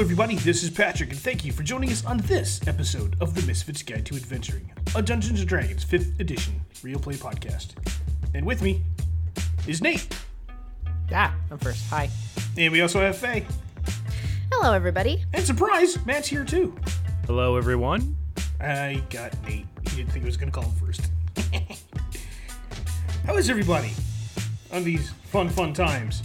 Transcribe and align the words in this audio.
everybody. 0.00 0.36
This 0.36 0.62
is 0.62 0.70
Patrick, 0.70 1.10
and 1.10 1.18
thank 1.18 1.44
you 1.44 1.52
for 1.52 1.62
joining 1.62 1.90
us 1.90 2.04
on 2.04 2.18
this 2.18 2.66
episode 2.66 3.16
of 3.20 3.34
the 3.34 3.42
Misfits 3.46 3.82
Guide 3.82 4.06
to 4.06 4.14
Adventuring, 4.16 4.72
a 4.94 5.02
Dungeons 5.02 5.40
and 5.40 5.48
Dragons 5.48 5.84
5th 5.84 6.18
edition 6.20 6.60
real 6.82 6.98
play 6.98 7.14
podcast. 7.14 7.72
And 8.34 8.46
with 8.46 8.62
me 8.62 8.82
is 9.66 9.82
Nate, 9.82 10.06
Ah, 11.12 11.34
I'm 11.50 11.58
first. 11.58 11.84
Hi. 11.90 12.08
and 12.56 12.72
we 12.72 12.80
also 12.80 13.00
have 13.00 13.16
Faye. 13.18 13.44
Hello, 14.52 14.72
everybody. 14.72 15.24
And 15.34 15.44
surprise, 15.44 16.04
Matt's 16.06 16.28
here 16.28 16.44
too. 16.44 16.74
Hello, 17.26 17.56
everyone. 17.56 18.16
I 18.60 19.02
got 19.10 19.32
Nate. 19.42 19.66
He 19.90 19.96
didn't 19.96 20.12
think 20.12 20.24
I 20.24 20.26
was 20.26 20.36
going 20.36 20.50
to 20.50 20.58
call 20.58 20.68
him 20.68 20.76
first. 20.76 21.10
How 23.26 23.36
is 23.36 23.50
everybody 23.50 23.90
on 24.72 24.82
these 24.84 25.10
fun, 25.30 25.48
fun 25.48 25.72
times? 25.74 26.22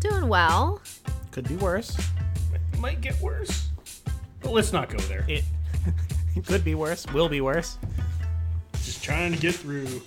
Doing 0.00 0.28
well. 0.28 0.80
Could 1.30 1.48
be 1.48 1.56
worse. 1.56 1.96
It 2.82 2.90
might 2.90 3.00
get 3.00 3.20
worse, 3.20 3.68
but 4.40 4.50
let's 4.50 4.72
not 4.72 4.90
go 4.90 4.98
there. 5.02 5.24
It, 5.28 5.44
it 6.34 6.44
could 6.46 6.64
be 6.64 6.74
worse. 6.74 7.06
Will 7.12 7.28
be 7.28 7.40
worse. 7.40 7.78
Just 8.82 9.04
trying 9.04 9.32
to 9.32 9.38
get 9.38 9.54
through. 9.54 10.02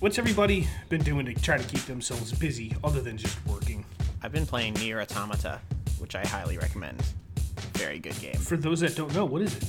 What's 0.00 0.18
everybody 0.18 0.66
been 0.88 1.02
doing 1.02 1.26
to 1.26 1.34
try 1.34 1.58
to 1.58 1.64
keep 1.64 1.82
themselves 1.82 2.32
busy 2.32 2.74
other 2.82 3.02
than 3.02 3.18
just 3.18 3.36
working? 3.44 3.84
I've 4.22 4.32
been 4.32 4.46
playing 4.46 4.72
Nier 4.76 5.02
Automata, 5.02 5.60
which 5.98 6.14
I 6.14 6.26
highly 6.26 6.56
recommend. 6.56 6.98
Very 7.74 7.98
good 7.98 8.18
game. 8.20 8.36
For 8.36 8.56
those 8.56 8.80
that 8.80 8.96
don't 8.96 9.14
know, 9.14 9.26
what 9.26 9.42
is 9.42 9.54
it? 9.54 9.64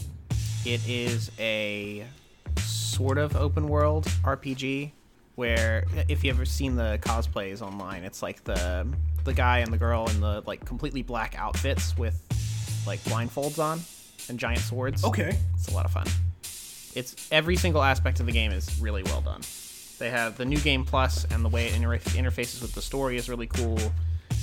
It 0.66 0.88
is 0.88 1.31
a 1.39 2.05
sort 2.55 3.17
of 3.17 3.35
open 3.35 3.67
world 3.67 4.05
RPG 4.23 4.94
where 5.39 5.85
if 6.09 6.21
you 6.23 6.29
ever 6.29 6.43
seen 6.43 6.75
the 6.75 6.99
cosplays 7.01 7.61
online, 7.61 8.03
it's 8.03 8.21
like 8.21 8.43
the 8.43 8.85
the 9.23 9.33
guy 9.33 9.59
and 9.59 9.71
the 9.71 9.77
girl 9.77 10.05
in 10.09 10.19
the 10.19 10.43
like 10.45 10.65
completely 10.65 11.01
black 11.01 11.33
outfits 11.37 11.97
with 11.97 12.21
like 12.85 12.99
blindfolds 13.05 13.57
on 13.57 13.79
and 14.27 14.37
giant 14.37 14.59
swords. 14.59 15.03
Okay. 15.05 15.37
It's 15.55 15.69
a 15.69 15.73
lot 15.73 15.85
of 15.85 15.91
fun. 15.91 16.07
It's 16.93 17.29
every 17.31 17.55
single 17.55 17.81
aspect 17.81 18.19
of 18.19 18.25
the 18.25 18.31
game 18.33 18.51
is 18.51 18.81
really 18.81 19.01
well 19.03 19.21
done. 19.21 19.41
They 19.97 20.09
have 20.09 20.35
the 20.37 20.45
new 20.45 20.57
game 20.59 20.83
plus, 20.83 21.25
and 21.31 21.43
the 21.43 21.49
way 21.49 21.67
it 21.67 21.75
inter- 21.75 21.97
interfaces 21.97 22.61
with 22.61 22.73
the 22.73 22.81
story 22.81 23.15
is 23.15 23.29
really 23.29 23.47
cool. 23.47 23.79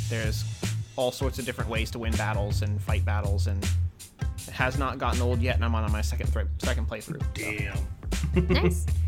There's 0.09 0.45
all 0.97 1.13
sorts 1.13 1.39
of 1.39 1.45
different 1.45 1.69
ways 1.69 1.91
to 1.91 1.99
win 1.99 2.13
battles 2.13 2.63
and 2.63 2.81
fight 2.81 3.05
battles, 3.05 3.47
and 3.49 3.63
it 4.39 4.53
has 4.53 4.79
not 4.79 4.99
gotten 4.99 5.21
old 5.21 5.41
yet. 5.43 5.57
And 5.57 5.65
I'm 5.65 5.75
on 5.75 5.91
my 5.93 6.01
second 6.03 6.29
thri- 6.33 6.49
second 6.59 6.89
playthrough. 6.89 7.23
so- 7.23 7.29
Damn. 7.35 8.63
Nice. 8.63 8.87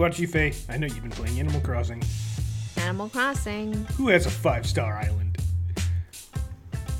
What 0.00 0.06
about 0.06 0.18
you, 0.18 0.28
Faye? 0.28 0.54
I 0.70 0.78
know 0.78 0.86
you've 0.86 1.02
been 1.02 1.10
playing 1.10 1.38
Animal 1.38 1.60
Crossing. 1.60 2.02
Animal 2.78 3.10
Crossing. 3.10 3.84
Who 3.98 4.08
has 4.08 4.24
a 4.24 4.30
five 4.30 4.66
star 4.66 4.96
island? 4.96 5.36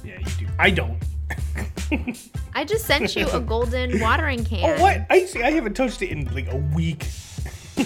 Yeah, 0.05 0.19
you 0.19 0.27
do. 0.39 0.47
I 0.59 0.69
don't. 0.69 1.03
I 2.55 2.63
just 2.67 2.85
sent 2.85 3.17
you 3.17 3.27
a 3.31 3.41
golden 3.41 4.01
watering 4.01 4.45
can. 4.45 4.79
Oh, 4.79 4.83
what? 4.83 5.07
I 5.09 5.25
see. 5.25 5.43
I 5.43 5.51
haven't 5.51 5.73
touched 5.73 6.03
it 6.03 6.11
in 6.11 6.27
like 6.35 6.53
a 6.53 6.59
week. 6.59 7.07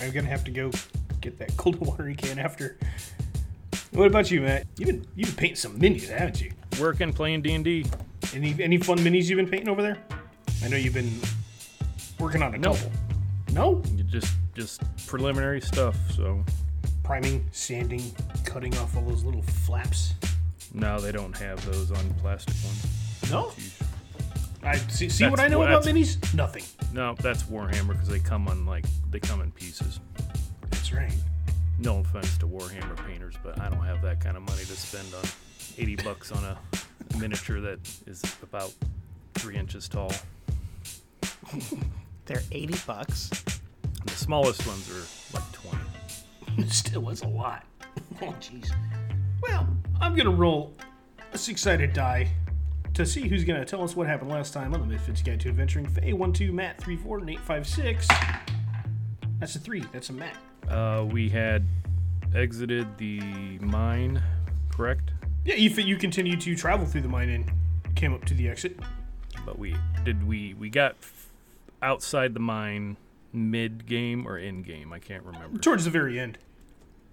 I'm 0.00 0.12
gonna 0.12 0.28
have 0.28 0.44
to 0.44 0.52
go 0.52 0.70
get 1.20 1.40
that 1.40 1.56
cold 1.56 1.84
watering 1.84 2.14
can 2.14 2.38
after. 2.38 2.78
What 3.90 4.06
about 4.06 4.30
you, 4.30 4.42
Matt? 4.42 4.64
You've 4.78 4.86
been 4.86 5.06
you've 5.16 5.30
been 5.30 5.36
painting 5.38 5.56
some 5.56 5.76
minis, 5.76 6.08
haven't 6.08 6.40
you? 6.40 6.52
Working, 6.78 7.12
playing 7.12 7.42
D 7.42 7.52
and 7.52 7.64
D. 7.64 7.84
Any 8.32 8.54
any 8.60 8.78
fun 8.78 8.98
minis 8.98 9.24
you've 9.24 9.38
been 9.38 9.48
painting 9.48 9.68
over 9.68 9.82
there? 9.82 9.98
I 10.62 10.68
know 10.68 10.76
you've 10.76 10.94
been 10.94 11.18
working 12.20 12.44
on 12.44 12.54
a 12.54 12.58
No. 12.58 12.74
couple. 12.74 12.92
No? 13.56 13.82
Just, 14.10 14.34
just 14.54 14.82
preliminary 15.06 15.62
stuff. 15.62 15.96
So 16.14 16.44
Priming, 17.02 17.46
sanding, 17.52 18.02
cutting 18.44 18.76
off 18.76 18.94
all 18.96 19.02
those 19.02 19.24
little 19.24 19.40
flaps. 19.40 20.14
No, 20.74 21.00
they 21.00 21.10
don't 21.10 21.34
have 21.38 21.64
those 21.64 21.90
on 21.90 22.14
plastic 22.20 22.54
ones. 22.64 23.30
No. 23.30 23.52
I 24.62 24.76
see, 24.76 25.08
see 25.08 25.26
what 25.26 25.40
I 25.40 25.48
know 25.48 25.62
about 25.62 25.84
minis? 25.84 26.34
Nothing. 26.34 26.64
No, 26.92 27.14
that's 27.20 27.44
Warhammer 27.44 27.88
because 27.92 28.08
they 28.08 28.18
come 28.18 28.46
on 28.46 28.66
like 28.66 28.84
they 29.10 29.20
come 29.20 29.40
in 29.40 29.50
pieces. 29.52 30.00
That's 30.68 30.92
right. 30.92 31.12
No 31.78 32.00
offense 32.00 32.36
to 32.38 32.46
Warhammer 32.46 32.96
painters, 33.06 33.36
but 33.42 33.58
I 33.58 33.70
don't 33.70 33.84
have 33.84 34.02
that 34.02 34.20
kind 34.20 34.36
of 34.36 34.42
money 34.42 34.64
to 34.64 34.76
spend 34.76 35.06
on 35.14 35.24
80 35.78 35.96
bucks 35.96 36.30
on 36.30 36.44
a 36.44 36.58
miniature 37.18 37.60
that 37.60 37.78
is 38.06 38.22
about 38.42 38.74
three 39.34 39.56
inches 39.56 39.88
tall. 39.88 40.12
They're 42.26 42.42
80 42.52 42.74
bucks. 42.86 43.30
The 44.04 44.12
smallest 44.12 44.66
ones 44.66 44.90
are 44.90 45.36
like 45.36 45.52
20. 45.52 46.68
Still 46.68 47.02
was 47.02 47.22
a 47.22 47.28
lot. 47.28 47.64
Oh, 48.22 48.34
jeez. 48.40 48.70
Well, 49.42 49.66
I'm 50.00 50.14
gonna 50.14 50.30
roll 50.30 50.72
a 51.32 51.36
six-sided 51.36 51.92
die 51.92 52.28
to 52.94 53.04
see 53.04 53.28
who's 53.28 53.44
gonna 53.44 53.64
tell 53.64 53.82
us 53.82 53.94
what 53.94 54.06
happened 54.06 54.30
last 54.30 54.54
time 54.54 54.72
on 54.72 54.80
the 54.80 54.86
Misfits 54.86 55.20
Guide 55.20 55.38
to 55.40 55.50
Adventuring. 55.50 55.86
Faye 55.86 56.14
one 56.14 56.32
two, 56.32 56.50
Matt 56.52 56.80
three 56.80 56.96
four, 56.96 57.20
Nate 57.20 57.40
five 57.40 57.66
six. 57.66 58.08
That's 59.38 59.54
a 59.54 59.58
three. 59.58 59.84
That's 59.92 60.08
a 60.08 60.14
Matt. 60.14 60.36
Uh, 60.66 61.04
we 61.10 61.28
had 61.28 61.66
exited 62.34 62.96
the 62.96 63.20
mine, 63.60 64.22
correct? 64.70 65.10
Yeah, 65.44 65.56
you 65.56 65.68
you 65.68 65.96
continued 65.96 66.40
to 66.42 66.56
travel 66.56 66.86
through 66.86 67.02
the 67.02 67.08
mine 67.08 67.28
and 67.28 67.50
came 67.96 68.14
up 68.14 68.24
to 68.26 68.34
the 68.34 68.48
exit. 68.48 68.78
But 69.44 69.58
we 69.58 69.76
did 70.04 70.26
we 70.26 70.54
we 70.54 70.70
got 70.70 70.92
f- 71.02 71.15
outside 71.82 72.34
the 72.34 72.40
mine 72.40 72.96
mid 73.32 73.86
game 73.86 74.26
or 74.26 74.38
end 74.38 74.64
game. 74.64 74.92
I 74.92 74.98
can't 74.98 75.24
remember. 75.24 75.58
Towards 75.58 75.84
the 75.84 75.90
very 75.90 76.18
end. 76.18 76.38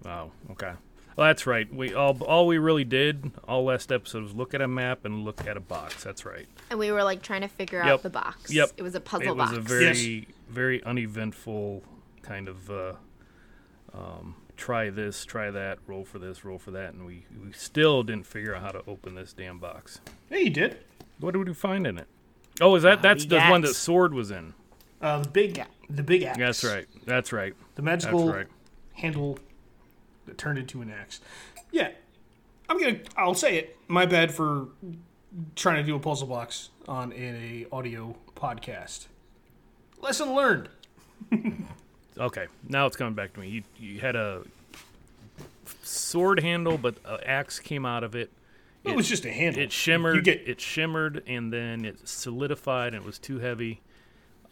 Wow. 0.04 0.32
Okay. 0.52 0.72
Well, 1.16 1.28
that's 1.28 1.46
right. 1.46 1.72
We 1.72 1.94
all 1.94 2.16
all 2.24 2.46
we 2.46 2.58
really 2.58 2.84
did 2.84 3.30
all 3.46 3.64
last 3.64 3.92
episode 3.92 4.24
was 4.24 4.34
look 4.34 4.52
at 4.52 4.60
a 4.60 4.66
map 4.68 5.04
and 5.04 5.24
look 5.24 5.46
at 5.46 5.56
a 5.56 5.60
box. 5.60 6.02
That's 6.02 6.24
right. 6.26 6.46
And 6.70 6.78
we 6.78 6.90
were 6.90 7.04
like 7.04 7.22
trying 7.22 7.42
to 7.42 7.48
figure 7.48 7.78
Yep. 7.78 7.86
out 7.86 8.02
the 8.02 8.10
box. 8.10 8.52
Yep. 8.52 8.72
It 8.76 8.82
was 8.82 8.94
a 8.96 9.00
puzzle 9.00 9.34
box. 9.36 9.52
it 9.52 9.58
was 9.58 9.64
box. 9.64 9.72
a 9.72 9.78
very 9.78 10.28
very 10.48 10.82
uneventful 10.84 11.82
kind 12.22 12.48
of 12.48 12.70
uh, 12.70 12.92
um, 13.92 14.34
try 14.56 14.90
this, 14.90 15.24
try 15.24 15.50
that, 15.50 15.78
roll 15.86 16.04
for 16.04 16.18
this, 16.18 16.44
roll 16.44 16.58
for 16.58 16.72
that, 16.72 16.94
and 16.94 17.06
we 17.06 17.26
we 17.44 17.52
still 17.52 18.02
didn't 18.02 18.26
figure 18.26 18.54
out 18.54 18.62
how 18.62 18.70
to 18.70 18.82
open 18.88 19.14
this 19.14 19.32
damn 19.32 19.58
box. 19.58 20.00
Yeah, 20.30 20.38
you 20.38 20.50
did. 20.50 20.78
What 21.20 21.34
did 21.34 21.46
we 21.46 21.54
find 21.54 21.86
in 21.86 21.98
it? 21.98 22.08
Oh, 22.60 22.74
is 22.76 22.82
that 22.84 23.02
that's 23.02 23.24
the 23.24 23.30
big 23.38 23.50
one 23.50 23.60
that 23.62 23.74
sword 23.74 24.14
was 24.14 24.30
in? 24.30 24.54
Uh, 25.00 25.20
the 25.20 25.28
big, 25.28 25.56
Yeah. 25.58 25.66
the 25.90 26.02
big 26.02 26.22
axe. 26.22 26.38
That's 26.38 26.64
right. 26.64 26.86
That's 27.04 27.32
right. 27.32 27.54
The 27.74 27.82
That's 27.82 28.04
magical 28.04 28.32
right. 28.32 28.46
handle 28.94 29.38
that 30.26 30.38
turned 30.38 30.58
into 30.58 30.80
an 30.80 30.90
axe. 30.90 31.20
Yeah, 31.72 31.90
I'm 32.68 32.80
gonna. 32.80 33.00
I'll 33.16 33.34
say 33.34 33.56
it. 33.58 33.76
My 33.88 34.06
bad 34.06 34.32
for 34.32 34.68
trying 35.56 35.76
to 35.76 35.82
do 35.82 35.96
a 35.96 35.98
puzzle 36.00 36.28
box 36.28 36.70
on 36.86 37.10
in 37.12 37.34
a 37.34 37.66
audio 37.74 38.14
podcast. 38.36 39.06
Lesson 40.00 40.34
learned. 40.34 40.68
Okay, 42.16 42.46
now 42.68 42.86
it's 42.86 42.96
coming 42.96 43.14
back 43.14 43.32
to 43.32 43.40
me. 43.40 43.48
You, 43.48 43.62
you 43.76 43.98
had 43.98 44.14
a 44.14 44.42
sword 45.82 46.38
handle, 46.38 46.78
but 46.78 46.94
an 47.04 47.18
axe 47.26 47.58
came 47.58 47.84
out 47.84 48.04
of 48.04 48.14
it. 48.14 48.30
It, 48.84 48.94
was 48.96 49.08
just 49.08 49.24
a 49.24 49.30
handle. 49.32 49.62
It 49.62 49.72
shimmered. 49.72 50.16
You 50.16 50.22
get 50.22 50.46
it 50.46 50.60
shimmered, 50.60 51.22
and 51.26 51.52
then 51.52 51.84
it 51.84 52.06
solidified, 52.06 52.94
and 52.94 53.02
it 53.02 53.06
was 53.06 53.18
too 53.18 53.38
heavy. 53.38 53.80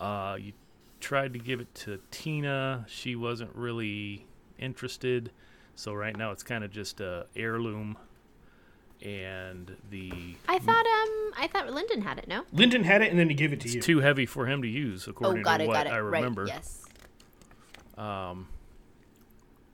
Uh, 0.00 0.36
you 0.40 0.52
tried 1.00 1.32
to 1.34 1.38
give 1.38 1.60
it 1.60 1.74
to 1.74 2.00
Tina. 2.10 2.86
She 2.88 3.14
wasn't 3.14 3.54
really 3.54 4.26
interested. 4.58 5.30
So 5.74 5.92
right 5.92 6.16
now 6.16 6.30
it's 6.32 6.42
kind 6.42 6.64
of 6.64 6.70
just 6.70 7.00
a 7.00 7.26
heirloom, 7.34 7.96
and 9.02 9.76
the 9.90 10.12
I 10.48 10.58
thought 10.58 10.86
um 10.86 11.32
I 11.36 11.48
thought 11.52 11.70
Lyndon 11.70 12.02
had 12.02 12.18
it, 12.18 12.28
no? 12.28 12.44
Lyndon 12.52 12.84
had 12.84 13.02
it, 13.02 13.10
and 13.10 13.18
then 13.18 13.28
he 13.28 13.34
gave 13.34 13.52
it 13.52 13.60
to 13.60 13.68
you. 13.68 13.78
it's 13.78 13.86
too 13.86 14.00
heavy 14.00 14.26
for 14.26 14.46
him 14.46 14.62
to 14.62 14.68
use, 14.68 15.06
Oh, 15.06 15.10
according 15.10 15.42
got 15.42 15.58
to 15.58 15.64
it, 15.64 15.66
what 15.68 15.74
got 15.74 15.86
it. 15.86 15.92
I 15.92 15.96
remember. 15.96 16.44
Right. 16.44 16.54
Yes. 16.54 16.84
Um, 17.96 18.48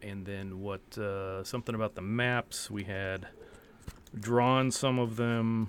and 0.02 0.24
then 0.24 0.60
what? 0.60 0.96
Uh, 0.96 1.42
something 1.44 1.74
about 1.74 1.94
the 1.94 2.02
maps. 2.02 2.70
We 2.70 2.84
had 2.84 3.26
drawn 4.18 4.70
some 4.70 4.98
of 4.98 5.16
them. 5.16 5.68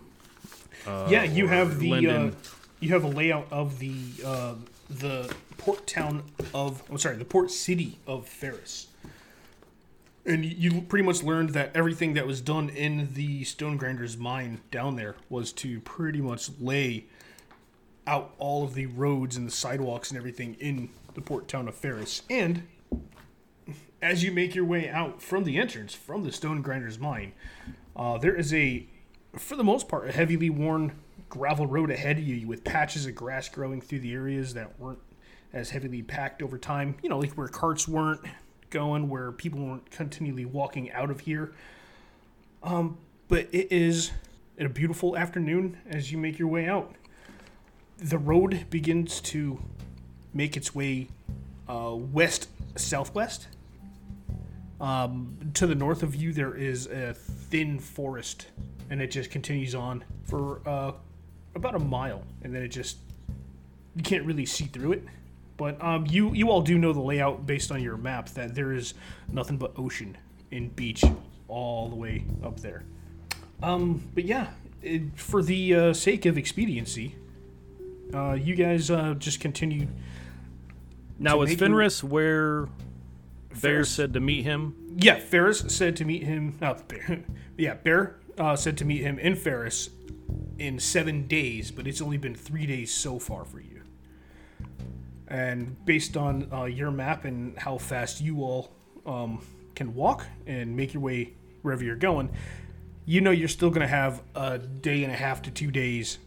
Uh, 0.86 1.08
yeah, 1.10 1.24
you 1.24 1.48
have 1.48 1.80
the 1.80 2.08
uh, 2.08 2.32
you 2.80 2.90
have 2.90 3.04
a 3.04 3.08
layout 3.08 3.48
of 3.52 3.80
the 3.80 3.96
uh, 4.26 4.56
the 4.90 5.34
port 5.58 5.86
town 5.88 6.24
of 6.54 6.84
I'm 6.90 6.98
sorry, 6.98 7.18
the 7.18 7.26
port 7.26 7.52
city 7.52 8.00
of 8.08 8.28
Ferris. 8.28 8.88
And 10.26 10.46
you 10.46 10.72
you 10.72 10.82
pretty 10.82 11.06
much 11.06 11.24
learned 11.24 11.52
that 11.52 11.72
everything 11.76 12.14
that 12.14 12.28
was 12.28 12.42
done 12.42 12.70
in 12.70 13.14
the 13.14 13.44
Stone 13.44 13.78
Grinders 13.78 14.18
mine 14.18 14.62
down 14.72 14.96
there 14.96 15.16
was 15.30 15.52
to 15.54 15.80
pretty 15.82 16.22
much 16.22 16.50
lay 16.60 17.06
out 18.08 18.34
all 18.40 18.64
of 18.64 18.74
the 18.74 18.88
roads 18.88 19.38
and 19.38 19.48
the 19.48 19.52
sidewalks 19.52 20.10
and 20.10 20.18
everything 20.18 20.56
in 20.60 20.90
the 21.14 21.22
port 21.22 21.48
town 21.48 21.68
of 21.68 21.76
Ferris. 21.76 22.24
And 22.30 22.68
as 24.02 24.24
you 24.24 24.32
make 24.32 24.56
your 24.56 24.66
way 24.66 24.90
out 24.90 25.22
from 25.22 25.44
the 25.44 25.58
entrance 25.58 25.94
from 25.94 26.24
the 26.24 26.32
Stone 26.32 26.62
Grinders 26.62 26.98
mine, 26.98 27.34
uh, 28.00 28.18
there 28.18 28.34
is 28.34 28.54
a, 28.54 28.88
for 29.36 29.58
the 29.58 29.64
most 29.64 29.90
part, 29.90 30.08
a 30.08 30.12
heavily 30.14 30.50
worn 30.50 30.94
gravel 31.28 31.68
road 31.68 31.92
ahead 31.92 32.18
of 32.18 32.24
you 32.24 32.48
with 32.48 32.64
patches 32.64 33.06
of 33.06 33.14
grass 33.14 33.50
growing 33.50 33.82
through 33.82 34.00
the 34.00 34.14
areas 34.14 34.54
that 34.54 34.80
weren't 34.80 35.00
as 35.52 35.72
heavily 35.72 36.02
packed 36.02 36.42
over 36.42 36.58
time. 36.58 36.96
You 37.04 37.10
know, 37.10 37.20
like 37.20 37.34
where 37.34 37.50
carts 37.50 37.90
weren't 37.90 38.22
going, 38.70 39.10
where 39.10 39.34
people 39.34 39.60
weren't 39.60 39.92
continually 39.92 40.46
walking 40.46 40.90
out 40.94 41.12
of 41.12 41.20
here. 41.20 41.52
Um, 42.64 42.98
but 43.28 43.50
it 43.52 43.70
is 43.70 44.12
a 44.58 44.70
beautiful 44.70 45.18
afternoon 45.18 45.78
as 45.90 46.10
you 46.10 46.18
make 46.18 46.40
your 46.40 46.48
way 46.48 46.68
out. 46.68 46.96
The 47.98 48.18
road 48.18 48.68
begins 48.70 49.20
to 49.22 49.60
make 50.34 50.56
its 50.56 50.74
way 50.74 51.10
uh, 51.68 51.96
west 51.96 52.48
southwest. 52.78 53.50
Um, 54.80 55.38
to 55.56 55.68
the 55.68 55.76
north 55.76 56.04
of 56.04 56.16
you, 56.16 56.32
there 56.32 56.56
is 56.56 56.88
a 56.88 57.14
thin 57.14 57.80
forest, 57.80 58.48
and 58.90 59.02
it 59.02 59.12
just 59.12 59.30
continues 59.30 59.76
on 59.76 60.04
for 60.24 60.62
uh, 60.68 60.94
about 61.56 61.76
a 61.76 61.80
mile, 61.80 62.24
and 62.44 62.54
then 62.54 62.62
it 62.62 62.70
just 62.70 62.98
you 63.96 64.04
can't 64.04 64.26
really 64.26 64.46
see 64.46 64.66
through 64.66 64.94
it. 64.94 65.04
But 65.58 65.84
um, 65.84 66.06
you 66.08 66.34
you 66.34 66.50
all 66.50 66.62
do 66.62 66.78
know 66.78 66.94
the 66.94 67.02
layout 67.02 67.46
based 67.46 67.72
on 67.72 67.84
your 67.84 67.98
map 67.98 68.30
that 68.30 68.56
there 68.56 68.72
is 68.72 68.94
nothing 69.32 69.58
but 69.58 69.74
ocean 69.78 70.18
and 70.52 70.74
beach 70.76 71.04
all 71.50 71.90
the 71.90 71.96
way 71.96 72.24
up 72.44 72.60
there. 72.62 72.84
Um, 73.62 74.02
but 74.16 74.24
yeah, 74.24 74.48
it, 74.82 75.02
for 75.20 75.44
the 75.44 75.76
uh, 75.76 75.94
sake 75.94 76.26
of 76.26 76.38
expediency, 76.38 77.16
uh, 78.14 78.34
you 78.34 78.56
guys 78.56 78.90
uh, 78.90 79.16
just 79.16 79.42
continue. 79.42 79.88
Now, 81.18 81.38
was 81.38 81.50
make 81.50 81.60
your- 81.60 81.68
where 82.06 82.70
Bear 83.50 83.60
Ferris- 83.60 83.90
said 83.90 84.14
to 84.14 84.20
meet 84.20 84.44
him? 84.44 84.76
Yeah, 84.98 85.20
Ferris 85.20 85.60
said 85.68 85.96
to 85.98 86.06
meet 86.06 86.24
him. 86.24 86.58
Not 86.62 86.88
Bear. 86.88 87.24
Yeah, 87.58 87.74
Bear 87.74 88.16
uh, 88.38 88.56
said 88.56 88.78
to 88.78 88.86
meet 88.86 89.02
him 89.02 89.20
in 89.20 89.36
Ferris 89.36 89.90
in 90.60 90.80
seven 90.80 91.28
days, 91.28 91.72
but 91.72 91.88
it's 91.88 92.02
only 92.02 92.18
been 92.18 92.36
three 92.36 92.66
days 92.66 92.94
so 92.94 93.20
far 93.20 93.44
for 93.44 93.60
you. 93.60 93.82
And 95.28 95.84
based 95.86 96.16
on 96.16 96.48
uh, 96.54 96.64
your 96.66 96.90
map 96.90 97.26
and 97.26 97.58
how 97.58 97.78
fast 97.78 98.22
you 98.22 98.42
all 98.44 98.72
um, 99.06 99.46
can 99.76 99.94
walk 99.94 100.26
and 100.48 100.76
make 100.76 100.94
your 100.94 101.04
way 101.04 101.34
wherever 101.64 101.84
you're 101.84 101.96
going, 101.98 102.30
you 103.06 103.20
know 103.20 103.32
you're 103.32 103.48
still 103.50 103.70
going 103.70 103.82
to 103.82 103.88
have 103.88 104.22
a 104.36 104.58
day 104.58 105.04
and 105.04 105.12
a 105.12 105.16
half 105.18 105.42
to 105.42 105.52
two 105.52 105.70
days 105.70 106.18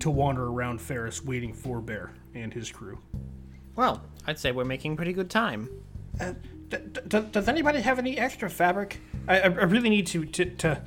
to 0.00 0.10
wander 0.10 0.44
around 0.46 0.80
Ferris 0.80 1.22
waiting 1.22 1.52
for 1.52 1.80
Bear 1.80 2.12
and 2.34 2.52
his 2.52 2.70
crew. 2.70 2.98
Well, 3.76 4.02
I'd 4.26 4.38
say 4.38 4.52
we're 4.52 4.64
making 4.64 4.96
pretty 4.96 5.12
good 5.12 5.30
time. 5.30 5.68
Uh, 6.20 6.34
d- 6.68 6.78
d- 7.08 7.24
does 7.30 7.48
anybody 7.48 7.80
have 7.80 7.98
any 7.98 8.18
extra 8.18 8.48
fabric? 8.48 9.00
I, 9.26 9.40
I 9.40 9.46
really 9.46 9.90
need 9.90 10.06
to 10.08 10.24
to, 10.24 10.44
to 10.44 10.82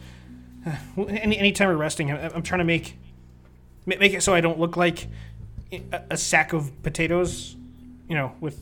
uh, 0.65 1.03
any 1.03 1.37
anytime 1.37 1.69
we're 1.69 1.77
resting, 1.77 2.11
I, 2.11 2.29
I'm 2.33 2.43
trying 2.43 2.59
to 2.59 2.65
make 2.65 2.97
make 3.85 4.13
it 4.13 4.23
so 4.23 4.33
I 4.33 4.41
don't 4.41 4.59
look 4.59 4.77
like 4.77 5.07
a, 5.71 5.81
a 6.11 6.17
sack 6.17 6.53
of 6.53 6.81
potatoes. 6.83 7.55
You 8.07 8.15
know, 8.15 8.31
with 8.39 8.61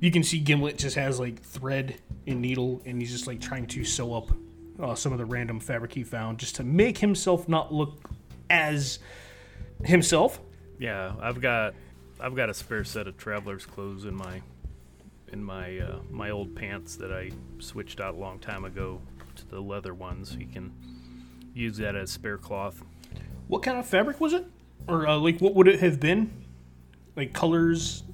you 0.00 0.10
can 0.10 0.22
see 0.22 0.38
Gimlet 0.38 0.76
just 0.76 0.96
has 0.96 1.18
like 1.18 1.40
thread 1.42 1.96
and 2.26 2.42
needle, 2.42 2.82
and 2.84 3.00
he's 3.00 3.10
just 3.10 3.26
like 3.26 3.40
trying 3.40 3.66
to 3.68 3.84
sew 3.84 4.12
up 4.14 4.30
uh, 4.78 4.94
some 4.94 5.12
of 5.12 5.18
the 5.18 5.24
random 5.24 5.60
fabric 5.60 5.94
he 5.94 6.04
found, 6.04 6.38
just 6.38 6.56
to 6.56 6.64
make 6.64 6.98
himself 6.98 7.48
not 7.48 7.72
look 7.72 8.10
as 8.50 8.98
himself. 9.82 10.40
Yeah, 10.78 11.14
I've 11.20 11.40
got 11.40 11.74
I've 12.20 12.34
got 12.36 12.50
a 12.50 12.54
spare 12.54 12.84
set 12.84 13.06
of 13.06 13.16
traveler's 13.16 13.66
clothes 13.66 14.04
in 14.04 14.14
my 14.14 14.42
in 15.32 15.42
my 15.42 15.78
uh, 15.78 15.98
my 16.10 16.30
old 16.30 16.54
pants 16.54 16.96
that 16.96 17.12
I 17.12 17.30
switched 17.58 18.00
out 18.00 18.14
a 18.14 18.18
long 18.18 18.38
time 18.38 18.64
ago 18.64 19.00
to 19.36 19.48
the 19.48 19.60
leather 19.60 19.94
ones. 19.94 20.36
You 20.38 20.46
can 20.46 20.72
use 21.54 21.76
that 21.78 21.96
as 21.96 22.10
spare 22.10 22.38
cloth. 22.38 22.82
What 23.48 23.62
kind 23.62 23.78
of 23.78 23.86
fabric 23.86 24.20
was 24.20 24.32
it, 24.32 24.46
or 24.86 25.06
uh, 25.06 25.16
like 25.16 25.40
what 25.40 25.54
would 25.54 25.68
it 25.68 25.80
have 25.80 25.98
been? 26.00 26.30
Like 27.16 27.32
colors, 27.32 28.04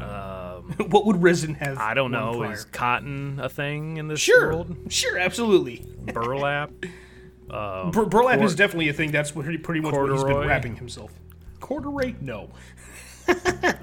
Um, 0.00 0.72
what 0.90 1.06
would 1.06 1.16
Resden 1.16 1.56
have? 1.56 1.78
I 1.78 1.94
don't 1.94 2.10
know. 2.10 2.42
Is 2.44 2.64
cotton 2.64 3.38
a 3.40 3.48
thing 3.48 3.96
in 3.96 4.08
this 4.08 4.20
sure, 4.20 4.48
world? 4.48 4.76
sure, 4.88 5.12
Sure, 5.12 5.18
absolutely. 5.18 5.84
Burlap. 6.12 6.70
Um, 7.50 7.90
Bur- 7.92 8.06
burlap 8.06 8.40
is 8.40 8.54
definitely 8.54 8.88
a 8.88 8.92
thing. 8.92 9.10
That's 9.12 9.34
what, 9.34 9.46
pretty 9.62 9.80
much 9.80 9.94
what 9.94 10.10
he's 10.10 10.24
been 10.24 10.38
wrapping 10.38 10.76
himself. 10.76 11.12
Corduroy? 11.68 12.14
No. 12.20 12.48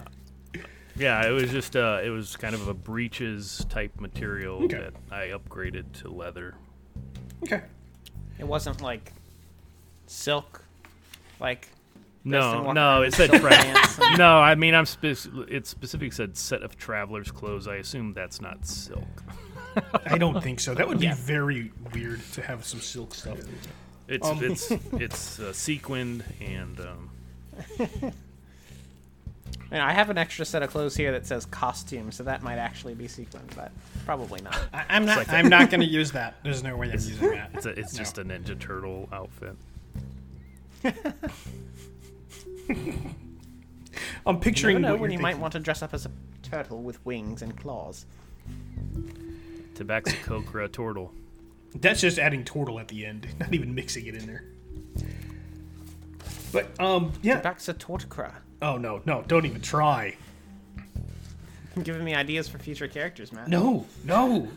Yeah, 0.98 1.28
it 1.28 1.32
was 1.32 1.52
just 1.52 1.76
uh, 1.76 2.00
it 2.02 2.10
was 2.10 2.38
kind 2.38 2.56
of 2.56 2.70
a 2.70 2.74
breeches 2.74 3.66
type 3.68 4.00
material 4.00 4.64
Okay. 4.64 4.78
that 4.78 4.94
I 5.12 5.28
upgraded 5.38 5.92
to 6.04 6.10
leather. 6.10 6.56
Okay. 7.44 7.64
It 8.40 8.48
wasn't 8.48 8.80
like 8.80 9.12
silk, 10.08 10.64
like 11.42 11.68
No, 12.24 12.40
Preston 12.40 12.74
no, 12.76 12.92
Walker 13.00 13.06
it 13.08 13.14
said 13.14 13.30
silk 13.30 13.42
tra- 13.42 14.18
No, 14.18 14.38
I 14.38 14.56
mean 14.56 14.74
I'm 14.74 14.86
spec- 14.86 15.18
it 15.50 15.68
specifically 15.68 16.12
said 16.12 16.38
set 16.38 16.64
of 16.64 16.78
travelers 16.78 17.30
clothes. 17.30 17.68
I 17.68 17.76
assume 17.76 18.14
that's 18.14 18.40
not 18.40 18.66
silk. 18.66 19.04
I 20.06 20.18
don't 20.18 20.42
think 20.42 20.62
so. 20.62 20.74
That 20.76 20.88
would 20.88 21.00
be 21.02 21.08
Yeah. 21.08 21.16
very 21.16 21.74
weird 21.94 22.22
to 22.36 22.42
have 22.42 22.64
some 22.66 22.80
silk 22.80 23.14
stuff. 23.16 23.40
It's 24.08 24.26
Um. 24.26 24.40
it's 24.42 24.72
it's 24.94 25.40
uh, 25.42 25.52
sequined 25.52 26.24
and 26.40 26.80
um, 26.80 27.10
And 29.72 29.81
I 29.81 29.94
have 29.94 30.12
an 30.12 30.18
extra 30.18 30.46
set 30.46 30.62
of 30.62 30.69
clothes 30.69 30.96
here 30.96 31.12
that 31.13 31.25
says 31.25 31.46
costume, 31.48 32.12
so 32.12 32.24
that 32.24 32.44
might 32.44 32.57
actually 32.60 32.94
be 32.94 33.07
sequined, 33.07 33.50
but 33.56 33.72
probably 34.06 34.40
not. 34.42 34.56
I, 34.72 34.86
I'm 34.90 35.06
not. 35.06 35.18
like 35.18 35.28
a- 35.28 35.36
I'm 35.36 35.50
not 35.50 35.72
going 35.72 35.81
to 35.86 35.88
use 35.88 36.12
that. 36.12 36.36
There's 36.44 36.62
no 36.63 36.78
way 36.78 36.88
I'm 36.88 36.94
using 36.94 37.31
that. 37.31 37.50
it's 37.56 37.66
a, 37.66 37.69
it's 37.72 37.94
No. 37.94 37.98
just 37.98 38.18
a 38.19 38.24
Ninja 38.24 38.57
Turtle 38.60 39.10
outfit. 39.12 39.56
I'm 44.25 44.40
picturing 44.40 44.81
never 44.81 44.88
know 44.88 44.94
what 44.94 45.01
when 45.01 45.12
you're 45.12 45.19
you 45.19 45.24
might 45.24 45.38
want 45.40 45.54
to 45.54 45.60
dress 45.60 45.81
up 45.81 45.94
as 45.94 46.06
a 46.06 46.12
turtle 46.44 46.81
with 46.81 47.04
wings 47.06 47.42
and 47.42 47.56
claws. 47.58 48.06
Tabaxicocra 49.75 50.72
turtle. 50.72 51.12
That's 51.75 52.01
just 52.01 52.19
adding 52.19 52.44
turtle 52.44 52.80
at 52.80 52.88
the 52.88 53.06
end, 53.06 53.28
not 53.40 53.54
even 53.54 53.74
mixing 53.75 54.06
it 54.06 54.16
in 54.16 54.25
there. 54.28 54.44
But 56.56 56.80
um, 56.80 57.12
yeah. 57.22 57.42
Tabaxa 57.42 57.74
torticra. 57.74 58.34
Oh 58.62 58.78
no, 58.78 59.02
no! 59.06 59.25
Don't 59.28 59.46
even 59.46 59.60
try. 59.60 60.16
Giving 61.84 62.06
me 62.06 62.16
ideas 62.16 62.48
for 62.48 62.60
future 62.60 62.88
characters, 62.88 63.34
man. 63.34 63.50
No, 63.50 63.86
no. 64.06 64.48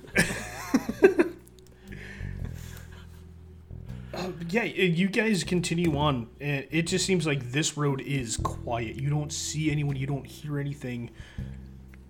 Uh, 4.14 4.30
yeah, 4.48 4.62
you 4.62 5.08
guys 5.08 5.42
continue 5.42 5.96
on, 5.98 6.28
and 6.40 6.68
it 6.70 6.82
just 6.82 7.04
seems 7.04 7.26
like 7.26 7.50
this 7.50 7.76
road 7.76 8.00
is 8.00 8.36
quiet. 8.36 8.94
You 8.94 9.10
don't 9.10 9.32
see 9.32 9.68
anyone, 9.68 9.96
you 9.96 10.06
don't 10.06 10.24
hear 10.24 10.60
anything, 10.60 11.10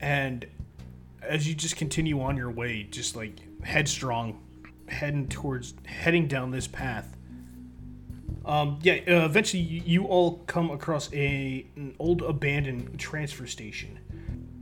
and 0.00 0.46
as 1.22 1.48
you 1.48 1.54
just 1.54 1.76
continue 1.76 2.20
on 2.20 2.36
your 2.36 2.50
way, 2.50 2.82
just 2.90 3.16
like 3.16 3.40
headstrong, 3.64 4.38
heading 4.88 5.28
towards, 5.28 5.72
heading 5.86 6.28
down 6.28 6.50
this 6.50 6.66
path. 6.66 7.16
Um, 8.44 8.78
yeah, 8.82 8.94
uh, 9.06 9.24
eventually 9.26 9.62
you, 9.62 10.04
all 10.04 10.38
come 10.46 10.70
across 10.70 11.12
a 11.12 11.66
an 11.76 11.94
old 11.98 12.22
abandoned 12.22 12.98
transfer 12.98 13.46
station 13.46 13.98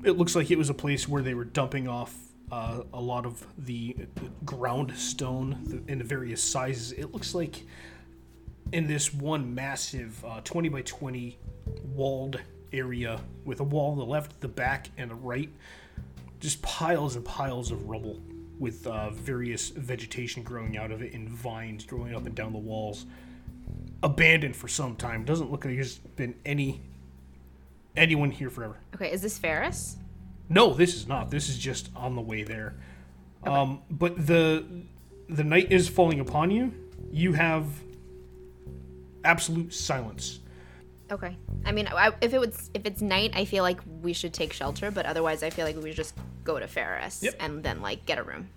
it 0.07 0.17
looks 0.17 0.37
like 0.37 0.51
it 0.51 0.59
was 0.59 0.71
a 0.71 0.75
place 0.75 1.09
where 1.09 1.23
they 1.23 1.35
were 1.35 1.45
dumping 1.45 1.89
off 1.89 2.15
uh, 2.53 2.83
a 2.93 3.01
lot 3.01 3.27
of 3.27 3.45
the 3.59 3.97
ground 4.45 4.97
stone 4.97 5.85
in 5.89 6.01
various 6.03 6.43
sizes. 6.43 6.93
It 6.93 7.13
looks 7.13 7.35
like 7.35 7.65
in 8.73 8.87
this 8.87 9.13
one 9.13 9.55
massive 9.55 10.25
uh, 10.25 10.41
20 10.45 10.69
by 10.69 10.83
20 10.83 11.39
walled 11.95 12.41
area 12.73 13.21
with 13.45 13.59
a 13.59 13.65
wall 13.65 13.93
on 13.93 13.99
the 13.99 14.05
left, 14.05 14.41
the 14.41 14.49
back, 14.49 14.91
and 14.97 15.11
the 15.11 15.17
right, 15.17 15.51
just 16.39 16.63
piles 16.63 17.17
and 17.17 17.25
piles 17.25 17.73
of 17.73 17.89
rubble 17.89 18.21
with 18.61 18.87
uh, 18.87 19.11
various 19.11 19.71
vegetation 19.71 20.43
growing 20.43 20.77
out 20.77 20.93
of 20.93 21.03
it 21.03 21.15
and 21.15 21.29
vines 21.29 21.85
growing 21.85 22.15
up 22.15 22.27
and 22.27 22.35
down 22.35 22.53
the 22.53 22.59
walls. 22.59 23.07
Abandoned 24.03 24.55
for 24.57 24.69
some 24.69 24.97
time. 24.97 25.25
Doesn't 25.25 25.51
look 25.51 25.65
like 25.65 25.75
there's 25.75 25.99
been 25.99 26.35
any 26.45 26.81
anyone 27.97 28.31
here 28.31 28.51
forever. 28.51 28.77
Okay, 28.95 29.11
is 29.11 29.23
this 29.23 29.39
Ferris? 29.39 29.97
No, 30.49 30.75
this 30.75 30.95
is 30.95 31.09
not. 31.09 31.31
This 31.31 31.49
is 31.49 31.59
just 31.59 31.91
on 31.97 32.15
the 32.15 32.21
way 32.21 32.43
there. 32.43 32.75
Um, 33.45 33.83
but 33.91 34.27
the 34.27 34.65
the 35.29 35.45
night 35.45 35.73
is 35.73 35.89
falling 35.89 36.21
upon 36.21 36.51
you. 36.51 36.73
You 37.11 37.33
have 37.33 37.67
absolute 39.25 39.73
silence. 39.73 40.41
Okay. 41.11 41.37
I 41.65 41.73
mean, 41.73 41.89
I, 41.89 42.13
if 42.21 42.35
it 42.35 42.41
was 42.41 42.71
if 42.75 42.85
it's 42.85 43.01
night, 43.01 43.33
I 43.35 43.45
feel 43.45 43.63
like 43.63 43.81
we 44.03 44.13
should 44.13 44.33
take 44.33 44.53
shelter, 44.53 44.91
but 44.91 45.07
otherwise, 45.07 45.43
I 45.43 45.51
feel 45.51 45.65
like 45.65 45.77
we 45.77 45.93
just 45.93 46.15
go 46.45 46.59
to 46.59 46.67
Ferris 46.67 47.23
Yep. 47.23 47.35
and 47.41 47.63
then 47.63 47.81
like 47.81 48.07
get 48.07 48.19
a 48.19 48.23
room. 48.23 48.49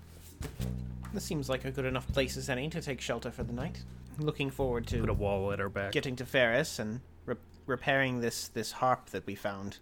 This 1.14 1.24
seems 1.24 1.50
like 1.50 1.66
a 1.66 1.72
good 1.72 1.86
enough 1.86 2.08
place 2.14 2.38
as 2.38 2.50
any 2.50 2.70
to 2.70 2.82
take 2.82 3.02
shelter 3.02 3.32
for 3.32 3.44
the 3.44 3.54
night. 3.54 3.82
Looking 4.20 4.50
forward 4.52 4.86
to 4.88 5.00
Put 5.02 5.10
a 5.10 5.14
wall 5.14 5.52
at 5.52 5.60
our 5.62 5.70
back. 5.70 5.92
getting 5.92 6.16
to 6.18 6.26
Ferris 6.26 6.78
and 6.80 7.00
re- 7.26 7.36
repairing 7.66 8.20
this 8.22 8.48
this 8.50 8.74
harp 8.74 9.10
that 9.12 9.26
we 9.26 9.36
found. 9.36 9.78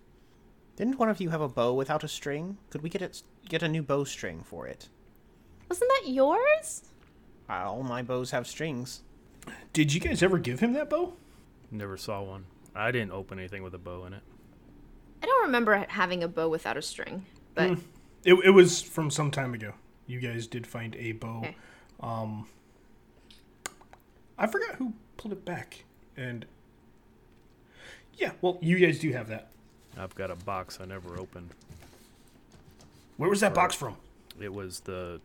Didn't 0.75 1.00
one 1.00 1.10
of 1.10 1.20
you 1.20 1.29
have 1.29 1.41
a 1.41 1.48
bow 1.50 1.74
without 1.74 2.03
a 2.03 2.08
string? 2.08 2.58
Could 2.70 2.84
we 2.84 2.89
get 2.89 3.01
it 3.01 3.24
get 3.50 3.63
a 3.63 3.67
new 3.67 3.82
bowstring 3.82 4.44
for 4.44 4.67
it? 4.67 4.89
Wasn't 5.70 5.89
that 5.89 6.10
yours? 6.12 6.84
Uh, 7.50 7.53
all 7.72 7.84
my 7.84 8.01
bows 8.03 8.32
have 8.32 8.46
strings. 8.48 9.01
Did 9.74 9.94
you 9.94 10.00
guys 10.00 10.22
ever 10.22 10.38
give 10.38 10.60
him 10.60 10.74
that 10.74 10.89
bow? 10.89 11.13
Never 11.72 11.98
saw 11.98 12.22
one. 12.22 12.46
I 12.75 12.91
didn't 12.91 13.12
open 13.12 13.39
anything 13.39 13.63
with 13.63 13.74
a 13.74 13.77
bow 13.79 14.06
in 14.06 14.13
it. 14.13 14.22
I 15.24 15.25
don't 15.25 15.44
remember 15.46 15.86
having 15.89 16.24
a 16.24 16.27
bow 16.27 16.48
without 16.48 16.77
a 16.77 16.82
string, 16.82 17.25
but 17.56 17.77
It, 18.24 18.34
it 18.46 18.51
was 18.51 18.82
from 18.82 19.10
some 19.10 19.32
time 19.32 19.53
ago. 19.53 19.74
You 20.06 20.20
guys 20.20 20.46
did 20.48 20.67
find 20.67 20.96
a 20.96 21.13
bow. 21.13 21.39
Okay. 21.39 21.56
Um, 22.01 22.48
I 24.38 24.48
forgot 24.48 24.75
who 24.75 24.94
pulled 25.17 25.34
it 25.34 25.44
back. 25.46 25.84
And 26.15 26.46
yeah, 28.17 28.32
well, 28.41 28.58
you 28.62 28.77
guys 28.77 29.00
do 29.00 29.12
have 29.13 29.27
that. 29.29 29.50
I've 29.98 30.15
got 30.15 30.29
a 30.32 30.36
box 30.36 30.79
I 30.82 30.86
never 30.86 31.17
opened. 31.20 31.50
Where 33.17 33.29
was 33.29 33.39
that 33.41 33.53
box 33.53 33.74
from? 33.75 33.96
It 34.39 34.53
was 34.53 34.82
the 34.82 35.20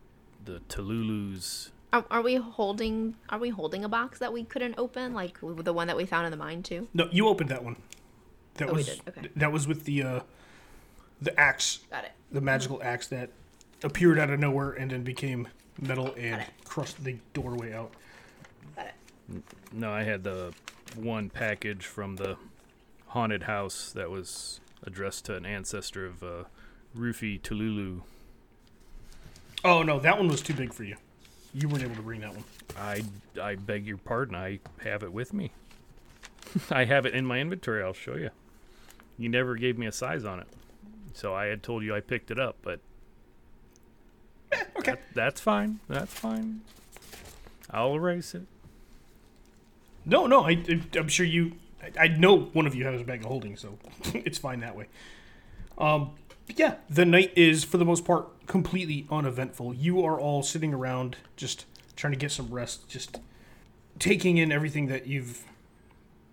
the 0.45 0.61
Tululu's. 0.69 1.71
Are, 1.93 2.05
are 2.11 2.23
we 2.23 2.37
holding? 2.37 3.15
Are 3.29 3.39
we 3.39 3.51
holding 3.51 3.85
a 3.85 3.89
box 3.89 4.19
that 4.19 4.33
we 4.33 4.45
couldn't 4.45 4.75
open, 4.79 5.13
like 5.13 5.39
the 5.43 5.73
one 5.75 5.89
that 5.89 5.97
we 5.97 6.07
found 6.07 6.25
in 6.27 6.31
the 6.31 6.39
mine 6.39 6.63
too? 6.63 6.89
No, 6.95 7.09
you 7.13 7.29
opened 7.29 7.51
that 7.51 7.63
one. 7.65 7.77
That 8.55 8.69
Oh, 8.69 8.73
we 8.73 8.79
was 8.79 8.87
did, 8.87 9.01
okay. 9.09 9.29
that 9.37 9.53
was 9.53 9.67
with 9.69 9.85
the 9.85 10.03
uh, 10.03 10.21
the 11.21 11.39
axe, 11.39 11.81
Got 11.91 12.05
it. 12.05 12.13
the 12.31 12.41
magical 12.41 12.81
axe 12.83 13.07
that 13.09 13.31
appeared 13.83 14.19
out 14.19 14.31
of 14.31 14.41
nowhere 14.41 14.71
and 14.73 14.91
then 14.91 15.03
became 15.03 15.49
metal 15.81 16.15
and 16.17 16.41
it. 16.43 16.49
crushed 16.65 17.03
the 17.05 17.17
doorway 17.35 17.73
out. 17.75 17.93
No, 19.73 19.91
I 19.91 20.03
had 20.03 20.25
the 20.25 20.53
one 20.97 21.31
package 21.31 21.87
from 21.87 22.17
the 22.17 22.37
haunted 23.09 23.45
house 23.45 23.93
that 23.93 24.11
was 24.11 24.61
addressed 24.85 25.25
to 25.27 25.37
an 25.37 25.47
ancestor 25.47 26.07
of 26.07 26.23
uh, 26.23 26.45
Rufy 26.97 27.41
Tululu. 27.41 28.03
Oh 29.65 29.83
no, 29.83 29.99
that 30.01 30.19
one 30.19 30.29
was 30.29 30.43
too 30.43 30.55
big 30.55 30.73
for 30.73 30.85
you. 30.85 30.97
You 31.55 31.69
weren't 31.69 31.85
able 31.85 31.95
to 31.97 32.03
bring 32.03 32.21
that 32.21 32.35
one. 32.35 32.45
I 32.77 33.03
I 33.41 33.55
beg 33.57 33.87
your 33.87 33.99
pardon. 33.99 34.35
I 34.35 34.61
have 34.83 35.03
it 35.03 35.13
with 35.13 35.33
me. 35.33 35.53
I 36.71 36.85
have 36.85 37.07
it 37.07 37.15
in 37.15 37.25
my 37.27 37.39
inventory. 37.39 37.83
I'll 37.83 37.93
show 37.93 38.17
you. 38.17 38.31
You 39.19 39.29
never 39.29 39.55
gave 39.57 39.79
me 39.79 39.87
a 39.87 39.93
size 39.93 40.25
on 40.25 40.41
it, 40.41 40.49
so 41.13 41.35
I 41.35 41.47
had 41.47 41.63
told 41.63 41.85
you 41.85 41.95
I 41.95 42.01
picked 42.01 42.31
it 42.31 42.39
up, 42.41 42.57
but 42.63 42.81
Okay. 44.79 44.93
that, 44.93 45.01
that's 45.15 45.41
fine. 45.41 45.81
That's 45.89 46.13
fine. 46.13 46.63
I'll 47.71 47.95
erase 47.95 48.35
it. 48.35 48.47
No, 50.05 50.27
no, 50.27 50.45
I, 50.45 50.65
I'm 50.95 51.09
sure 51.09 51.27
you. 51.27 51.53
I, 51.83 52.05
I 52.05 52.09
know 52.09 52.39
one 52.53 52.67
of 52.67 52.75
you 52.75 52.85
has 52.85 53.01
a 53.01 53.05
bag 53.05 53.21
of 53.21 53.27
holding, 53.27 53.57
so 53.57 53.79
it's 54.15 54.39
fine 54.39 54.61
that 54.61 54.77
way. 54.77 54.87
Um, 55.79 56.13
yeah, 56.49 56.77
the 56.91 57.05
night 57.05 57.33
is 57.37 57.65
for 57.65 57.79
the 57.79 57.85
most 57.85 58.05
part 58.05 58.47
completely 58.47 59.07
uneventful. 59.11 59.75
You 59.75 60.05
are 60.05 60.19
all 60.19 60.43
sitting 60.43 60.75
around, 60.75 61.17
just 61.37 61.67
trying 61.97 62.13
to 62.13 62.19
get 62.19 62.31
some 62.31 62.51
rest, 62.51 62.89
just 62.89 63.21
taking 63.99 64.39
in 64.39 64.51
everything 64.51 64.87
that 64.87 65.07
you've 65.07 65.45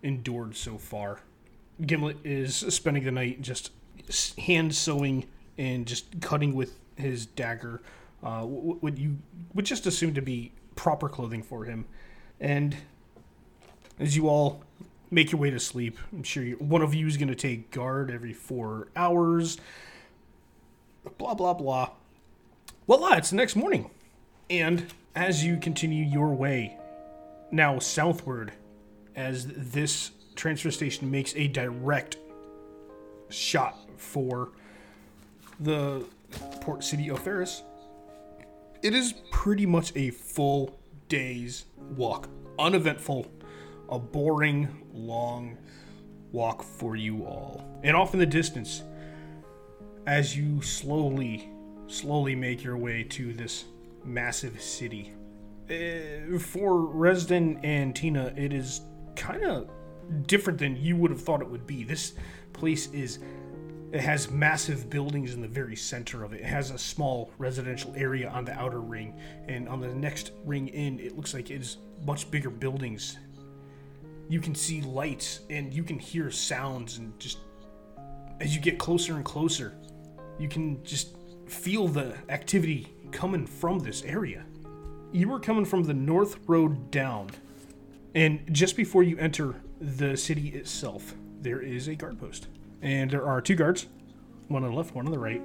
endured 0.04 0.56
so 0.56 0.78
far. 0.78 1.22
Gimlet 1.86 2.18
is 2.24 2.58
spending 2.58 3.04
the 3.04 3.12
night 3.12 3.42
just 3.42 3.72
hand 4.38 4.76
sewing 4.76 5.28
and 5.58 5.86
just 5.86 6.22
cutting 6.22 6.54
with 6.54 6.80
his 6.96 7.26
dagger, 7.26 7.82
uh, 8.24 8.42
what 8.42 8.98
you 8.98 9.18
would 9.54 9.66
just 9.66 9.86
assume 9.86 10.14
to 10.14 10.22
be 10.22 10.52
proper 10.76 11.08
clothing 11.08 11.44
for 11.44 11.66
him, 11.66 11.86
and 12.40 12.76
as 14.00 14.15
you 14.15 14.27
all 14.27 14.63
make 15.12 15.32
your 15.32 15.41
way 15.41 15.50
to 15.50 15.60
sleep. 15.60 15.98
I'm 16.12 16.24
sure 16.24 16.44
you, 16.44 16.56
one 16.56 16.82
of 16.82 16.94
you 16.94 17.08
is 17.08 17.18
going 17.18 17.29
to 17.29 17.36
take 17.36 17.72
guard 17.72 18.12
every 18.12 18.34
four 18.34 18.88
hours. 18.96 19.58
Blah, 21.18 21.34
blah, 21.34 21.53
blah. 21.53 21.91
Voila, 22.88 23.10
ah, 23.12 23.18
it's 23.18 23.29
the 23.29 23.36
next 23.36 23.56
morning. 23.56 23.89
And 24.50 24.88
as 25.15 25.44
you 25.44 25.58
continue 25.58 26.03
your 26.03 26.34
way, 26.34 26.77
now 27.51 27.79
southward, 27.79 28.53
as 29.15 29.48
this 29.48 30.12
transfer 30.36 30.72
station 30.72 31.12
makes 31.12 31.36
a 31.36 31.48
direct 31.48 32.18
shot 33.29 33.77
for 33.98 34.50
the 35.60 36.06
port 36.62 36.84
city 36.84 37.10
of 37.10 37.20
Ferris, 37.20 37.63
it 38.82 38.94
is 38.94 39.13
pretty 39.32 39.65
much 39.65 39.91
a 39.96 40.12
full 40.12 40.79
day's 41.10 41.65
walk. 41.98 42.29
Uneventful, 42.58 43.25
a 43.89 44.00
boring, 44.00 44.67
long 44.93 45.58
walk 46.31 46.63
for 46.63 46.96
you 46.96 47.25
all. 47.25 47.79
And 47.84 47.96
off 47.96 48.13
in 48.13 48.19
the 48.19 48.25
distance, 48.25 48.84
as 50.05 50.36
you 50.36 50.62
slowly, 50.62 51.50
slowly 51.88 52.36
make 52.36 52.63
your 52.63 52.77
way 52.77 53.03
to 53.03 53.34
this 53.34 53.65
massive 54.03 54.62
city. 54.62 55.13
Uh, 55.69 56.39
for 56.39 56.74
Resden 56.74 57.60
and 57.63 57.96
Tina, 57.96 58.34
it 58.36 58.53
is 58.53 58.81
kind 59.15 59.43
of 59.43 59.69
different 60.25 60.58
than 60.58 60.75
you 60.75 60.96
would 60.96 61.12
have 61.12 61.22
thought 61.22 61.41
it 61.41 61.50
would 61.50 61.67
be. 61.67 61.84
This 61.84 62.13
place 62.53 62.91
is 62.91 63.19
it 63.91 64.01
has 64.01 64.29
massive 64.29 64.89
buildings 64.89 65.34
in 65.34 65.41
the 65.41 65.48
very 65.48 65.75
center 65.75 66.24
of 66.24 66.34
it. 66.34 66.41
It 66.41 66.46
has 66.46 66.69
a 66.69 66.77
small 66.77 67.31
residential 67.39 67.93
area 67.96 68.29
on 68.29 68.46
the 68.46 68.53
outer 68.53 68.81
ring, 68.81 69.19
and 69.48 69.67
on 69.67 69.79
the 69.79 69.88
next 69.88 70.31
ring 70.46 70.67
in, 70.67 71.00
it 71.00 71.15
looks 71.15 71.34
like 71.34 71.50
it 71.50 71.62
is 71.62 71.77
much 72.05 72.29
bigger 72.29 72.51
buildings. 72.51 73.17
You 74.29 74.39
can 74.39 74.53
see 74.53 74.81
lights 74.81 75.39
and 75.50 75.74
you 75.74 75.83
can 75.83 75.98
hear 75.98 76.29
sounds, 76.29 77.00
and 77.00 77.19
just 77.19 77.39
as 78.39 78.55
you 78.55 78.62
get 78.62 78.77
closer 78.77 79.15
and 79.15 79.25
closer, 79.25 79.74
you 80.38 80.48
can 80.48 80.83
just 80.83 81.17
feel 81.48 81.88
the 81.88 82.13
activity 82.29 82.88
coming 83.12 83.48
from 83.48 83.79
this 83.79 84.03
area. 84.03 84.45
You 85.12 85.33
are 85.33 85.39
coming 85.39 85.65
from 85.65 85.83
the 85.83 85.95
north 85.95 86.38
road 86.48 86.91
down, 86.91 87.31
and 88.13 88.41
just 88.53 88.77
before 88.77 89.01
you 89.01 89.17
enter 89.17 89.55
the 89.81 90.15
city 90.15 90.50
itself, 90.50 91.15
there 91.41 91.62
is 91.62 91.88
a 91.88 91.95
guard 91.95 92.19
post. 92.19 92.48
And 92.83 93.09
there 93.09 93.25
are 93.25 93.41
two 93.41 93.55
guards, 93.55 93.88
one 94.48 94.63
on 94.63 94.69
the 94.69 94.77
left, 94.77 94.93
one 94.93 95.07
on 95.07 95.12
the 95.12 95.19
right. 95.19 95.41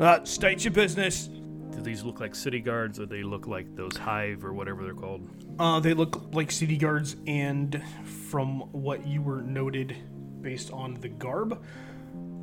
Uh, 0.00 0.24
state 0.24 0.64
your 0.64 0.72
business. 0.72 1.28
Do 1.72 1.80
these 1.80 2.04
look 2.04 2.20
like 2.20 2.34
city 2.34 2.60
guards, 2.60 3.00
or 3.00 3.06
they 3.06 3.22
look 3.22 3.46
like 3.46 3.74
those 3.74 3.96
hive 3.96 4.44
or 4.44 4.52
whatever 4.52 4.84
they're 4.84 4.94
called? 4.94 5.26
Uh, 5.58 5.80
they 5.80 5.94
look 5.94 6.34
like 6.34 6.50
city 6.50 6.76
guards, 6.76 7.16
and 7.26 7.82
from 8.04 8.60
what 8.72 9.06
you 9.06 9.22
were 9.22 9.40
noted 9.40 9.96
based 10.42 10.70
on 10.70 10.94
the 10.94 11.08
garb 11.08 11.62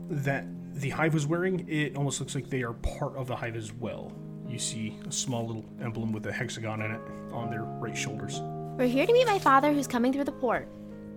that 0.09 0.45
the 0.73 0.89
hive 0.89 1.13
was 1.13 1.27
wearing, 1.27 1.67
it 1.69 1.95
almost 1.95 2.19
looks 2.19 2.33
like 2.33 2.49
they 2.49 2.63
are 2.63 2.73
part 2.73 3.15
of 3.15 3.27
the 3.27 3.35
hive 3.35 3.55
as 3.55 3.71
well. 3.71 4.11
You 4.47 4.57
see 4.57 4.97
a 5.07 5.11
small 5.11 5.45
little 5.45 5.65
emblem 5.79 6.11
with 6.11 6.25
a 6.25 6.31
hexagon 6.31 6.81
in 6.81 6.91
it 6.91 7.01
on 7.31 7.51
their 7.51 7.63
right 7.63 7.95
shoulders. 7.95 8.39
We're 8.79 8.87
here 8.87 9.05
to 9.05 9.13
meet 9.13 9.27
my 9.27 9.37
father 9.37 9.71
who's 9.71 9.87
coming 9.87 10.11
through 10.11 10.23
the 10.23 10.31
port. 10.31 10.67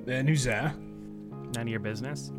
And 0.07 0.29
who's 0.29 0.45
that? 0.45 0.75
None 1.55 1.63
of 1.63 1.69
your 1.69 1.81
business. 1.81 2.31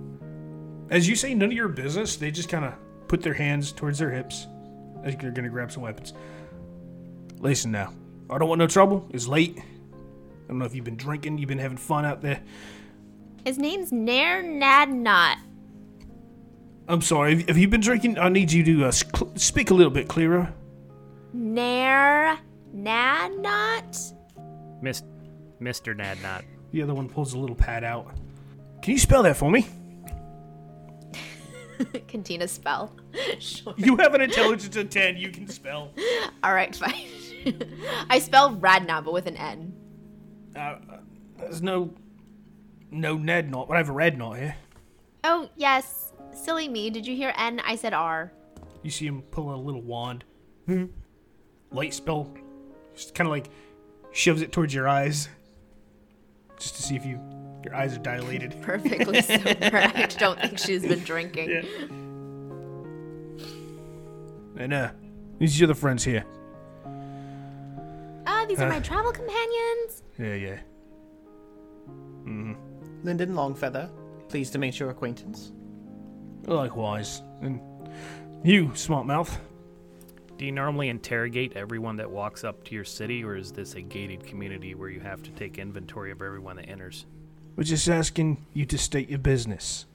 As 0.90 1.08
you 1.08 1.16
say, 1.16 1.34
none 1.34 1.50
of 1.50 1.54
your 1.54 1.70
business, 1.70 2.18
they 2.18 2.30
just 2.30 2.50
kind 2.50 2.66
of 2.66 2.74
put 3.08 3.22
their 3.22 3.34
hands 3.34 3.72
towards 3.72 3.98
their 3.98 4.12
hips 4.12 4.48
as 5.04 5.16
they're 5.18 5.32
going 5.32 5.44
to 5.44 5.50
grab 5.50 5.72
some 5.72 5.84
weapons. 5.84 6.14
Listen 7.40 7.72
now, 7.72 7.94
I 8.30 8.38
don't 8.38 8.48
want 8.50 8.60
no 8.60 8.68
trouble. 8.68 9.08
It's 9.12 9.28
late. 9.28 9.58
I 9.58 10.48
don't 10.48 10.60
know 10.60 10.66
if 10.66 10.76
you've 10.76 10.86
been 10.86 10.98
drinking, 10.98 11.38
you've 11.38 11.50
been 11.50 11.58
having 11.60 11.78
fun 11.78 12.06
out 12.06 12.22
there. 12.22 12.42
His 13.46 13.58
name's 13.58 13.92
Nair 13.92 14.42
Nad 14.42 14.90
Not. 14.90 15.38
I'm 16.88 17.02
sorry, 17.02 17.36
have- 17.38 17.48
have 17.50 17.58
you 17.58 17.68
been 17.68 17.82
drinking? 17.82 18.18
I 18.18 18.30
need 18.30 18.52
you 18.52 18.64
to 18.66 18.86
uh, 18.86 18.92
cl- 18.92 19.32
speak 19.36 19.72
a 19.72 19.74
little 19.74 19.92
bit 19.92 20.08
clearer. 20.08 20.54
Nair 21.34 22.38
Nad 22.74 23.32
Not? 23.40 23.98
Miss, 24.82 25.02
Mr. 25.62 25.96
Nadnot. 25.96 26.44
The 26.72 26.82
other 26.82 26.94
one 26.94 27.08
pulls 27.08 27.34
a 27.34 27.38
little 27.38 27.56
pad 27.56 27.84
out. 27.84 28.12
Can 28.82 28.92
you 28.94 29.00
spell 29.00 29.24
that 29.24 29.38
for 29.38 29.50
me? 29.50 29.66
Can 32.08 32.24
Tina 32.24 32.48
spell. 32.48 32.96
sure. 33.40 33.74
You 33.78 33.98
have 33.98 34.14
an 34.14 34.22
intelligence 34.22 34.76
of 34.76 34.90
10, 34.90 35.18
you 35.18 35.30
can 35.30 35.48
spell. 35.48 35.92
All 36.44 36.54
right, 36.54 36.76
fine. 36.76 37.08
I 38.10 38.20
spell 38.20 38.56
Radna, 38.56 39.02
but 39.02 39.14
with 39.14 39.28
an 39.28 39.38
N. 39.38 39.74
Uh, 40.56 40.76
there's 41.38 41.62
no. 41.62 41.94
No 42.92 43.18
Ned 43.18 43.50
knot, 43.50 43.68
but 43.68 43.74
I 43.76 43.78
have 43.80 43.90
a 43.90 43.94
red 43.94 44.18
knot 44.18 44.38
here. 44.38 44.56
Oh, 45.24 45.50
yes. 45.56 46.14
Silly 46.32 46.68
me. 46.68 46.92
Did 46.92 47.08
you 47.08 47.16
hear 47.16 47.34
N? 47.36 47.60
I 47.66 47.76
said 47.76 47.94
R. 47.94 48.32
You 48.84 48.92
see 48.92 49.08
him 49.08 49.24
pull 49.24 49.54
a 49.54 49.58
little 49.58 49.82
wand. 49.82 50.24
Hmm. 50.68 50.86
Light 51.72 51.94
spell. 51.94 52.32
Just 52.94 53.16
kind 53.16 53.28
of 53.28 53.32
like 53.32 53.50
shoves 54.12 54.42
it 54.42 54.52
towards 54.52 54.74
your 54.74 54.88
eyes. 54.88 55.28
Just 56.60 56.76
to 56.76 56.84
see 56.84 56.96
if 56.96 57.06
you 57.06 57.20
your 57.64 57.76
eyes 57.76 57.96
are 57.96 58.00
dilated. 58.02 58.56
Perfectly 58.62 59.22
sober. 59.22 59.56
I 59.78 60.06
don't 60.18 60.40
think 60.40 60.60
she's 60.60 60.82
been 60.86 61.00
drinking. 61.04 61.50
Yeah. 61.50 61.62
And 64.58 64.74
uh, 64.74 64.92
these 65.40 65.62
are 65.62 65.68
the 65.68 65.76
friends 65.76 66.04
here. 66.04 66.24
Ah, 68.28 68.46
these 68.48 68.60
are 68.60 68.68
Uh. 68.68 68.70
my 68.70 68.80
travel 68.80 69.12
companions. 69.12 70.04
Yeah, 70.20 70.36
yeah. 70.36 70.60
Mm-hmm. 71.90 72.54
Lyndon 73.04 73.34
Longfeather. 73.34 73.90
Pleased 74.30 74.54
to 74.54 74.60
make 74.60 74.78
your 74.80 74.90
acquaintance. 74.90 75.52
Likewise. 76.46 77.22
And 77.42 77.60
you, 78.44 78.72
smart 78.76 79.06
mouth. 79.06 79.40
Do 80.38 80.46
you 80.46 80.52
normally 80.52 80.90
interrogate 80.90 81.54
everyone 81.56 81.96
that 81.98 82.10
walks 82.10 82.44
up 82.44 82.64
to 82.66 82.76
your 82.76 82.84
city, 82.84 83.24
or 83.24 83.36
is 83.36 83.52
this 83.52 83.76
a 83.76 83.82
gated 83.82 84.26
community 84.26 84.74
where 84.76 84.90
you 84.90 85.00
have 85.00 85.22
to 85.24 85.32
take 85.32 85.58
inventory 85.60 86.12
of 86.12 86.22
everyone 86.22 86.56
that 86.58 86.70
enters? 86.70 87.06
We're 87.56 87.64
just 87.64 87.88
asking 87.88 88.46
you 88.54 88.66
to 88.66 88.78
state 88.78 89.10
your 89.10 89.20
business. 89.20 89.86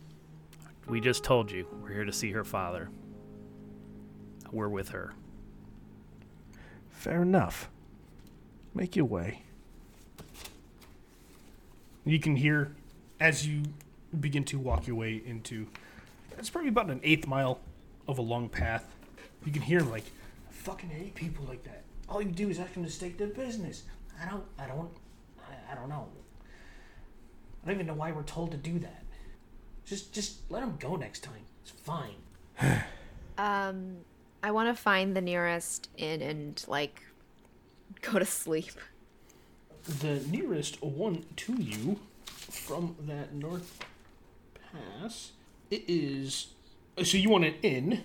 We 0.86 1.00
just 1.00 1.24
told 1.24 1.50
you 1.50 1.66
we're 1.82 1.92
here 1.92 2.04
to 2.04 2.12
see 2.12 2.30
her 2.32 2.44
father. 2.44 2.88
We're 4.52 4.68
with 4.68 4.90
her. 4.90 5.12
Fair 6.90 7.22
enough. 7.22 7.68
Make 8.74 8.94
your 8.94 9.04
way. 9.06 9.42
You 12.04 12.20
can 12.20 12.36
hear 12.36 12.74
as 13.20 13.46
you 13.46 13.64
begin 14.18 14.44
to 14.44 14.58
walk 14.58 14.86
your 14.86 14.96
way 14.96 15.20
into. 15.26 15.66
It's 16.38 16.50
probably 16.50 16.68
about 16.68 16.90
an 16.90 17.00
eighth 17.02 17.26
mile 17.26 17.58
of 18.06 18.18
a 18.18 18.22
long 18.22 18.48
path. 18.48 18.94
You 19.44 19.52
can 19.52 19.62
hear 19.62 19.80
like, 19.80 20.04
I 20.48 20.52
fucking 20.52 20.90
hate 20.90 21.14
people 21.14 21.44
like 21.46 21.64
that. 21.64 21.82
All 22.08 22.22
you 22.22 22.30
do 22.30 22.48
is 22.48 22.58
ask 22.58 22.72
them 22.74 22.84
to 22.84 22.90
state 22.90 23.18
their 23.18 23.28
business. 23.28 23.82
I 24.22 24.30
don't. 24.30 24.44
I 24.58 24.66
don't. 24.66 24.90
I, 25.40 25.72
I 25.72 25.74
don't 25.74 25.88
know. 25.88 26.08
I 27.62 27.66
don't 27.66 27.74
even 27.76 27.86
know 27.86 27.94
why 27.94 28.12
we're 28.12 28.22
told 28.22 28.50
to 28.52 28.56
do 28.56 28.78
that. 28.78 29.04
Just, 29.84 30.12
just 30.12 30.40
let 30.50 30.60
them 30.60 30.76
go 30.78 30.96
next 30.96 31.20
time. 31.24 31.42
It's 31.62 31.70
fine. 31.70 32.16
Um, 33.38 33.98
I 34.42 34.50
want 34.50 34.68
to 34.68 34.82
find 34.82 35.14
the 35.16 35.20
nearest 35.20 35.88
inn 35.96 36.20
and 36.22 36.64
like 36.66 37.04
go 38.02 38.18
to 38.18 38.24
sleep. 38.24 38.72
the 40.00 40.20
nearest 40.28 40.82
one 40.82 41.24
to 41.36 41.52
you 41.54 42.00
from 42.26 42.96
that 43.06 43.32
north 43.32 43.78
pass 44.72 45.30
it 45.70 45.84
is 45.86 46.48
so 47.04 47.16
you 47.16 47.30
want 47.30 47.44
an 47.44 47.54
inn 47.62 48.02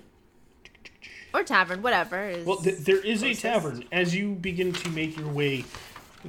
Or 1.33 1.41
tavern, 1.43 1.81
whatever. 1.81 2.29
Is 2.29 2.45
well 2.45 2.57
th- 2.57 2.77
there 2.77 3.00
is 3.03 3.24
a 3.24 3.33
tavern 3.33 3.86
as 3.91 4.13
you 4.15 4.36
begin 4.36 4.72
to 4.72 4.89
make 4.91 5.17
your 5.17 5.29
way 5.29 5.65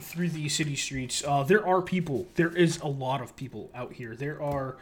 through 0.01 0.29
the 0.29 0.49
city 0.49 0.77
streets 0.77 1.23
uh, 1.27 1.43
there 1.43 1.67
are 1.67 1.81
people 1.83 2.27
there 2.35 2.55
is 2.57 2.79
a 2.81 2.87
lot 2.87 3.21
of 3.21 3.35
people 3.37 3.71
out 3.75 3.93
here 3.93 4.17
there 4.17 4.43
are 4.43 4.77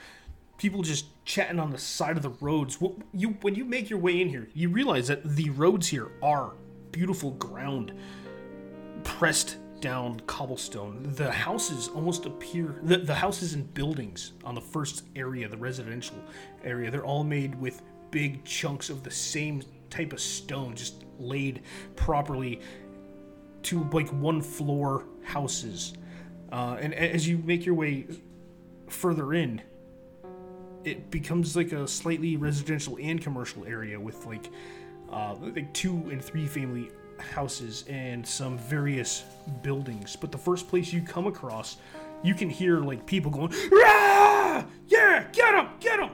people 0.59 0.83
just 0.83 1.07
chatting 1.25 1.59
on 1.59 1.71
the 1.71 1.79
side 1.79 2.17
of 2.17 2.23
the 2.23 2.31
roads 2.41 2.77
Wh- 2.77 3.01
you 3.13 3.37
when 3.43 3.55
you 3.55 3.65
make 3.65 3.91
your 3.91 3.99
way 3.99 4.21
in 4.21 4.29
here 4.29 4.49
you 4.55 4.69
realize 4.69 5.09
that 5.09 5.25
the 5.25 5.51
roads 5.51 5.89
here 5.89 6.11
are 6.23 6.53
beautiful 6.93 7.33
ground 7.33 7.93
pressed 9.05 9.57
down 9.83 10.21
cobblestone. 10.21 11.03
The 11.17 11.31
houses 11.31 11.89
almost 11.89 12.25
appear 12.25 12.77
the, 12.85 12.99
the 12.99 13.15
houses 13.15 13.53
and 13.53 13.75
buildings 13.75 14.33
on 14.45 14.55
the 14.55 14.61
first 14.61 15.05
area, 15.17 15.49
the 15.49 15.57
residential 15.57 16.17
area, 16.65 16.91
they're 16.91 17.05
all 17.05 17.25
made 17.25 17.55
with 17.57 17.83
big 18.11 18.45
chunks 18.45 18.89
of 18.89 19.03
the 19.03 19.11
same 19.11 19.63
type 19.91 20.13
of 20.13 20.21
stone, 20.21 20.75
just 20.75 21.05
laid 21.19 21.63
properly 21.97 22.61
to 23.65 23.89
like 23.93 24.09
one 24.09 24.41
floor 24.41 25.05
houses. 25.23 25.95
Uh, 26.51 26.77
and 26.81 26.95
as 26.95 27.27
you 27.27 27.39
make 27.39 27.65
your 27.65 27.75
way 27.75 28.07
further 28.89 29.33
in, 29.35 29.63
it 30.85 31.11
becomes 31.11 31.57
like 31.57 31.73
a 31.73 31.87
slightly 31.87 32.37
residential 32.37 32.99
and 33.01 33.21
commercial 33.21 33.65
area 33.65 33.99
with 33.99 34.27
like 34.27 34.51
uh, 35.11 35.35
like 35.41 35.73
two 35.73 35.95
and 36.11 36.23
three 36.23 36.47
family 36.47 36.91
houses 37.19 37.85
and 37.89 38.27
some 38.27 38.59
various 38.59 39.25
buildings. 39.63 40.17
But 40.17 40.33
the 40.33 40.39
first 40.39 40.69
place 40.69 40.93
you 40.93 41.03
come 41.03 41.27
across, 41.27 41.77
you 42.23 42.35
can 42.35 42.51
hear 42.51 42.81
like 42.81 43.07
people 43.07 43.31
going, 43.31 43.53
Rah! 43.71 44.65
"Yeah, 44.89 45.27
get 45.33 45.55
him, 45.55 45.69
get 45.81 46.01
him!" 46.01 46.11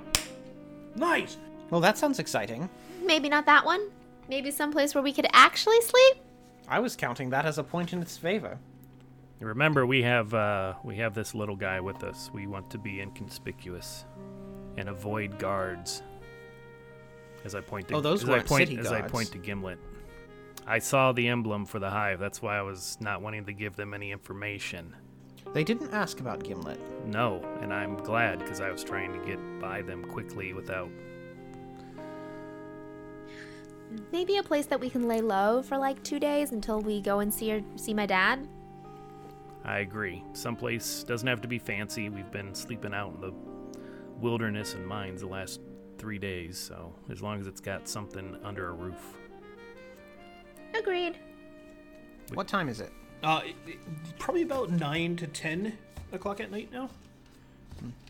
Nice. 0.94 1.36
Well, 1.70 1.80
that 1.80 1.98
sounds 1.98 2.18
exciting. 2.18 2.68
Maybe 3.04 3.28
not 3.28 3.46
that 3.46 3.64
one. 3.64 3.90
Maybe 4.28 4.50
someplace 4.50 4.94
where 4.94 5.02
we 5.02 5.12
could 5.12 5.26
actually 5.32 5.80
sleep. 5.80 6.16
I 6.68 6.80
was 6.80 6.96
counting 6.96 7.30
that 7.30 7.46
as 7.46 7.58
a 7.58 7.64
point 7.64 7.92
in 7.92 8.02
its 8.02 8.16
favor. 8.16 8.58
Remember, 9.40 9.86
we 9.86 10.02
have 10.02 10.34
uh, 10.34 10.74
we 10.82 10.96
have 10.96 11.14
this 11.14 11.34
little 11.34 11.56
guy 11.56 11.80
with 11.80 12.02
us. 12.02 12.30
We 12.32 12.46
want 12.46 12.70
to 12.70 12.78
be 12.78 13.00
inconspicuous 13.00 14.04
and 14.76 14.88
avoid 14.88 15.38
guards. 15.38 16.02
As 17.44 17.54
I 17.54 17.60
point 17.60 17.88
to 17.88 17.94
Oh, 17.94 18.00
those 18.00 18.24
as 18.24 18.28
I 18.28 18.32
weren't 18.32 18.46
point, 18.46 18.68
city 18.68 18.80
as 18.80 18.90
I 18.90 19.02
point 19.02 19.30
to 19.32 19.38
Gimlet. 19.38 19.78
I 20.66 20.80
saw 20.80 21.12
the 21.12 21.28
emblem 21.28 21.64
for 21.64 21.78
the 21.78 21.88
hive. 21.88 22.18
That's 22.18 22.42
why 22.42 22.58
I 22.58 22.62
was 22.62 22.98
not 23.00 23.22
wanting 23.22 23.46
to 23.46 23.52
give 23.52 23.76
them 23.76 23.94
any 23.94 24.10
information. 24.10 24.94
They 25.54 25.64
didn't 25.64 25.94
ask 25.94 26.20
about 26.20 26.42
Gimlet. 26.44 26.78
No, 27.06 27.40
and 27.62 27.72
I'm 27.72 27.96
glad 27.96 28.40
because 28.40 28.60
I 28.60 28.70
was 28.70 28.84
trying 28.84 29.12
to 29.18 29.24
get 29.26 29.38
by 29.60 29.82
them 29.82 30.04
quickly 30.04 30.52
without. 30.52 30.90
Maybe 34.12 34.36
a 34.36 34.42
place 34.42 34.66
that 34.66 34.80
we 34.80 34.90
can 34.90 35.08
lay 35.08 35.20
low 35.20 35.62
for 35.62 35.78
like 35.78 36.02
two 36.02 36.18
days 36.18 36.52
until 36.52 36.80
we 36.80 37.00
go 37.00 37.20
and 37.20 37.32
see 37.32 37.48
her, 37.50 37.62
see 37.76 37.94
my 37.94 38.06
dad. 38.06 38.46
I 39.64 39.78
agree. 39.80 40.22
Someplace 40.32 41.02
doesn't 41.04 41.26
have 41.28 41.40
to 41.42 41.48
be 41.48 41.58
fancy. 41.58 42.08
We've 42.08 42.30
been 42.30 42.54
sleeping 42.54 42.94
out 42.94 43.14
in 43.14 43.20
the 43.20 43.32
wilderness 44.20 44.74
and 44.74 44.86
mines 44.86 45.20
the 45.20 45.26
last 45.26 45.60
three 45.98 46.18
days, 46.18 46.56
so 46.58 46.92
as 47.10 47.22
long 47.22 47.40
as 47.40 47.46
it's 47.46 47.60
got 47.60 47.88
something 47.88 48.36
under 48.44 48.68
a 48.68 48.72
roof. 48.72 49.16
Agreed. 50.74 51.18
What 52.34 52.46
time 52.46 52.68
is 52.68 52.80
it? 52.80 52.92
Uh, 53.22 53.40
it- 53.44 53.56
it- 53.66 53.78
probably 54.18 54.42
about 54.42 54.70
nine 54.70 55.16
to 55.16 55.26
ten 55.26 55.76
o'clock 56.12 56.40
at 56.40 56.50
night 56.50 56.70
now. 56.72 56.88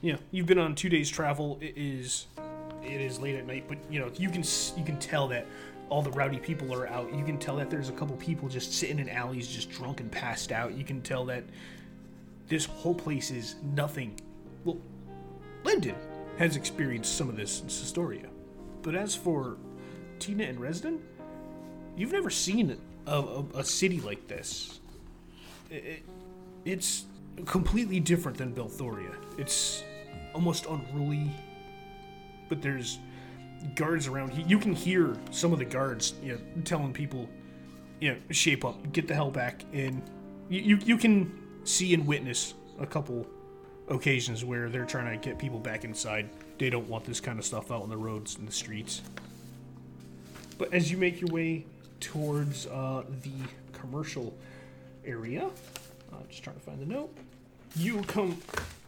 Yeah, 0.01 0.17
you've 0.31 0.47
been 0.47 0.59
on 0.59 0.75
two 0.75 0.88
days 0.88 1.09
travel. 1.11 1.59
It 1.61 1.75
is, 1.77 2.27
it 2.85 3.01
is 3.01 3.19
late 3.21 3.37
at 3.37 3.47
night, 3.47 3.64
but 3.69 3.79
you 3.91 4.01
know 4.01 4.11
you 4.17 4.29
can 4.31 4.43
you 4.77 4.85
can 4.85 4.99
tell 4.99 5.29
that 5.29 5.47
all 5.88 6.03
the 6.03 6.11
rowdy 6.11 6.38
people 6.38 6.72
are 6.74 6.88
out. 6.88 7.12
You 7.14 7.24
can 7.24 7.38
tell 7.38 7.57
that 7.57 7.70
there's 7.70 7.88
a 7.88 7.92
couple 7.92 8.16
people 8.16 8.48
just 8.48 8.72
sitting 8.72 8.98
in 8.98 9.09
alleys, 9.09 9.48
just 9.48 9.70
drunk 9.70 10.01
and 10.01 10.11
passed 10.11 10.53
out. 10.53 10.74
You 10.74 10.85
can 10.85 11.01
tell 11.01 11.24
that 11.27 11.44
this 12.48 12.64
whole 12.64 12.94
place 12.94 13.31
is 13.31 13.57
nothing. 13.74 14.18
Well, 14.64 14.79
Lyndon 15.64 15.96
has 16.38 16.57
experienced 16.57 17.16
some 17.16 17.29
of 17.29 17.37
this 17.37 17.62
in 17.62 17.68
Sestoria, 17.68 18.29
but 18.83 18.94
as 18.94 19.14
for 19.14 19.57
Tina 20.18 20.44
and 20.44 20.59
Resden, 20.59 20.98
you've 21.96 22.12
never 22.12 22.31
seen 22.31 22.77
a, 23.07 23.12
a, 23.12 23.44
a 23.55 23.64
city 23.64 24.01
like 24.01 24.29
this. 24.29 24.81
It, 25.70 26.03
it's 26.64 27.05
completely 27.44 28.01
different 28.01 28.37
than 28.38 28.55
Belthoria. 28.55 29.14
It's 29.38 29.83
almost 30.35 30.66
unruly, 30.66 31.31
but 32.48 32.62
there's 32.62 32.98
guards 33.75 34.07
around. 34.07 34.35
You- 34.35 34.44
You 34.47 34.59
can 34.59 34.75
hear 34.75 35.16
some 35.31 35.53
of 35.53 35.59
the 35.59 35.64
guards, 35.64 36.14
you 36.23 36.33
know, 36.33 36.38
telling 36.64 36.92
people, 36.92 37.29
you 38.01 38.12
know, 38.12 38.18
shape 38.31 38.64
up, 38.64 38.92
get 38.92 39.07
the 39.09 39.14
hell 39.14 39.31
back, 39.31 39.64
and 39.73 40.03
you 40.49 40.61
you, 40.61 40.79
you 40.85 40.97
can 40.97 41.33
see 41.64 41.92
and 41.94 42.07
witness 42.07 42.55
a 42.81 42.87
couple 42.87 43.27
occasions 43.88 44.44
where 44.44 44.68
they're 44.68 44.85
trying 44.85 45.18
to 45.18 45.29
get 45.29 45.38
people 45.38 45.59
back 45.59 45.85
inside. 45.85 46.29
They 46.59 46.71
don't 46.71 46.88
want 46.88 47.05
this 47.05 47.21
kind 47.21 47.38
of 47.38 47.44
stuff 47.44 47.71
out 47.71 47.83
on 47.83 47.88
the 47.88 47.97
roads 47.97 48.37
and 48.37 48.47
the 48.47 48.53
streets. 48.53 49.03
But 50.59 50.73
as 50.75 50.90
you 50.90 50.97
make 50.99 51.21
your 51.21 51.31
way 51.31 51.64
towards 52.01 52.66
uh, 52.66 53.05
the 53.23 53.33
commercial 53.73 54.35
area, 55.05 55.47
uh, 56.12 56.16
just 56.29 56.42
trying 56.42 56.57
to 56.57 56.62
find 56.62 56.81
the 56.81 56.87
note, 56.87 57.16
you 57.77 58.03
come 58.03 58.37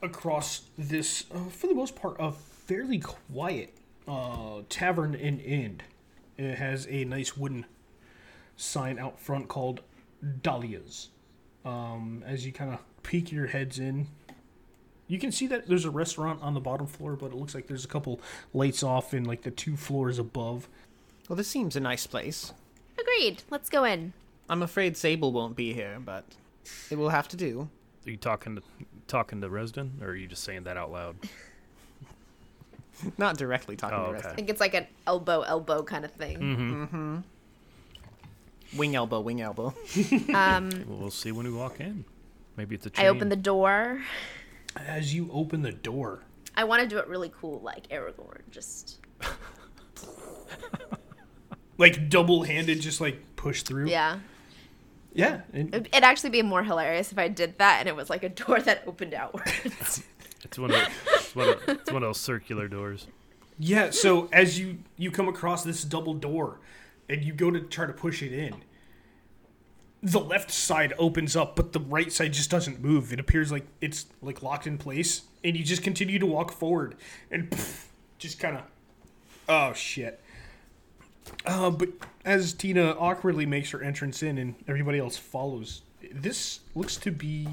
across 0.03 0.63
this, 0.79 1.25
uh, 1.35 1.45
for 1.51 1.67
the 1.67 1.75
most 1.75 1.95
part, 1.95 2.17
a 2.19 2.33
fairly 2.33 2.99
quiet 2.99 3.75
uh, 4.11 4.63
tavern 4.69 5.15
and 5.15 5.41
inn. 5.41 5.81
It 6.37 6.57
has 6.57 6.87
a 6.91 7.05
nice 7.05 7.37
wooden 7.37 7.67
sign 8.57 8.99
out 8.99 9.21
front 9.21 9.49
called 9.49 9.81
Dahlia's. 10.43 11.11
Um, 11.65 12.25
as 12.27 12.45
you 12.45 12.53
kind 12.53 12.73
of 12.73 12.81
peek 13.03 13.31
your 13.31 13.47
heads 13.47 13.79
in, 13.79 14.09
you 15.07 15.19
can 15.19 15.31
see 15.31 15.47
that 15.49 15.69
there's 15.69 15.85
a 15.85 15.91
restaurant 15.91 16.43
on 16.43 16.55
the 16.55 16.61
bottom 16.61 16.87
floor, 16.87 17.15
but 17.15 17.27
it 17.27 17.35
looks 17.35 17.55
like 17.55 17.67
there's 17.67 17.85
a 17.85 17.89
couple 17.89 18.21
lights 18.53 18.83
off 18.83 19.15
in 19.15 19.25
like 19.25 19.43
the 19.43 19.51
two 19.51 19.77
floors 19.77 20.19
above. 20.19 20.69
Well, 21.29 21.37
this 21.37 21.49
seems 21.49 21.77
a 21.77 21.81
nice 21.81 22.07
place. 22.07 22.53
Agreed. 22.99 23.43
Let's 23.51 23.69
go 23.69 23.85
in. 23.85 24.13
I'm 24.49 24.63
afraid 24.63 24.97
Sable 24.97 25.33
won't 25.33 25.55
be 25.55 25.73
here, 25.73 25.99
but 26.05 26.25
it 26.91 26.99
will 26.99 27.11
have 27.11 27.29
to 27.29 27.37
do. 27.37 27.69
Are 28.07 28.11
you 28.11 28.17
talking 28.17 28.57
to 28.57 28.63
talking 29.07 29.41
to 29.41 29.49
Resden, 29.49 30.03
or 30.03 30.09
are 30.09 30.17
you 30.17 30.27
just 30.27 30.43
saying 30.43 30.65
that 30.65 30.77
out 30.77 30.91
loud? 30.91 31.17
Not 33.19 33.37
directly 33.37 33.77
talking 33.77 33.99
Oh, 33.99 34.13
to 34.13 34.19
okay. 34.19 34.29
I 34.29 34.35
think 34.35 34.49
it's 34.51 34.61
like 34.61 34.75
an 34.75 34.87
elbow 35.07 35.43
elbow 35.43 35.83
kind 35.83 36.05
of 36.05 36.11
thing. 36.13 36.39
mm-hmm 36.39 37.19
Wing 38.77 38.95
elbow, 38.95 39.21
wing 39.21 39.41
elbow. 39.41 39.75
Um, 40.35 40.71
Well, 40.87 40.99
we'll 40.99 41.11
see 41.11 41.33
when 41.33 41.45
we 41.47 41.53
walk 41.53 41.81
in. 41.81 42.05
Maybe 42.57 42.75
it's 42.77 42.87
a 42.87 42.91
I 42.91 42.93
chain. 42.93 43.07
I 43.07 43.09
open 43.09 43.29
the 43.29 43.37
door. 43.37 44.01
As 44.77 45.13
you 45.13 45.29
open 45.33 45.63
the 45.63 45.73
door, 45.73 46.21
I 46.57 46.63
want 46.65 46.81
to 46.83 46.89
do 46.89 46.99
it 46.99 47.09
really 47.09 47.33
cool, 47.41 47.61
like 47.61 47.89
Aragorn. 47.89 48.43
Just 48.53 48.99
like 51.79 52.09
double-handed, 52.09 52.81
just 52.81 53.01
like 53.01 53.19
push 53.37 53.63
through. 53.63 53.89
yeah. 53.89 54.19
yeah. 55.15 55.41
It'd 55.53 55.75
it'd 55.89 56.05
actually 56.05 56.31
be 56.31 56.43
more 56.43 56.63
hilarious 56.63 57.11
if 57.13 57.19
I 57.19 57.29
did 57.29 57.59
that 57.59 57.81
and 57.81 57.89
it 57.89 57.97
was 57.97 58.11
like 58.11 58.23
a 58.23 58.29
door 58.29 58.61
that 58.61 58.83
opened 58.87 59.15
outwards. 59.15 60.03
It's 60.51 60.59
one 60.59 60.73
of 60.73 60.89
it's 61.15 61.37
one 61.37 61.49
of, 61.49 61.63
it's 61.69 61.93
one 61.93 62.03
of 62.03 62.09
those 62.09 62.19
circular 62.19 62.67
doors. 62.67 63.07
Yeah, 63.57 63.91
so 63.91 64.29
as 64.33 64.59
you 64.59 64.79
you 64.97 65.13
come 65.13 65.29
across 65.29 65.63
this 65.63 65.85
double 65.85 66.13
door 66.15 66.59
and 67.09 67.23
you 67.23 67.33
go 67.33 67.53
to 67.53 67.61
try 67.61 67.87
to 67.87 67.93
push 67.93 68.21
it 68.21 68.33
in, 68.33 68.57
the 70.03 70.19
left 70.19 70.51
side 70.51 70.93
opens 70.99 71.37
up, 71.37 71.55
but 71.55 71.73
the 71.73 71.79
right 71.79 72.13
side 72.13 72.33
just 72.33 72.51
doesn't 72.51 72.83
move. 72.83 73.13
It 73.13 73.21
appears 73.21 73.53
like 73.53 73.65
it's 73.81 74.07
like 74.23 74.43
locked 74.43 74.67
in 74.67 74.77
place, 74.77 75.23
and 75.45 75.57
you 75.57 75.63
just 75.63 75.85
continue 75.85 76.19
to 76.19 76.27
walk 76.27 76.51
forward 76.51 76.97
and 77.31 77.49
pff, 77.49 77.85
just 78.19 78.41
kind 78.41 78.57
of 78.57 78.63
oh 79.49 79.73
shit. 79.73 80.21
Uh, 81.47 81.71
but 81.71 81.91
as 82.25 82.53
Tina 82.55 82.97
awkwardly 82.99 83.47
makes 83.47 83.71
her 83.71 83.81
entrance 83.81 84.21
in 84.25 84.37
and 84.37 84.57
everybody 84.67 84.99
else 84.99 85.17
follows, 85.17 85.83
this 86.11 86.59
looks 86.75 86.97
to 86.97 87.13
be 87.13 87.47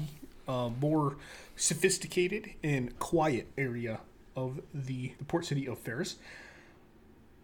uh, 0.48 0.70
more 0.80 1.16
sophisticated 1.54 2.50
and 2.64 2.98
quiet 2.98 3.46
area 3.56 4.00
of 4.34 4.60
the, 4.72 5.12
the 5.18 5.24
port 5.24 5.44
city 5.44 5.68
of 5.68 5.78
Ferris. 5.78 6.16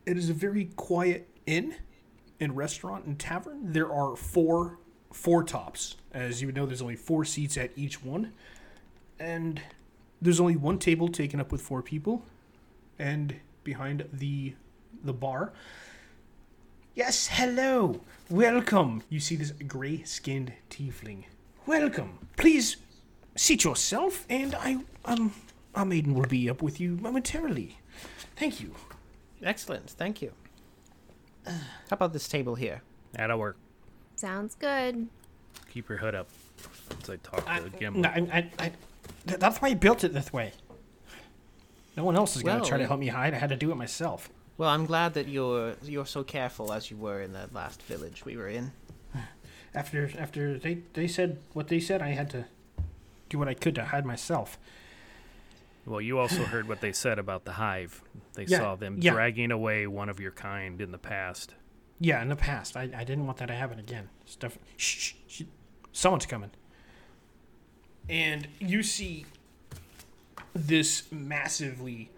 It 0.07 0.17
is 0.17 0.31
a 0.31 0.35
very 0.35 0.67
quiet 0.77 1.29
inn 1.47 1.75
and 2.41 2.57
restaurant 2.57 3.05
and 3.05 3.19
tavern. 3.19 3.73
There 3.73 3.93
are 3.93 4.17
four 4.17 4.79
four 5.13 5.45
tops. 5.45 5.97
As 6.13 6.41
you 6.41 6.49
would 6.49 6.57
know, 6.57 6.67
there's 6.67 6.83
only 6.83 6.97
four 6.97 7.25
seats 7.25 7.57
at 7.57 7.71
each 7.77 8.03
one, 8.03 8.33
and 9.19 9.61
there's 10.21 10.41
only 10.41 10.57
one 10.57 10.79
table 10.79 11.09
taken 11.09 11.39
up 11.41 11.53
with 11.53 11.63
four 11.63 11.83
people, 11.83 12.25
and 12.99 13.37
behind 13.63 14.09
the 14.13 14.55
the 15.05 15.13
bar. 15.13 15.53
Yes, 16.95 17.29
hello, 17.29 18.01
welcome. 18.29 19.03
You 19.09 19.21
see 19.21 19.37
this 19.37 19.53
gray-skinned 19.53 20.53
tiefling. 20.71 21.25
Welcome. 21.67 22.19
Please 22.37 22.77
seat 23.37 23.65
yourself, 23.65 24.25
and 24.29 24.55
I 24.55 24.79
um 25.05 25.33
our 25.75 25.85
maiden 25.85 26.15
will 26.15 26.27
be 26.27 26.49
up 26.49 26.63
with 26.63 26.81
you 26.81 26.97
momentarily. 27.01 27.79
Thank 28.37 28.61
you. 28.61 28.75
Excellent. 29.43 29.91
Thank 29.91 30.23
you. 30.23 30.33
How 31.47 31.53
about 31.91 32.13
this 32.13 32.29
table 32.29 32.55
here? 32.55 32.83
That'll 33.13 33.39
work. 33.39 33.57
Sounds 34.17 34.55
good. 34.55 35.09
Keep 35.73 35.89
your 35.89 35.99
hood 35.99 36.15
up 36.15 36.29
as 37.03 37.11
I 37.11 37.17
talk 37.17 37.45
I, 37.47 37.61
to 37.61 37.69
Gimli. 37.69 38.01
no, 38.01 38.09
I, 38.09 38.19
I, 38.33 38.51
I, 38.59 38.73
th- 39.27 39.41
that's 39.41 39.61
why 39.61 39.69
I 39.69 39.75
built 39.75 40.05
it 40.05 40.15
this 40.15 40.33
way. 40.33 40.53
No 41.97 42.05
one 42.05 42.17
else 42.17 42.37
is 42.37 42.43
going 42.43 42.57
to 42.57 42.61
Well, 42.63 42.69
try 42.69 42.79
to 42.79 42.87
help 42.87 42.99
me 43.01 43.09
hide. 43.09 43.35
I 43.35 43.39
had 43.39 43.51
to 43.51 43.57
do 43.57 43.71
it 43.71 43.77
myself. 43.77 44.31
Well, 44.57 44.71
I'm 44.71 44.87
glad 44.87 45.15
that 45.15 45.29
you're 45.29 45.75
you're 45.83 46.07
so 46.07 46.23
careful 46.23 46.73
as 46.73 46.91
you 46.91 46.97
were 46.97 47.21
in 47.21 47.33
the 47.33 47.49
last 47.53 47.83
village 47.83 48.25
we 48.25 48.37
were 48.37 48.49
in. 48.49 48.73
After 49.75 50.09
after 50.19 50.57
they, 50.59 50.79
they 50.93 51.09
said 51.09 51.39
what 51.53 51.67
they 51.69 51.81
said, 51.81 52.01
I 52.01 52.11
had 52.11 52.31
to 52.31 52.47
do 53.35 53.39
what 53.39 53.49
I 53.49 53.55
could 53.55 53.75
to 53.75 53.85
hide 53.87 54.07
myself. 54.07 54.59
Well, 55.85 56.01
you 56.01 56.19
also 56.19 56.45
heard 56.45 56.69
what 56.69 56.81
they 56.81 56.93
said 56.93 57.19
about 57.19 57.45
the 57.45 57.53
hive. 57.53 58.03
They 58.35 58.45
Yeah, 58.45 58.59
saw 58.59 58.77
them 58.77 58.99
yeah. 59.01 59.13
dragging 59.13 59.51
away 59.51 59.87
one 59.87 60.09
of 60.09 60.21
your 60.21 60.31
kind 60.31 60.81
in 60.81 60.93
the 60.93 60.99
past. 60.99 61.55
Yeah, 62.01 62.23
in 62.23 62.29
the 62.29 62.37
past, 62.37 62.77
I, 62.77 62.83
I 62.83 63.05
didn't 63.05 63.27
want 63.27 63.39
that 63.39 63.47
to 63.47 63.55
happen 63.55 63.79
again. 63.79 64.09
Stuff. 64.25 64.57
Shh, 64.77 64.99
shh, 64.99 65.15
shh. 65.27 65.43
Someone's 65.93 66.27
coming. 66.27 66.51
And 68.09 68.47
you 68.61 68.83
see 68.83 69.27
this 70.55 71.11
massively 71.11 72.11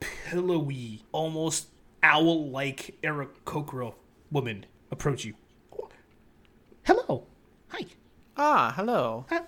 pillowy, 0.00 1.02
almost 1.12 1.68
owl-like 2.02 2.96
Aarakocra 3.02 3.94
woman 4.30 4.66
approach 4.90 5.24
you. 5.24 5.34
Hello. 6.84 7.26
Hi. 7.68 7.86
Ah, 8.36 8.72
hello. 8.76 9.24
How, 9.30 9.38
how, 9.38 9.44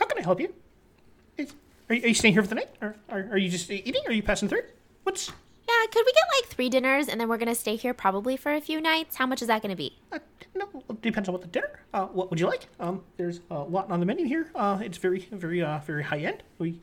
how 0.00 0.06
can 0.06 0.18
I 0.18 0.22
help 0.22 0.40
you? 0.40 0.52
Is, 1.36 1.52
are, 1.88 1.94
you? 1.94 2.02
are 2.02 2.08
you 2.08 2.14
staying 2.14 2.34
here 2.34 2.42
for 2.42 2.48
the 2.48 2.56
night? 2.56 2.70
Or 2.80 2.96
are, 3.10 3.28
are 3.32 3.38
you 3.38 3.50
just 3.50 3.70
eating? 3.70 4.02
Or 4.06 4.10
Are 4.10 4.14
you 4.14 4.22
passing 4.22 4.48
through? 4.48 4.62
What's... 5.04 5.28
Yeah, 5.28 5.86
could 5.92 6.02
we 6.04 6.12
get 6.12 6.24
like 6.36 6.50
three 6.50 6.68
dinners 6.68 7.06
and 7.06 7.20
then 7.20 7.28
we're 7.28 7.38
gonna 7.38 7.54
stay 7.54 7.76
here 7.76 7.94
probably 7.94 8.36
for 8.36 8.52
a 8.52 8.60
few 8.60 8.80
nights? 8.80 9.16
How 9.16 9.26
much 9.26 9.40
is 9.42 9.48
that 9.48 9.62
gonna 9.62 9.76
be? 9.76 9.98
Uh, 10.10 10.18
no, 10.56 10.68
it 10.88 11.02
depends 11.02 11.28
on 11.28 11.34
what 11.34 11.42
the 11.42 11.48
dinner. 11.48 11.80
Uh, 11.94 12.06
what 12.06 12.30
would 12.30 12.40
you 12.40 12.46
like? 12.46 12.66
Um, 12.80 13.02
there's 13.18 13.40
a 13.50 13.58
lot 13.60 13.90
on 13.90 14.00
the 14.00 14.06
menu 14.06 14.26
here. 14.26 14.50
Uh, 14.54 14.80
it's 14.82 14.98
very, 14.98 15.28
very, 15.30 15.62
uh, 15.62 15.78
very 15.80 16.02
high 16.02 16.18
end. 16.18 16.42
We 16.58 16.80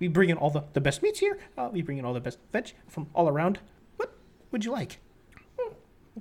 we 0.00 0.08
bring 0.08 0.30
in 0.30 0.38
all 0.38 0.50
the, 0.50 0.64
the 0.72 0.80
best 0.80 1.02
meats 1.02 1.20
here. 1.20 1.38
Uh, 1.58 1.68
we 1.70 1.82
bring 1.82 1.98
in 1.98 2.04
all 2.04 2.14
the 2.14 2.20
best 2.20 2.38
veg 2.52 2.72
from 2.88 3.08
all 3.14 3.28
around. 3.28 3.58
What 3.98 4.12
would 4.50 4.64
you 4.64 4.72
like? 4.72 4.98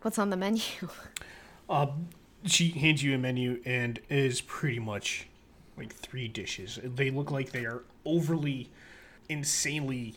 What's 0.02 0.20
on 0.20 0.30
the 0.30 0.38
menu? 0.38 0.64
Uh, 1.68 1.88
she 2.44 2.70
hands 2.70 3.02
you 3.02 3.16
a 3.16 3.18
menu 3.18 3.60
and 3.66 4.00
is 4.08 4.40
pretty 4.40 4.78
much 4.78 5.28
like 5.78 5.94
three 5.94 6.28
dishes. 6.28 6.80
They 6.84 7.10
look 7.10 7.32
like 7.32 7.52
they 7.52 7.66
are 7.66 7.84
overly, 8.06 8.70
insanely 9.30 10.16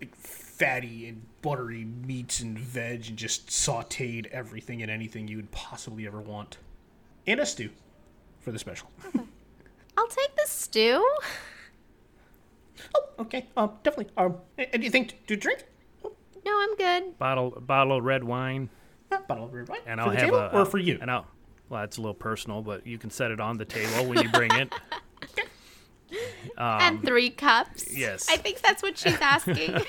like, 0.00 0.14
fatty 0.14 1.08
and 1.08 1.22
buttery 1.42 1.84
meats 1.84 2.40
and 2.40 2.58
veg 2.58 3.06
and 3.08 3.16
just 3.16 3.48
sauteed 3.48 4.26
everything 4.26 4.82
and 4.82 4.90
anything 4.90 5.28
you 5.28 5.36
would 5.36 5.50
possibly 5.50 6.06
ever 6.06 6.20
want. 6.20 6.58
And 7.26 7.40
a 7.40 7.46
stew 7.46 7.70
for 8.40 8.52
the 8.52 8.58
special. 8.58 8.88
I'll 9.96 10.08
take 10.08 10.36
the 10.36 10.46
stew. 10.46 11.06
oh, 12.94 13.04
okay. 13.20 13.46
Um, 13.56 13.72
definitely. 13.82 14.12
Um, 14.16 14.36
and 14.58 14.72
do 14.72 14.84
you 14.84 14.90
to 15.26 15.36
drink? 15.36 15.64
No, 16.44 16.60
I'm 16.60 16.76
good. 16.76 17.18
Bottle, 17.18 17.50
bottle 17.50 17.96
of 17.98 18.04
red 18.04 18.22
wine, 18.22 18.68
Uh, 19.10 19.18
bottle 19.26 19.46
of 19.46 19.54
red 19.54 19.68
wine 19.68 19.80
and 19.86 19.98
for 20.00 20.06
I'll 20.06 20.12
the 20.12 20.18
have 20.18 20.26
table 20.26 20.38
a 20.38 20.48
or 20.48 20.66
for 20.66 20.78
you. 20.78 20.98
And 21.00 21.10
I'll, 21.10 21.26
well, 21.74 21.82
that's 21.82 21.96
a 21.96 22.00
little 22.00 22.14
personal, 22.14 22.62
but 22.62 22.86
you 22.86 22.98
can 22.98 23.10
set 23.10 23.32
it 23.32 23.40
on 23.40 23.58
the 23.58 23.64
table 23.64 24.06
when 24.06 24.22
you 24.22 24.28
bring 24.28 24.52
it. 24.52 24.72
and 26.56 27.02
three 27.04 27.30
cups. 27.30 27.92
yes. 27.92 28.28
I 28.30 28.36
think 28.36 28.60
that's 28.60 28.80
what 28.80 28.96
she's 28.96 29.20
asking. 29.20 29.74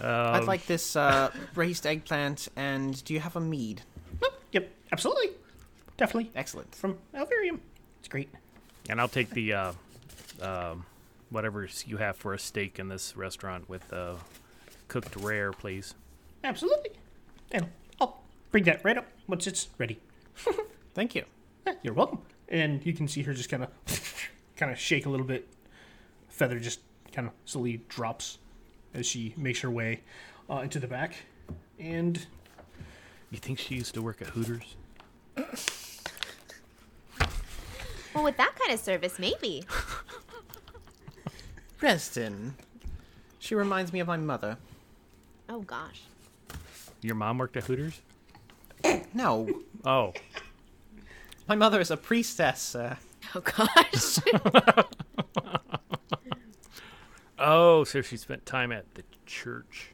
I'd 0.00 0.44
like 0.44 0.64
this 0.66 0.94
uh, 0.94 1.32
braised 1.54 1.88
eggplant, 1.88 2.46
and 2.54 3.02
do 3.04 3.12
you 3.12 3.18
have 3.18 3.34
a 3.34 3.40
mead? 3.40 3.82
Yep, 4.52 4.70
absolutely, 4.92 5.30
definitely 5.96 6.30
Excellent. 6.36 6.72
from 6.72 6.98
Alvarium. 7.12 7.58
It's 7.98 8.06
great. 8.06 8.28
And 8.88 9.00
I'll 9.00 9.08
take 9.08 9.30
the 9.30 9.54
uh, 9.54 9.72
um, 10.40 10.86
whatever 11.30 11.68
you 11.84 11.96
have 11.96 12.16
for 12.16 12.32
a 12.32 12.38
steak 12.38 12.78
in 12.78 12.88
this 12.88 13.16
restaurant 13.16 13.68
with 13.68 13.92
uh, 13.92 14.14
cooked 14.90 15.16
rare, 15.16 15.52
please. 15.52 15.94
Absolutely. 16.44 16.90
And 17.52 17.68
I'll 18.00 18.20
bring 18.50 18.64
that 18.64 18.84
right 18.84 18.98
up 18.98 19.06
once 19.28 19.46
it's 19.46 19.68
ready. 19.78 19.98
Thank 20.94 21.14
you. 21.14 21.24
Yeah, 21.66 21.74
you're 21.82 21.94
welcome. 21.94 22.18
And 22.48 22.84
you 22.84 22.92
can 22.92 23.08
see 23.08 23.22
her 23.22 23.32
just 23.32 23.48
kind 23.48 23.62
of, 23.62 23.70
kind 24.56 24.70
of 24.72 24.78
shake 24.78 25.06
a 25.06 25.08
little 25.08 25.24
bit. 25.24 25.48
Feather 26.28 26.58
just 26.58 26.80
kind 27.12 27.28
of 27.28 27.32
slowly 27.44 27.80
drops 27.88 28.38
as 28.92 29.06
she 29.06 29.32
makes 29.36 29.60
her 29.60 29.70
way 29.70 30.00
uh, 30.50 30.58
into 30.58 30.80
the 30.80 30.88
back. 30.88 31.14
And 31.78 32.26
You 33.30 33.38
think 33.38 33.60
she 33.60 33.76
used 33.76 33.94
to 33.94 34.02
work 34.02 34.20
at 34.20 34.28
Hooters? 34.28 34.74
well, 38.14 38.24
with 38.24 38.36
that 38.38 38.56
kind 38.58 38.72
of 38.72 38.80
service, 38.80 39.20
maybe. 39.20 39.62
Preston. 41.78 42.56
She 43.38 43.54
reminds 43.54 43.92
me 43.92 44.00
of 44.00 44.08
my 44.08 44.16
mother. 44.16 44.58
Oh 45.50 45.62
gosh. 45.62 46.02
Your 47.02 47.16
mom 47.16 47.38
worked 47.38 47.56
at 47.56 47.64
Hooters? 47.64 48.00
No, 49.12 49.48
Oh, 49.84 50.12
my 51.48 51.56
mother 51.56 51.80
is 51.80 51.90
a 51.90 51.96
priestess. 51.96 52.74
Uh, 52.76 52.96
Oh 53.34 53.40
gosh. 53.40 54.18
oh, 57.38 57.84
so 57.84 58.02
she 58.02 58.16
spent 58.16 58.46
time 58.46 58.72
at 58.72 58.94
the 58.94 59.02
church. 59.26 59.92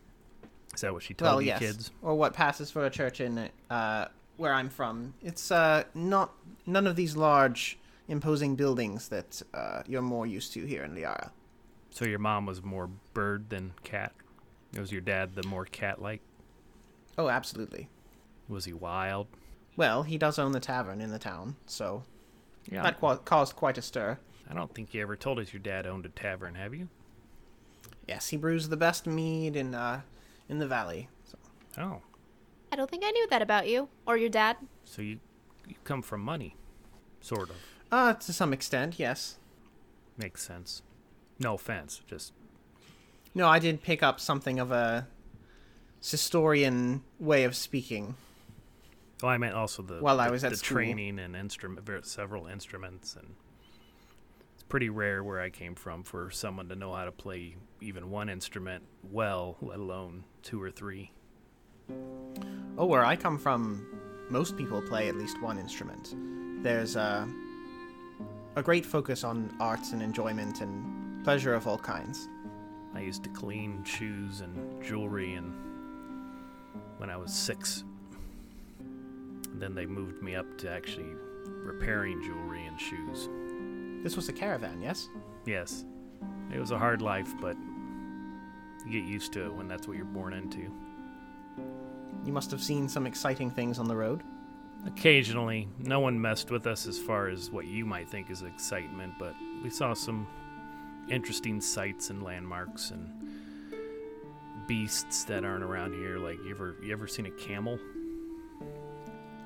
Is 0.74 0.82
that 0.82 0.92
what 0.92 1.02
she 1.02 1.14
told 1.14 1.28
well, 1.30 1.42
you 1.42 1.48
yes, 1.48 1.58
kids? 1.58 1.90
or 2.02 2.14
what 2.14 2.34
passes 2.34 2.70
for 2.70 2.86
a 2.86 2.90
church 2.90 3.20
in 3.20 3.48
uh, 3.70 4.06
where 4.36 4.52
I'm 4.52 4.68
from. 4.68 5.14
It's 5.22 5.50
uh, 5.50 5.84
not 5.94 6.32
none 6.66 6.86
of 6.86 6.96
these 6.96 7.16
large, 7.16 7.78
imposing 8.08 8.56
buildings 8.56 9.08
that 9.08 9.42
uh, 9.54 9.82
you're 9.86 10.02
more 10.02 10.26
used 10.26 10.52
to 10.54 10.64
here 10.64 10.84
in 10.84 10.94
Liara. 10.94 11.30
So 11.90 12.04
your 12.04 12.18
mom 12.18 12.46
was 12.46 12.62
more 12.62 12.88
bird 13.14 13.50
than 13.50 13.72
cat. 13.82 14.12
Was 14.78 14.92
your 14.92 15.00
dad 15.00 15.34
the 15.34 15.42
more 15.46 15.64
cat-like? 15.64 16.20
Oh, 17.18 17.28
absolutely. 17.28 17.88
Was 18.48 18.64
he 18.66 18.72
wild? 18.72 19.26
Well, 19.76 20.02
he 20.02 20.18
does 20.18 20.38
own 20.38 20.52
the 20.52 20.60
tavern 20.60 21.00
in 21.00 21.10
the 21.10 21.18
town, 21.18 21.56
so 21.66 22.02
Yeah. 22.70 22.82
that 22.82 22.98
qua 22.98 23.16
caused 23.16 23.56
quite 23.56 23.78
a 23.78 23.82
stir. 23.82 24.18
I 24.48 24.54
don't 24.54 24.72
think 24.74 24.94
you 24.94 25.02
ever 25.02 25.16
told 25.16 25.38
us 25.38 25.52
your 25.52 25.60
dad 25.60 25.86
owned 25.86 26.06
a 26.06 26.08
tavern, 26.10 26.54
have 26.54 26.74
you? 26.74 26.88
Yes, 28.06 28.28
he 28.28 28.36
brews 28.36 28.68
the 28.68 28.76
best 28.76 29.06
mead 29.06 29.56
in 29.56 29.74
uh, 29.74 30.02
in 30.48 30.58
the 30.58 30.66
valley. 30.66 31.08
So, 31.24 31.38
Oh, 31.78 32.02
I 32.72 32.76
don't 32.76 32.88
think 32.90 33.02
I 33.04 33.10
knew 33.10 33.26
that 33.28 33.42
about 33.42 33.66
you 33.68 33.88
or 34.06 34.16
your 34.16 34.28
dad. 34.30 34.56
so 34.84 35.02
you 35.02 35.18
you 35.66 35.74
come 35.84 36.00
from 36.02 36.20
money, 36.20 36.54
sort 37.20 37.50
of. 37.50 37.56
uh, 37.90 38.12
to 38.14 38.32
some 38.32 38.52
extent, 38.52 38.98
yes. 39.00 39.38
Makes 40.16 40.42
sense. 40.46 40.82
No 41.40 41.54
offense, 41.54 42.00
just 42.06 42.32
No, 43.36 43.46
I 43.46 43.58
did 43.58 43.82
pick 43.82 44.02
up 44.02 44.18
something 44.18 44.58
of 44.58 44.72
a 44.72 45.06
Sistorian 46.00 47.02
way 47.20 47.44
of 47.44 47.54
speaking. 47.54 48.14
Oh, 49.22 49.28
I 49.28 49.36
meant 49.36 49.54
also 49.54 49.82
the 49.82 49.98
While 49.98 50.20
I 50.20 50.30
was 50.30 50.42
at 50.42 50.52
the 50.52 50.56
school. 50.56 50.76
training 50.76 51.18
and 51.18 51.36
instrument, 51.36 52.06
several 52.06 52.46
instruments, 52.46 53.14
and 53.14 53.34
it's 54.54 54.62
pretty 54.62 54.88
rare 54.88 55.22
where 55.22 55.38
I 55.38 55.50
came 55.50 55.74
from 55.74 56.02
for 56.02 56.30
someone 56.30 56.70
to 56.70 56.76
know 56.76 56.94
how 56.94 57.04
to 57.04 57.12
play 57.12 57.56
even 57.82 58.08
one 58.08 58.30
instrument 58.30 58.84
well, 59.02 59.58
let 59.60 59.80
alone 59.80 60.24
two 60.42 60.62
or 60.62 60.70
three. 60.70 61.12
Oh, 62.78 62.86
where 62.86 63.04
I 63.04 63.16
come 63.16 63.36
from, 63.36 63.86
most 64.30 64.56
people 64.56 64.80
play 64.80 65.08
at 65.10 65.14
least 65.14 65.42
one 65.42 65.58
instrument. 65.58 66.14
There's 66.62 66.96
a, 66.96 67.28
a 68.56 68.62
great 68.62 68.86
focus 68.86 69.24
on 69.24 69.54
arts 69.60 69.92
and 69.92 70.02
enjoyment 70.02 70.62
and 70.62 71.22
pleasure 71.22 71.52
of 71.52 71.66
all 71.66 71.78
kinds. 71.78 72.30
I 72.96 73.00
used 73.00 73.22
to 73.24 73.30
clean 73.30 73.84
shoes 73.84 74.40
and 74.40 74.82
jewelry 74.82 75.34
and 75.34 75.52
when 76.96 77.10
I 77.10 77.16
was 77.18 77.32
six. 77.32 77.84
And 78.78 79.60
then 79.60 79.74
they 79.74 79.84
moved 79.84 80.22
me 80.22 80.34
up 80.34 80.46
to 80.58 80.70
actually 80.70 81.14
repairing 81.46 82.22
jewelry 82.22 82.64
and 82.64 82.80
shoes. 82.80 83.28
This 84.02 84.16
was 84.16 84.30
a 84.30 84.32
caravan, 84.32 84.80
yes? 84.80 85.10
Yes, 85.44 85.84
it 86.50 86.58
was 86.58 86.70
a 86.70 86.78
hard 86.78 87.02
life, 87.02 87.34
but 87.38 87.56
you 88.86 89.00
get 89.00 89.06
used 89.06 89.32
to 89.34 89.44
it 89.44 89.52
when 89.52 89.68
that's 89.68 89.86
what 89.86 89.98
you're 89.98 90.06
born 90.06 90.32
into. 90.32 90.72
You 92.24 92.32
must 92.32 92.50
have 92.50 92.62
seen 92.62 92.88
some 92.88 93.06
exciting 93.06 93.50
things 93.50 93.78
on 93.78 93.88
the 93.88 93.96
road. 93.96 94.22
Occasionally, 94.86 95.68
no 95.78 96.00
one 96.00 96.18
messed 96.18 96.50
with 96.50 96.66
us 96.66 96.86
as 96.86 96.98
far 96.98 97.28
as 97.28 97.50
what 97.50 97.66
you 97.66 97.84
might 97.84 98.08
think 98.08 98.30
is 98.30 98.40
excitement, 98.40 99.14
but 99.18 99.34
we 99.62 99.68
saw 99.68 99.92
some 99.92 100.26
interesting 101.10 101.60
sights 101.60 102.10
and 102.10 102.22
landmarks 102.22 102.90
and 102.90 103.08
beasts 104.66 105.24
that 105.24 105.44
aren't 105.44 105.64
around 105.64 105.94
here. 105.94 106.18
Like 106.18 106.38
you 106.44 106.50
ever 106.50 106.76
you 106.82 106.92
ever 106.92 107.06
seen 107.06 107.26
a 107.26 107.30
camel? 107.30 107.78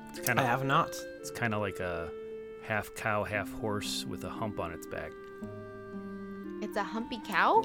It's 0.09 0.19
kind 0.19 0.39
I 0.39 0.43
have 0.43 0.65
not. 0.65 0.95
it's 1.19 1.31
kind 1.31 1.53
of 1.53 1.61
like 1.61 1.79
a 1.79 2.09
half 2.63 2.93
cow, 2.95 3.23
half 3.23 3.51
horse 3.53 4.05
with 4.05 4.23
a 4.23 4.29
hump 4.29 4.59
on 4.59 4.71
its 4.71 4.85
back. 4.87 5.11
It's 6.61 6.77
a 6.77 6.83
humpy 6.83 7.19
cow? 7.25 7.63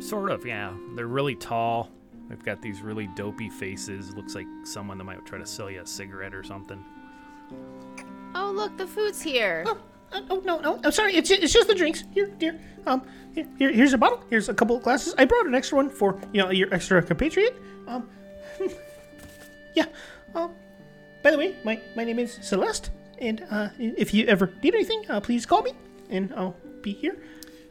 Sort 0.00 0.30
of, 0.30 0.44
yeah. 0.44 0.72
They're 0.96 1.06
really 1.06 1.36
tall. 1.36 1.90
They've 2.28 2.42
got 2.42 2.62
these 2.62 2.80
really 2.80 3.06
dopey 3.08 3.48
faces. 3.48 4.14
Looks 4.14 4.34
like 4.34 4.46
someone 4.64 4.98
that 4.98 5.04
might 5.04 5.24
try 5.26 5.38
to 5.38 5.46
sell 5.46 5.70
you 5.70 5.82
a 5.82 5.86
cigarette 5.86 6.34
or 6.34 6.42
something. 6.42 6.82
Oh, 8.34 8.50
look, 8.50 8.76
the 8.76 8.86
food's 8.86 9.20
here. 9.20 9.64
Uh, 10.12 10.20
oh 10.30 10.42
no, 10.44 10.58
no, 10.60 10.80
I'm 10.84 10.92
sorry. 10.92 11.14
It's 11.16 11.30
it's 11.30 11.52
just 11.52 11.68
the 11.68 11.74
drinks. 11.74 12.04
Here, 12.12 12.30
here. 12.38 12.60
Um, 12.86 13.02
here, 13.34 13.46
here, 13.58 13.72
here's 13.72 13.92
a 13.92 13.98
bottle. 13.98 14.22
Here's 14.30 14.48
a 14.48 14.54
couple 14.54 14.76
of 14.76 14.82
glasses. 14.82 15.14
I 15.16 15.24
brought 15.24 15.46
an 15.46 15.54
extra 15.54 15.76
one 15.76 15.88
for 15.90 16.20
you 16.32 16.42
know 16.42 16.50
your 16.50 16.72
extra 16.74 17.02
compatriot. 17.02 17.54
Um, 17.86 18.08
yeah. 19.74 19.86
Um, 20.34 20.52
by 21.22 21.30
the 21.30 21.38
way, 21.38 21.56
my 21.64 21.80
my 21.96 22.04
name 22.04 22.18
is 22.18 22.38
Celeste, 22.42 22.90
and 23.18 23.44
uh, 23.50 23.68
if 23.78 24.12
you 24.12 24.26
ever 24.26 24.52
need 24.62 24.74
anything, 24.74 25.04
uh, 25.08 25.20
please 25.20 25.46
call 25.46 25.62
me, 25.62 25.72
and 26.10 26.32
I'll 26.36 26.56
be 26.82 26.92
here. 26.92 27.16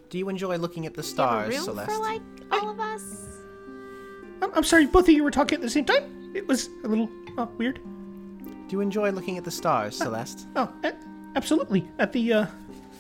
Do 0.09 0.17
you 0.17 0.29
enjoy 0.29 0.57
looking 0.57 0.85
at 0.85 0.93
the 0.93 1.01
Do 1.03 1.07
you 1.09 1.17
have 1.21 1.29
stars, 1.29 1.47
a 1.47 1.57
room 1.57 1.63
Celeste? 1.63 1.91
for 1.91 1.97
like 1.99 2.21
all 2.51 2.69
of 2.69 2.79
us? 2.79 3.03
I'm, 4.41 4.51
I'm 4.55 4.63
sorry, 4.63 4.85
both 4.87 5.07
of 5.07 5.13
you 5.13 5.23
were 5.23 5.31
talking 5.31 5.55
at 5.57 5.61
the 5.61 5.69
same 5.69 5.85
time. 5.85 6.31
It 6.33 6.47
was 6.47 6.69
a 6.83 6.87
little 6.87 7.09
uh, 7.37 7.45
weird. 7.57 7.75
Do 8.45 8.77
you 8.77 8.81
enjoy 8.81 9.11
looking 9.11 9.37
at 9.37 9.43
the 9.43 9.51
stars, 9.51 9.97
Celeste? 9.97 10.47
Oh, 10.55 10.71
a- 10.83 10.93
absolutely. 11.35 11.87
At 11.99 12.11
the 12.13 12.33
uh, 12.33 12.45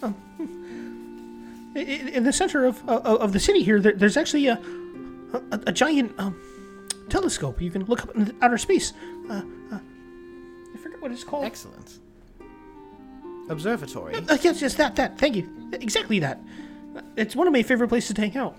um, 0.03 0.15
i- 1.75 1.79
i- 1.79 1.83
in 2.17 2.23
the 2.23 2.33
center 2.33 2.65
of 2.65 2.81
of, 2.89 3.05
of 3.05 3.33
the 3.33 3.39
city 3.39 3.63
here, 3.63 3.79
there, 3.79 3.93
there's 3.93 4.17
actually 4.17 4.47
a 4.47 4.59
a, 5.51 5.59
a 5.67 5.71
giant 5.71 6.13
um, 6.19 6.35
telescope. 7.09 7.61
You 7.61 7.71
can 7.71 7.85
look 7.85 8.03
up 8.03 8.15
into 8.15 8.33
outer 8.41 8.57
space. 8.57 8.93
Uh, 9.29 9.41
uh, 9.71 9.79
I 10.73 10.77
forget 10.77 11.01
what 11.01 11.11
it's 11.11 11.23
called. 11.23 11.45
Excellent. 11.45 11.99
Observatory. 13.49 14.15
Uh, 14.15 14.37
yes, 14.41 14.61
yes, 14.61 14.75
that, 14.75 14.95
that. 14.95 15.17
Thank 15.17 15.35
you. 15.35 15.49
Exactly 15.73 16.19
that. 16.19 16.39
Uh, 16.95 17.01
It's 17.17 17.35
one 17.35 17.47
of 17.47 17.53
my 17.53 17.63
favorite 17.63 17.89
places 17.89 18.13
to 18.15 18.21
hang 18.21 18.37
out 18.37 18.55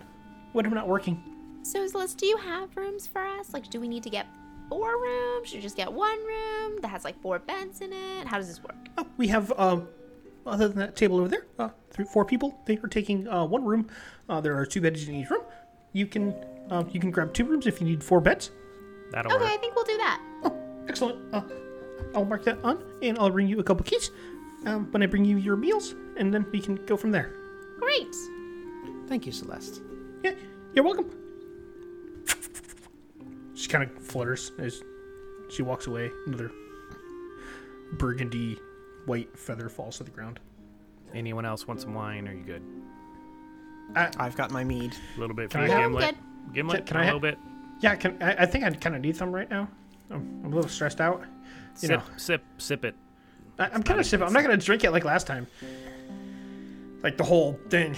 when 0.52 0.66
I'm 0.66 0.74
not 0.74 0.88
working. 0.88 1.22
So, 1.62 1.86
Celeste, 1.86 2.18
do 2.18 2.26
you 2.26 2.36
have 2.36 2.76
rooms 2.76 3.06
for 3.06 3.24
us? 3.24 3.52
Like, 3.54 3.70
do 3.70 3.80
we 3.80 3.88
need 3.88 4.02
to 4.02 4.10
get 4.10 4.26
four 4.72 4.98
rooms? 4.98 5.48
Should 5.48 5.56
we 5.56 5.62
just 5.62 5.76
get 5.76 5.92
one 5.92 6.18
room 6.24 6.78
that 6.80 6.88
has 6.88 7.04
like 7.04 7.20
four 7.20 7.38
beds 7.38 7.82
in 7.82 7.92
it? 7.92 8.26
How 8.26 8.38
does 8.38 8.48
this 8.48 8.62
work? 8.62 8.74
Oh, 8.96 9.06
we 9.18 9.28
have 9.28 9.52
um, 9.58 9.86
other 10.46 10.66
than 10.68 10.78
that 10.78 10.96
table 10.96 11.18
over 11.18 11.28
there, 11.28 11.44
uh, 11.58 11.68
three, 11.90 12.06
four 12.06 12.24
people. 12.24 12.58
They 12.64 12.78
are 12.78 12.88
taking 12.88 13.28
uh, 13.28 13.44
one 13.44 13.66
room. 13.66 13.90
Uh, 14.30 14.40
there 14.40 14.56
are 14.56 14.64
two 14.64 14.80
beds 14.80 15.06
in 15.06 15.14
each 15.14 15.28
room. 15.28 15.42
You 15.92 16.06
can 16.06 16.34
uh, 16.70 16.84
you 16.90 17.00
can 17.00 17.10
grab 17.10 17.34
two 17.34 17.44
rooms 17.44 17.66
if 17.66 17.82
you 17.82 17.86
need 17.86 18.02
four 18.02 18.22
beds. 18.22 18.50
That'll 19.10 19.30
work. 19.30 19.42
Okay, 19.42 19.52
I 19.52 19.58
think 19.58 19.74
we'll 19.76 19.84
do 19.84 19.98
that. 19.98 20.22
Oh, 20.44 20.56
excellent. 20.88 21.18
Uh, 21.34 21.42
I'll 22.14 22.24
mark 22.24 22.42
that 22.44 22.58
on, 22.64 22.82
and 23.02 23.18
I'll 23.18 23.28
bring 23.28 23.48
you 23.48 23.60
a 23.60 23.62
couple 23.62 23.84
keys 23.84 24.10
um, 24.64 24.90
when 24.90 25.02
I 25.02 25.06
bring 25.06 25.26
you 25.26 25.36
your 25.36 25.56
meals, 25.56 25.94
and 26.16 26.32
then 26.32 26.46
we 26.50 26.60
can 26.60 26.76
go 26.86 26.96
from 26.96 27.10
there. 27.10 27.34
Great. 27.78 28.14
Thank 29.06 29.26
you, 29.26 29.32
Celeste. 29.32 29.82
Yeah, 30.22 30.32
you're 30.72 30.84
welcome. 30.84 31.10
She 33.54 33.68
kind 33.68 33.84
of 33.84 34.02
flutters 34.02 34.52
as 34.58 34.82
she 35.50 35.62
walks 35.62 35.86
away. 35.86 36.10
Another 36.26 36.50
burgundy 37.94 38.58
white 39.06 39.36
feather 39.38 39.68
falls 39.68 39.98
to 39.98 40.04
the 40.04 40.10
ground. 40.10 40.40
Anyone 41.14 41.44
else 41.44 41.66
want 41.68 41.80
some 41.80 41.94
wine? 41.94 42.26
Are 42.28 42.32
you 42.32 42.42
good? 42.42 42.62
I've 43.94 44.36
got 44.36 44.50
my 44.50 44.64
mead. 44.64 44.94
A 45.16 45.20
little 45.20 45.36
bit 45.36 45.50
for 45.50 45.58
Can 45.58 45.62
I 45.62 45.66
you, 45.66 45.72
have- 45.72 45.80
I'm 45.82 45.92
Gimlet. 45.92 46.16
Gimlet, 46.54 46.76
Can- 46.78 46.86
can 46.86 46.96
I 46.96 47.00
a 47.00 47.02
ha- 47.04 47.08
little 47.14 47.20
bit. 47.20 47.38
Yeah, 47.80 47.94
can 47.96 48.22
I, 48.22 48.42
I 48.42 48.46
think 48.46 48.64
I 48.64 48.70
kind 48.70 48.94
of 48.96 49.02
need 49.02 49.16
some 49.16 49.32
right 49.34 49.50
now. 49.50 49.68
I'm, 50.10 50.40
I'm 50.44 50.52
a 50.52 50.54
little 50.54 50.70
stressed 50.70 51.00
out. 51.00 51.20
You 51.80 51.88
Sip, 51.88 51.90
know, 51.90 52.02
sip, 52.16 52.42
sip 52.58 52.84
it. 52.84 52.94
I, 53.58 53.68
I'm 53.72 53.82
kind 53.82 53.98
of 54.00 54.06
sipping. 54.06 54.26
I'm 54.26 54.32
not 54.32 54.42
gonna 54.42 54.56
drink 54.56 54.84
it 54.84 54.90
like 54.92 55.04
last 55.04 55.26
time. 55.26 55.46
Like 57.02 57.16
the 57.16 57.24
whole 57.24 57.58
thing. 57.70 57.96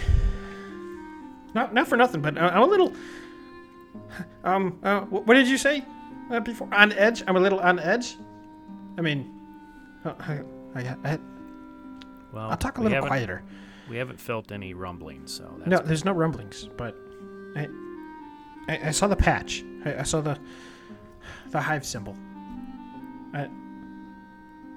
Not 1.55 1.75
not 1.75 1.87
for 1.89 1.97
nothing, 1.97 2.23
but 2.23 2.37
uh, 2.39 2.51
I'm 2.53 2.63
a 2.63 2.67
little. 2.67 2.93
Um, 4.45 4.79
uh, 4.83 5.01
what 5.03 5.35
did 5.35 5.49
you 5.49 5.57
say 5.59 5.85
uh, 6.31 6.39
before? 6.41 6.69
On 6.73 6.93
edge. 6.93 7.23
I'm 7.27 7.37
a 7.37 7.41
little 7.41 7.61
on 7.61 7.79
edge. 7.79 8.17
I 8.99 9.01
mean, 9.01 9.33
uh, 10.05 10.13
I, 10.21 10.41
I, 10.75 10.97
I, 11.05 11.19
Well, 12.33 12.51
I'll 12.51 12.57
talk 12.57 12.77
a 12.79 12.81
we 12.81 12.85
little 12.85 12.97
haven't- 12.97 13.09
quieter. 13.09 13.43
We 13.89 13.97
haven't 13.97 14.19
felt 14.21 14.51
any 14.53 14.73
rumblings, 14.75 15.33
so 15.33 15.45
that's 15.59 15.69
No, 15.69 15.79
there's 15.79 16.05
no 16.05 16.13
rumblings, 16.13 16.69
but 16.77 16.97
I, 17.57 17.69
I, 18.69 18.89
I 18.89 18.91
saw 18.93 19.07
the 19.09 19.17
patch. 19.17 19.63
I, 19.85 19.97
I 19.99 20.03
saw 20.05 20.21
the, 20.23 20.39
the 21.51 21.61
hive 21.61 21.85
symbol. 21.85 22.17
I, 23.35 23.49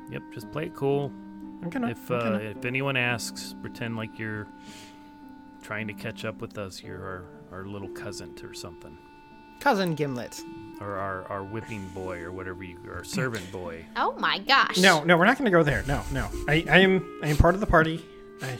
Yep, 0.09 0.23
just 0.33 0.51
play 0.51 0.65
it 0.67 0.75
cool. 0.75 1.11
I'm 1.61 1.69
gonna. 1.69 1.89
If 1.89 2.09
I'm 2.09 2.17
uh, 2.17 2.21
gonna- 2.23 2.39
if 2.39 2.63
anyone 2.65 2.95
asks, 2.97 3.53
pretend 3.61 3.97
like 3.97 4.17
you're 4.17 4.47
trying 5.61 5.87
to 5.87 5.93
catch 5.93 6.23
up 6.25 6.39
with 6.41 6.57
us. 6.57 6.81
You're 6.81 7.03
our, 7.51 7.59
our 7.59 7.65
little 7.65 7.89
cousin 7.89 8.33
or 8.43 8.53
something, 8.53 8.97
Cousin 9.59 9.95
Gimlet. 9.95 10.41
or 10.81 10.95
our, 10.97 11.25
our 11.25 11.43
whipping 11.43 11.87
boy 11.89 12.19
or 12.21 12.31
whatever 12.31 12.63
you, 12.63 12.77
our 12.89 13.03
servant 13.03 13.51
boy. 13.51 13.85
Oh 13.95 14.15
my 14.19 14.39
gosh. 14.39 14.77
No, 14.77 15.03
no, 15.03 15.17
we're 15.17 15.25
not 15.25 15.37
going 15.37 15.51
to 15.51 15.57
go 15.57 15.63
there. 15.63 15.83
No, 15.87 16.03
no. 16.11 16.29
I, 16.47 16.65
I 16.69 16.79
am, 16.79 17.19
I 17.23 17.27
am 17.27 17.37
part 17.37 17.55
of 17.55 17.61
the 17.61 17.67
party. 17.67 18.03
I, 18.41 18.57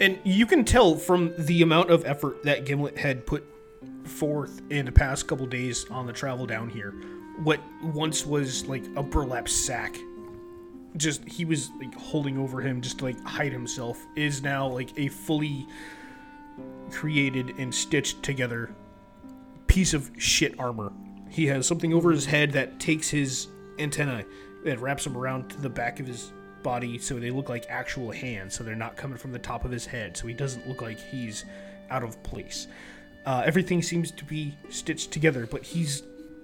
and 0.00 0.18
you 0.24 0.46
can 0.46 0.64
tell 0.64 0.96
from 0.96 1.32
the 1.38 1.62
amount 1.62 1.90
of 1.90 2.04
effort 2.04 2.42
that 2.42 2.64
Gimlet 2.64 2.98
had 2.98 3.24
put 3.26 3.44
forth 4.04 4.60
in 4.70 4.86
the 4.86 4.92
past 4.92 5.28
couple 5.28 5.46
days 5.46 5.86
on 5.90 6.06
the 6.06 6.12
travel 6.12 6.46
down 6.46 6.68
here, 6.68 6.92
what 7.44 7.60
once 7.82 8.26
was 8.26 8.66
like 8.66 8.84
a 8.96 9.02
burlap 9.02 9.48
sack, 9.48 9.96
just 10.96 11.26
he 11.28 11.44
was 11.44 11.70
like 11.78 11.94
holding 11.94 12.36
over 12.36 12.60
him 12.60 12.80
just 12.80 12.98
to 12.98 13.04
like 13.04 13.22
hide 13.24 13.52
himself, 13.52 14.04
is 14.16 14.42
now 14.42 14.66
like 14.66 14.90
a 14.98 15.08
fully 15.08 15.66
created 16.90 17.54
and 17.58 17.72
stitched 17.74 18.22
together 18.22 18.74
piece 19.72 19.94
of 19.94 20.10
shit 20.18 20.54
armor. 20.60 20.92
He 21.30 21.46
has 21.46 21.66
something 21.66 21.94
over 21.94 22.10
his 22.10 22.26
head 22.26 22.52
that 22.52 22.78
takes 22.78 23.08
his 23.08 23.48
antennae 23.78 24.26
that 24.64 24.78
wraps 24.80 25.04
them 25.04 25.16
around 25.16 25.48
to 25.48 25.60
the 25.62 25.70
back 25.70 25.98
of 25.98 26.06
his 26.06 26.30
body 26.62 26.98
so 26.98 27.18
they 27.18 27.30
look 27.30 27.48
like 27.48 27.64
actual 27.70 28.10
hands, 28.10 28.54
so 28.54 28.62
they're 28.62 28.74
not 28.74 28.98
coming 28.98 29.16
from 29.16 29.32
the 29.32 29.38
top 29.38 29.64
of 29.64 29.70
his 29.70 29.86
head, 29.86 30.14
so 30.14 30.26
he 30.26 30.34
doesn't 30.34 30.68
look 30.68 30.82
like 30.82 31.00
he's 31.00 31.46
out 31.88 32.04
of 32.04 32.22
place. 32.22 32.66
Uh, 33.24 33.42
everything 33.46 33.80
seems 33.80 34.10
to 34.10 34.26
be 34.26 34.54
stitched 34.68 35.10
together, 35.10 35.46
but 35.46 35.64
he's 35.64 36.02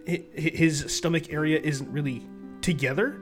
hi- 0.09 0.25
hi- 0.35 0.51
his 0.55 0.87
stomach 0.89 1.31
area 1.31 1.61
isn't 1.61 1.93
really 1.93 2.23
together 2.63 3.21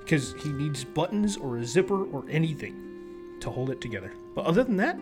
because 0.00 0.34
he 0.42 0.48
needs 0.48 0.82
buttons 0.82 1.36
or 1.36 1.58
a 1.58 1.64
zipper 1.64 2.04
or 2.06 2.24
anything 2.28 3.38
to 3.40 3.48
hold 3.48 3.70
it 3.70 3.80
together. 3.80 4.12
But 4.34 4.44
other 4.44 4.64
than 4.64 4.76
that, 4.78 4.98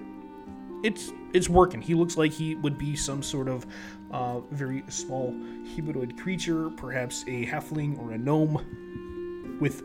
it's 0.84 1.12
it's 1.32 1.48
working. 1.48 1.80
He 1.80 1.94
looks 1.94 2.16
like 2.16 2.30
he 2.30 2.54
would 2.56 2.78
be 2.78 2.94
some 2.94 3.22
sort 3.22 3.48
of 3.48 3.66
uh, 4.10 4.40
very 4.50 4.84
small 4.88 5.34
humanoid 5.64 6.18
creature, 6.18 6.70
perhaps 6.70 7.22
a 7.26 7.46
halfling 7.46 7.98
or 7.98 8.12
a 8.12 8.18
gnome, 8.18 9.58
with 9.60 9.82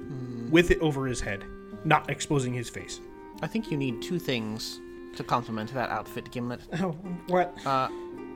with 0.52 0.72
it 0.72 0.80
over 0.80 1.06
his 1.06 1.22
head, 1.22 1.44
not 1.86 2.10
exposing 2.10 2.54
his 2.54 2.70
face. 2.70 3.00
I 3.42 3.48
think 3.48 3.72
you 3.72 3.78
need 3.78 4.02
two 4.02 4.20
things 4.20 4.80
to 5.16 5.24
complement 5.24 5.74
that 5.74 5.90
outfit, 5.90 6.32
Gimlet. 6.32 6.62
Oh, 6.82 6.92
what? 7.28 7.56
Uh, 7.66 7.88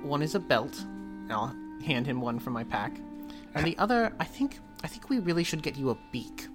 one 0.04 0.22
is 0.22 0.36
a 0.36 0.40
belt. 0.40 0.84
I'll 1.30 1.56
hand 1.86 2.06
him 2.06 2.22
one 2.22 2.40
from 2.40 2.54
my 2.54 2.64
pack. 2.64 2.98
And 3.56 3.66
the 3.66 3.78
other, 3.78 4.14
I 4.20 4.26
think, 4.26 4.60
I 4.84 4.88
think 4.88 5.10
we 5.10 5.20
really 5.20 5.44
should 5.44 5.62
get 5.62 5.78
you 5.78 5.92
a 5.92 5.98
beak. 6.12 6.48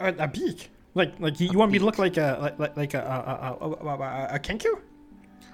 A, 0.00 0.14
a 0.18 0.28
beak? 0.28 0.70
Like 0.94 1.14
like 1.20 1.38
you, 1.38 1.50
you 1.50 1.58
want 1.58 1.72
me 1.72 1.78
to 1.78 1.84
look 1.84 1.98
like 1.98 2.16
a 2.16 2.38
like 2.40 2.58
like, 2.58 2.76
like 2.76 2.94
a 2.94 3.00
a, 3.00 3.66
a, 3.66 3.70
a, 3.70 3.88
a, 3.88 4.34
a 4.36 4.38
kenku? 4.38 4.80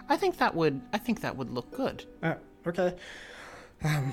I 0.08 0.16
think 0.16 0.36
that 0.38 0.54
would, 0.54 0.80
I 0.92 0.98
think 0.98 1.20
that 1.22 1.36
would 1.36 1.50
look 1.50 1.70
good. 1.72 2.04
Uh, 2.22 2.34
okay. 2.66 2.94
Um, 3.84 4.12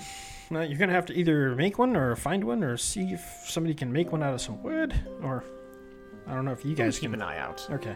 well, 0.50 0.66
you're 0.66 0.78
gonna 0.80 0.94
have 0.94 1.06
to 1.08 1.14
either 1.14 1.56
make 1.56 1.78
one 1.78 1.96
or 1.96 2.16
find 2.16 2.44
one 2.44 2.64
or 2.64 2.78
see 2.78 3.14
if 3.14 3.22
somebody 3.46 3.74
can 3.74 3.92
make 3.92 4.12
one 4.12 4.24
out 4.24 4.34
of 4.34 4.42
some 4.42 4.64
wood 4.64 4.94
or 5.22 5.44
I 6.28 6.34
don't 6.34 6.46
know 6.46 6.52
if 6.52 6.66
you 6.66 6.76
guys 6.76 7.00
Keep 7.00 7.12
can. 7.12 7.22
an 7.22 7.28
eye 7.28 7.38
out. 7.38 7.68
Okay. 7.72 7.96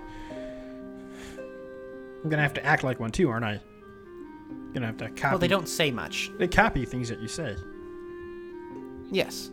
I'm 2.24 2.30
gonna 2.30 2.42
have 2.42 2.54
to 2.56 2.66
act 2.66 2.84
like 2.84 3.00
one 3.00 3.12
too, 3.12 3.30
aren't 3.30 3.46
I? 3.46 3.60
Gonna 4.74 4.88
have 4.88 4.98
to 4.98 5.10
copy. 5.10 5.32
Well, 5.34 5.40
they 5.40 5.48
don't 5.48 5.68
say 5.68 5.92
much. 5.92 6.32
They 6.38 6.48
copy 6.48 6.86
things 6.86 7.10
that 7.10 7.20
you 7.20 7.28
say. 7.28 7.56
Yes. 9.12 9.52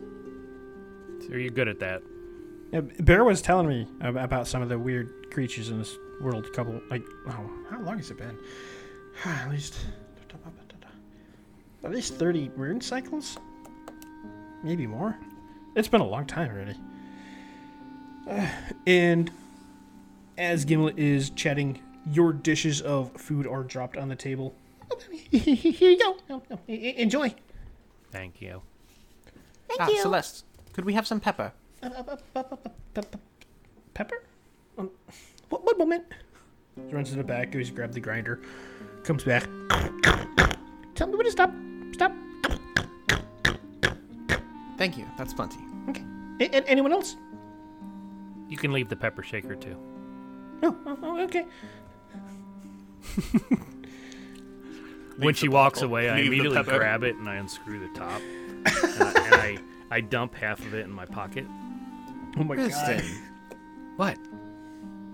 So 1.20 1.36
you're 1.36 1.50
good 1.50 1.68
at 1.68 1.80
that. 1.80 2.02
Yeah, 2.72 2.80
Bear 3.00 3.24
was 3.24 3.42
telling 3.42 3.68
me 3.68 3.86
about 4.00 4.46
some 4.46 4.62
of 4.62 4.68
the 4.68 4.78
weird 4.78 5.30
creatures 5.30 5.70
in 5.70 5.78
this 5.78 5.98
world. 6.20 6.46
A 6.46 6.50
couple, 6.50 6.80
like, 6.88 7.04
oh, 7.28 7.50
how 7.68 7.80
long 7.82 7.98
has 7.98 8.10
it 8.10 8.16
been? 8.16 8.38
at 9.24 9.50
least, 9.50 9.74
at 11.84 11.90
least 11.90 12.14
thirty 12.16 12.50
rune 12.56 12.80
cycles, 12.80 13.38
maybe 14.62 14.86
more. 14.86 15.16
It's 15.76 15.88
been 15.88 16.00
a 16.00 16.06
long 16.06 16.26
time 16.26 16.50
already. 16.50 16.76
Uh, 18.28 18.46
And 18.86 19.30
as 20.38 20.64
Gimlet 20.64 20.98
is 20.98 21.30
chatting, 21.30 21.80
your 22.10 22.32
dishes 22.32 22.80
of 22.80 23.12
food 23.12 23.46
are 23.46 23.62
dropped 23.62 23.96
on 23.96 24.08
the 24.08 24.16
table. 24.16 24.54
Here 25.30 25.90
you 25.90 25.98
go. 26.28 26.42
Enjoy. 26.66 27.34
Thank 28.10 28.40
you. 28.40 28.62
Thank 29.68 29.80
ah, 29.80 29.88
you. 29.88 30.02
Celeste, 30.02 30.44
could 30.72 30.84
we 30.84 30.94
have 30.94 31.06
some 31.06 31.20
pepper? 31.20 31.52
Pepper? 33.94 34.22
Um, 34.78 34.90
what, 35.48 35.64
one 35.64 35.78
moment. 35.78 36.04
He 36.88 36.94
runs 36.94 37.10
to 37.10 37.16
the 37.16 37.24
back, 37.24 37.52
goes 37.52 37.68
to 37.68 37.74
grab 37.74 37.92
the 37.92 38.00
grinder, 38.00 38.40
comes 39.04 39.22
back. 39.22 39.44
Tell 40.94 41.06
me 41.06 41.16
when 41.16 41.26
to 41.26 41.30
stop. 41.30 41.52
Stop. 41.92 42.12
Thank 44.78 44.96
you. 44.96 45.06
That's 45.18 45.34
plenty. 45.34 45.58
Okay. 45.90 46.04
A- 46.40 46.56
a- 46.56 46.68
anyone 46.68 46.92
else? 46.92 47.16
You 48.48 48.56
can 48.56 48.72
leave 48.72 48.88
the 48.88 48.96
pepper 48.96 49.22
shaker 49.22 49.54
too. 49.54 49.76
No. 50.62 50.76
Oh, 50.86 50.98
oh, 51.02 51.20
okay. 51.24 51.46
when 55.18 55.34
she 55.34 55.48
walks 55.48 55.82
away, 55.82 56.08
I 56.08 56.16
Leave 56.16 56.22
the 56.24 56.26
immediately 56.36 56.56
pepper. 56.58 56.78
grab 56.78 57.02
it 57.04 57.16
and 57.16 57.28
I 57.28 57.36
unscrew 57.36 57.78
the 57.78 57.88
top, 57.98 58.20
and, 58.20 58.68
I, 59.02 59.24
and 59.26 59.34
I 59.34 59.58
I 59.90 60.00
dump 60.00 60.34
half 60.34 60.60
of 60.60 60.74
it 60.74 60.84
in 60.84 60.90
my 60.92 61.04
pocket. 61.06 61.46
Oh 62.38 62.44
my 62.44 62.56
god. 62.56 62.70
Kristen. 62.70 63.22
What? 63.96 64.16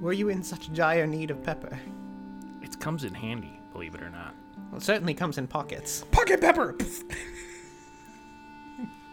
Were 0.00 0.12
you 0.12 0.28
in 0.28 0.42
such 0.42 0.72
dire 0.74 1.06
need 1.06 1.30
of 1.30 1.42
pepper? 1.42 1.78
It 2.62 2.78
comes 2.80 3.04
in 3.04 3.14
handy, 3.14 3.58
believe 3.72 3.94
it 3.94 4.02
or 4.02 4.10
not. 4.10 4.34
Well, 4.70 4.78
it 4.78 4.82
certainly 4.82 5.14
comes 5.14 5.38
in 5.38 5.46
pockets. 5.46 6.04
Pocket 6.10 6.40
pepper. 6.40 6.76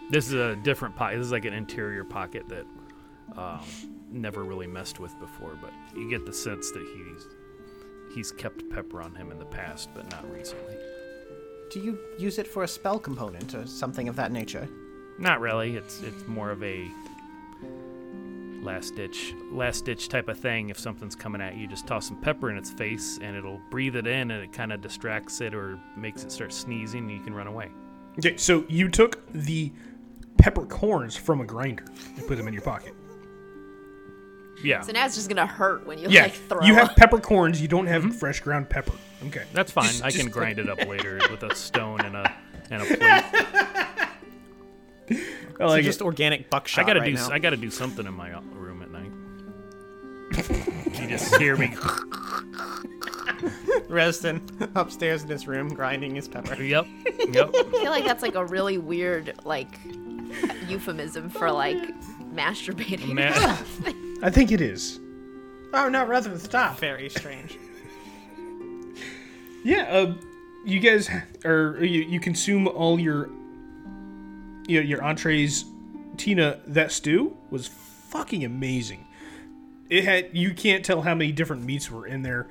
This 0.09 0.27
is 0.27 0.33
a 0.33 0.55
different 0.57 0.95
pocket. 0.95 1.17
This 1.17 1.25
is 1.25 1.31
like 1.31 1.45
an 1.45 1.53
interior 1.53 2.03
pocket 2.03 2.47
that 2.49 2.65
um, 3.35 3.61
never 4.11 4.43
really 4.43 4.67
messed 4.67 4.99
with 4.99 5.17
before, 5.19 5.57
but 5.59 5.71
you 5.95 6.09
get 6.09 6.25
the 6.25 6.33
sense 6.33 6.71
that 6.71 6.85
he's 6.95 7.27
he's 8.13 8.31
kept 8.31 8.69
pepper 8.69 9.01
on 9.01 9.15
him 9.15 9.31
in 9.31 9.39
the 9.39 9.45
past, 9.45 9.89
but 9.95 10.09
not 10.11 10.29
recently. 10.31 10.75
Do 11.71 11.79
you 11.79 11.97
use 12.19 12.37
it 12.37 12.47
for 12.47 12.63
a 12.63 12.67
spell 12.67 12.99
component 12.99 13.55
or 13.55 13.65
something 13.65 14.07
of 14.07 14.15
that 14.17 14.31
nature? 14.31 14.67
Not 15.17 15.39
really. 15.39 15.75
It's 15.77 16.01
it's 16.03 16.27
more 16.27 16.51
of 16.51 16.61
a 16.63 16.87
last 18.63 18.95
ditch 18.95 19.33
last 19.51 19.85
ditch 19.85 20.09
type 20.09 20.27
of 20.29 20.39
thing. 20.39 20.69
If 20.69 20.79
something's 20.79 21.15
coming 21.15 21.41
at 21.41 21.55
you, 21.55 21.67
just 21.67 21.87
toss 21.87 22.07
some 22.07 22.17
pepper 22.21 22.49
in 22.49 22.57
its 22.57 22.71
face, 22.71 23.19
and 23.21 23.35
it'll 23.35 23.61
breathe 23.69 23.95
it 23.95 24.07
in, 24.07 24.31
and 24.31 24.43
it 24.43 24.51
kind 24.53 24.71
of 24.71 24.81
distracts 24.81 25.41
it 25.41 25.53
or 25.53 25.79
makes 25.95 26.23
it 26.23 26.31
start 26.31 26.53
sneezing, 26.53 27.01
and 27.01 27.11
you 27.11 27.23
can 27.23 27.33
run 27.33 27.47
away. 27.47 27.69
Okay, 28.19 28.37
so 28.37 28.63
you 28.67 28.89
took 28.89 29.25
the 29.31 29.71
peppercorns 30.37 31.15
from 31.15 31.41
a 31.41 31.45
grinder 31.45 31.85
and 32.17 32.27
put 32.27 32.37
them 32.37 32.47
in 32.47 32.53
your 32.53 32.63
pocket. 32.63 32.93
Yeah, 34.63 34.81
So 34.81 34.93
now 34.93 35.05
it's 35.05 35.15
just 35.15 35.27
gonna 35.27 35.45
hurt 35.45 35.85
when 35.85 35.97
you 35.97 36.07
Yeah, 36.09 36.23
like 36.23 36.33
throw. 36.33 36.61
you 36.61 36.75
have 36.75 36.95
peppercorns. 36.95 37.61
You 37.61 37.67
don't 37.67 37.87
have 37.87 38.03
mm-hmm. 38.03 38.11
fresh 38.11 38.39
ground 38.39 38.69
pepper. 38.69 38.93
Okay, 39.27 39.43
that's 39.51 39.71
fine. 39.71 39.85
Just- 39.85 40.03
I 40.03 40.11
can 40.11 40.29
grind 40.29 40.59
it 40.59 40.69
up 40.69 40.77
later 40.87 41.19
with 41.29 41.43
a 41.43 41.53
stone 41.55 41.99
and 42.01 42.15
a 42.15 42.33
and 42.69 42.81
a 42.81 42.85
plate. 45.09 45.19
I 45.59 45.67
So 45.67 45.81
just 45.81 46.01
it. 46.01 46.05
organic 46.05 46.49
buckshot 46.49 46.83
I 46.83 46.87
gotta 46.87 46.99
right 47.01 47.05
do 47.07 47.13
now. 47.13 47.29
I 47.31 47.39
gotta 47.39 47.57
do 47.57 47.69
something 47.71 48.05
in 48.05 48.13
my 48.13 48.33
uh, 48.33 48.41
room 48.53 48.81
at 48.81 48.91
night. 48.91 49.11
you 51.01 51.07
just 51.07 51.35
hear 51.37 51.55
me. 51.57 51.67
Resden 53.89 54.41
upstairs 54.75 55.23
in 55.23 55.29
his 55.29 55.47
room 55.47 55.69
grinding 55.73 56.15
his 56.15 56.27
pepper. 56.27 56.61
Yep, 56.61 56.85
yep. 57.29 57.49
I 57.53 57.63
feel 57.71 57.91
like 57.91 58.05
that's 58.05 58.21
like 58.23 58.35
a 58.35 58.45
really 58.45 58.77
weird 58.77 59.33
like 59.43 59.79
euphemism 60.67 61.29
for 61.29 61.51
like 61.51 61.77
masturbating. 62.33 63.13
Ma- 63.13 63.57
I 64.25 64.29
think 64.31 64.51
it 64.51 64.61
is. 64.61 64.99
oh 65.73 65.89
no, 65.89 66.05
rather 66.05 66.29
than 66.29 66.39
stop. 66.39 66.79
Very 66.79 67.09
strange. 67.09 67.57
Yeah, 69.63 69.83
uh, 69.83 70.13
you 70.65 70.79
guys 70.79 71.09
are 71.45 71.77
you, 71.83 72.01
you 72.03 72.19
consume 72.19 72.67
all 72.67 72.99
your 72.99 73.29
you 74.67 74.79
know, 74.79 74.85
your 74.87 75.03
entrees. 75.03 75.65
Tina, 76.17 76.59
that 76.67 76.91
stew 76.91 77.35
was 77.49 77.67
fucking 77.67 78.43
amazing. 78.43 79.05
It 79.89 80.03
had 80.05 80.29
you 80.33 80.53
can't 80.53 80.85
tell 80.85 81.01
how 81.01 81.15
many 81.15 81.31
different 81.31 81.63
meats 81.63 81.89
were 81.89 82.05
in 82.05 82.21
there, 82.21 82.47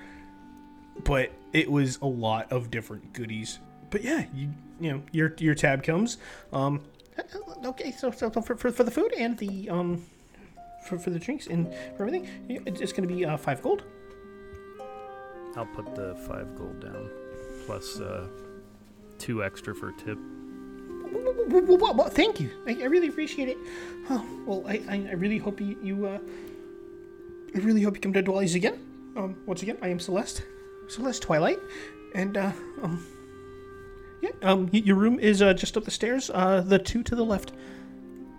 but 1.04 1.30
it 1.52 1.70
was 1.70 1.98
a 2.02 2.06
lot 2.06 2.50
of 2.52 2.70
different 2.70 3.12
goodies. 3.12 3.58
But 3.90 4.02
yeah, 4.02 4.24
you 4.34 4.50
you 4.80 4.92
know 4.92 5.02
your 5.12 5.34
your 5.38 5.54
tab 5.54 5.82
comes. 5.82 6.18
Um, 6.52 6.82
okay, 7.64 7.92
so 7.92 8.10
so 8.10 8.30
for, 8.30 8.56
for, 8.56 8.70
for 8.70 8.84
the 8.84 8.90
food 8.90 9.12
and 9.16 9.38
the 9.38 9.70
um 9.70 10.04
for, 10.84 10.98
for 10.98 11.10
the 11.10 11.18
drinks 11.18 11.46
and 11.46 11.72
for 11.96 12.06
everything, 12.06 12.28
it's 12.48 12.80
it's 12.80 12.92
gonna 12.92 13.08
be 13.08 13.24
uh, 13.24 13.36
five 13.36 13.62
gold. 13.62 13.84
I'll 15.56 15.66
put 15.66 15.94
the 15.94 16.14
five 16.26 16.56
gold 16.56 16.80
down, 16.80 17.10
plus 17.66 18.00
uh, 18.00 18.26
two 19.18 19.44
extra 19.44 19.74
for 19.74 19.92
tip. 19.92 20.18
Well, 21.12 21.34
well, 21.62 21.76
well, 21.78 21.94
well, 21.94 22.08
thank 22.08 22.40
you. 22.40 22.50
I, 22.66 22.78
I 22.82 22.84
really 22.84 23.08
appreciate 23.08 23.48
it. 23.48 23.58
Oh, 24.10 24.24
well, 24.46 24.64
I, 24.66 24.82
I, 24.88 25.06
I 25.10 25.12
really 25.12 25.38
hope 25.38 25.60
you, 25.60 25.76
you 25.82 26.06
uh, 26.06 26.18
I 27.54 27.58
really 27.58 27.82
hope 27.82 27.94
you 27.96 28.00
come 28.00 28.12
to 28.14 28.22
Dwally's 28.22 28.54
again. 28.54 28.78
Um, 29.16 29.36
once 29.46 29.62
again, 29.62 29.76
I 29.82 29.88
am 29.88 30.00
Celeste, 30.00 30.42
Celeste 30.88 31.22
Twilight, 31.22 31.58
and 32.14 32.36
uh, 32.36 32.52
um, 32.82 33.06
yeah, 34.22 34.30
um, 34.42 34.70
y- 34.72 34.82
your 34.84 34.96
room 34.96 35.18
is 35.20 35.42
uh, 35.42 35.52
just 35.52 35.76
up 35.76 35.84
the 35.84 35.90
stairs. 35.90 36.30
Uh, 36.32 36.62
the 36.62 36.78
two 36.78 37.02
to 37.02 37.14
the 37.14 37.24
left. 37.24 37.52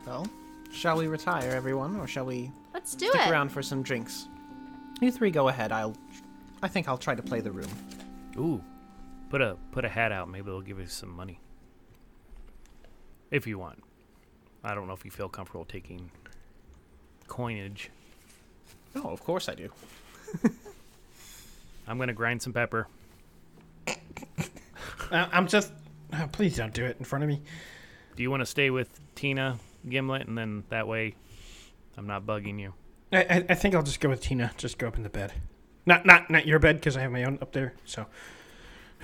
Well, 0.06 0.28
shall 0.72 0.98
we 0.98 1.08
retire, 1.08 1.52
everyone, 1.52 1.96
or 1.98 2.08
shall 2.08 2.26
we 2.26 2.52
Let's 2.74 2.96
do 2.96 3.08
stick 3.10 3.22
it. 3.22 3.30
around 3.32 3.50
for 3.50 3.62
some 3.62 3.84
drinks? 3.84 4.28
You 5.02 5.12
three 5.12 5.30
go 5.32 5.48
ahead. 5.50 5.72
I'll. 5.72 5.96
I 6.64 6.68
think 6.70 6.88
I'll 6.88 6.98
try 6.98 7.14
to 7.14 7.22
play 7.22 7.40
the 7.42 7.52
room. 7.52 7.70
Ooh, 8.38 8.64
put 9.30 9.42
a 9.42 9.58
put 9.72 9.86
a 9.86 9.90
hat 9.90 10.12
out. 10.12 10.28
Maybe 10.30 10.46
they'll 10.46 10.62
give 10.62 10.80
you 10.80 10.88
some 10.88 11.10
money 11.16 11.40
if 13.34 13.48
you 13.48 13.58
want. 13.58 13.84
I 14.64 14.74
don't 14.76 14.88
know 14.88 14.94
if 14.94 15.04
you 15.04 15.12
feel 15.12 15.28
comfortable 15.28 15.66
taking 15.66 16.10
coinage. 17.28 17.90
Oh, 18.96 19.10
of 19.10 19.24
course 19.24 19.50
I 19.50 19.56
do. 19.56 19.70
I'm 21.88 21.98
gonna 21.98 22.14
grind 22.14 22.42
some 22.42 22.54
pepper. 22.54 22.88
Uh, 25.12 25.28
I'm 25.32 25.48
just. 25.48 25.72
Uh, 26.14 26.28
please 26.28 26.56
don't 26.56 26.74
do 26.74 26.86
it 26.86 26.96
in 27.00 27.06
front 27.06 27.24
of 27.24 27.28
me. 27.30 27.42
Do 28.16 28.24
you 28.24 28.32
want 28.32 28.42
to 28.42 28.46
stay 28.46 28.70
with 28.70 29.00
Tina 29.16 29.58
Gimlet, 29.90 30.28
and 30.28 30.38
then 30.38 30.64
that 30.70 30.88
way, 30.88 31.16
I'm 31.98 32.08
not 32.08 32.26
bugging 32.26 32.60
you. 32.60 32.74
I, 33.12 33.18
I, 33.18 33.46
I 33.50 33.56
think 33.56 33.76
I'll 33.76 33.84
just 33.84 34.00
go 34.00 34.10
with 34.10 34.22
Tina. 34.22 34.52
Just 34.58 34.78
go 34.78 34.88
up 34.88 34.96
in 34.96 35.04
the 35.04 35.10
bed. 35.10 35.34
Not 35.86 36.06
not 36.06 36.30
not 36.30 36.46
your 36.46 36.60
bed 36.60 36.76
because 36.78 36.96
I 36.96 37.02
have 37.02 37.12
my 37.12 37.24
own 37.24 37.40
up 37.42 37.52
there. 37.52 37.74
So 37.84 38.06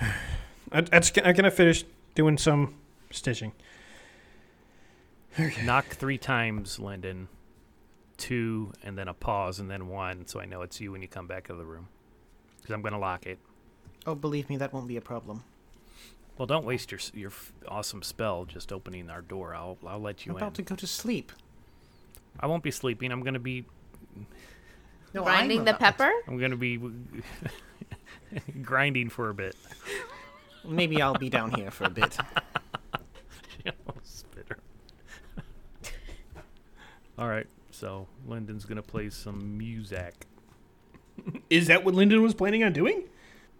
I, 0.72 0.80
that's, 0.82 1.12
I'm 1.22 1.34
gonna 1.34 1.50
finish 1.50 1.84
doing 2.14 2.38
some 2.38 2.76
stitching. 3.10 3.52
Knock 5.64 5.86
three 5.86 6.18
times, 6.18 6.78
Lyndon. 6.78 7.28
Two, 8.16 8.72
and 8.82 8.98
then 8.98 9.08
a 9.08 9.14
pause, 9.14 9.60
and 9.60 9.70
then 9.70 9.88
one, 9.88 10.26
so 10.26 10.40
I 10.40 10.44
know 10.44 10.62
it's 10.62 10.80
you 10.80 10.92
when 10.92 11.00
you 11.00 11.08
come 11.08 11.26
back 11.26 11.46
to 11.46 11.54
the 11.54 11.64
room. 11.64 11.88
Because 12.58 12.74
I'm 12.74 12.82
gonna 12.82 12.98
lock 12.98 13.26
it. 13.26 13.38
Oh, 14.06 14.14
believe 14.14 14.50
me, 14.50 14.56
that 14.58 14.72
won't 14.72 14.88
be 14.88 14.96
a 14.96 15.00
problem. 15.00 15.42
Well, 16.36 16.46
don't 16.46 16.66
waste 16.66 16.90
your 16.90 17.00
your 17.14 17.32
awesome 17.68 18.02
spell 18.02 18.44
just 18.44 18.72
opening 18.72 19.08
our 19.08 19.22
door. 19.22 19.54
I'll 19.54 19.78
I'll 19.86 20.00
let 20.00 20.26
you 20.26 20.32
I'm 20.32 20.36
in. 20.36 20.42
about 20.42 20.54
to 20.54 20.62
go 20.62 20.74
to 20.74 20.86
sleep. 20.86 21.32
I 22.38 22.46
won't 22.46 22.62
be 22.62 22.70
sleeping. 22.70 23.10
I'm 23.12 23.22
gonna 23.22 23.38
be 23.38 23.64
No, 25.14 25.22
Grinding 25.22 25.64
the 25.64 25.74
pepper. 25.74 26.10
I'm 26.28 26.38
gonna 26.38 26.56
be 26.56 26.78
grinding 28.62 29.08
for 29.08 29.30
a 29.30 29.34
bit. 29.34 29.56
Maybe 30.64 31.00
I'll 31.00 31.14
be 31.14 31.30
down 31.30 31.52
here 31.52 31.70
for 31.70 31.84
a 31.84 31.90
bit. 31.90 32.18
All 37.20 37.28
right, 37.28 37.46
so 37.70 38.08
Lyndon's 38.26 38.64
gonna 38.64 38.82
play 38.82 39.10
some 39.10 39.58
music. 39.58 40.24
Is 41.50 41.66
that 41.66 41.84
what 41.84 41.94
Lyndon 41.94 42.22
was 42.22 42.32
planning 42.32 42.64
on 42.64 42.72
doing? 42.72 43.04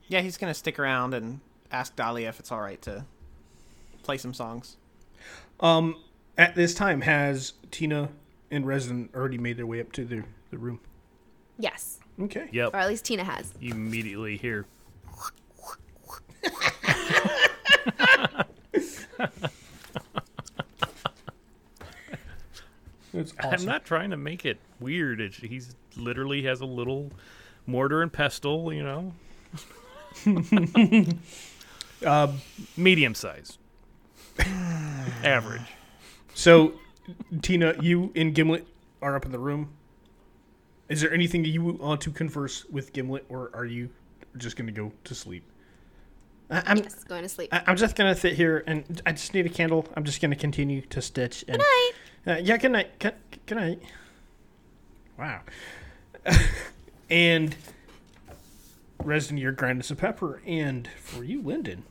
Yeah, 0.09 0.23
he's 0.23 0.39
gonna 0.39 0.55
stick 0.55 0.79
around 0.79 1.13
and 1.13 1.41
ask 1.71 1.95
Dahlia 1.95 2.31
if 2.31 2.41
it's 2.41 2.51
all 2.51 2.63
right 2.63 2.81
to 2.81 3.05
play 4.03 4.17
some 4.17 4.33
songs. 4.33 4.79
Um, 5.61 5.97
at 6.39 6.55
this 6.55 6.73
time, 6.73 7.03
has 7.03 7.53
Tina 7.71 8.09
and 8.51 8.65
Resden 8.65 9.15
already 9.15 9.37
made 9.37 9.59
their 9.59 9.67
way 9.67 9.81
up 9.81 9.93
to 9.93 10.07
the, 10.07 10.25
the 10.51 10.57
room? 10.57 10.81
Yes, 11.59 12.01
Okay. 12.19 12.49
Yep. 12.53 12.73
or 12.73 12.79
at 12.79 12.89
least 12.89 13.05
Tina 13.05 13.25
has. 13.25 13.53
You 13.61 13.75
immediately 13.75 14.39
hear. 14.39 14.65
It's 23.13 23.33
awesome. 23.41 23.53
I'm 23.53 23.65
not 23.67 23.85
trying 23.85 24.11
to 24.11 24.17
make 24.17 24.45
it 24.47 24.59
weird. 24.79 25.21
It's, 25.21 25.37
he's 25.37 25.75
literally 25.97 26.43
has 26.45 26.61
a 26.61 26.67
little 26.67 27.11
mortar 27.67 28.03
and 28.03 28.13
pestle, 28.13 28.73
you 28.73 28.83
know, 28.83 29.13
Um, 32.07 32.41
medium 32.79 33.15
size, 33.15 33.59
average. 35.23 35.61
so, 36.35 36.73
Tina, 37.43 37.75
you 37.83 38.11
and 38.17 38.35
Gimlet 38.35 38.67
are 39.03 39.15
up 39.17 39.27
in 39.27 39.33
the 39.33 39.39
room. 39.39 39.69
Is 40.89 41.03
there 41.03 41.13
anything 41.13 41.43
that 41.43 41.51
you 41.51 41.63
want 41.63 42.01
to 42.03 42.11
converse 42.11 42.65
with 42.71 42.95
Gimlet, 42.95 43.27
or 43.29 43.51
are 43.53 43.67
you 43.67 43.91
just 44.39 44.57
going 44.57 44.67
to 44.67 44.73
go 44.73 44.93
to 45.05 45.15
sleep? 45.15 45.45
I, 46.51 46.63
I'm 46.67 46.79
Yes, 46.79 47.05
going 47.05 47.23
to 47.23 47.29
sleep. 47.29 47.53
I- 47.53 47.63
I'm 47.67 47.77
just 47.77 47.97
gonna 47.97 48.15
sit 48.15 48.33
here 48.33 48.65
and 48.67 49.03
I 49.05 49.13
just 49.13 49.35
need 49.35 49.45
a 49.45 49.51
candle. 49.51 49.87
I'm 49.95 50.05
just 50.05 50.21
gonna 50.23 50.35
continue 50.37 50.81
to 50.81 51.03
stitch. 51.03 51.45
And, 51.49 51.59
Good 51.59 51.65
night. 51.65 51.91
Uh, 52.27 52.37
yeah, 52.43 52.59
good 52.59 52.73
night. 52.73 52.99
Good, 52.99 53.14
night. 53.51 53.81
Wow. 55.18 55.41
and 57.11 57.57
Resden, 59.03 59.41
you're 59.41 59.83
some 59.83 59.97
pepper. 59.97 60.43
And 60.47 60.89
for 60.99 61.25
you, 61.25 61.41
Lyndon, 61.41 61.85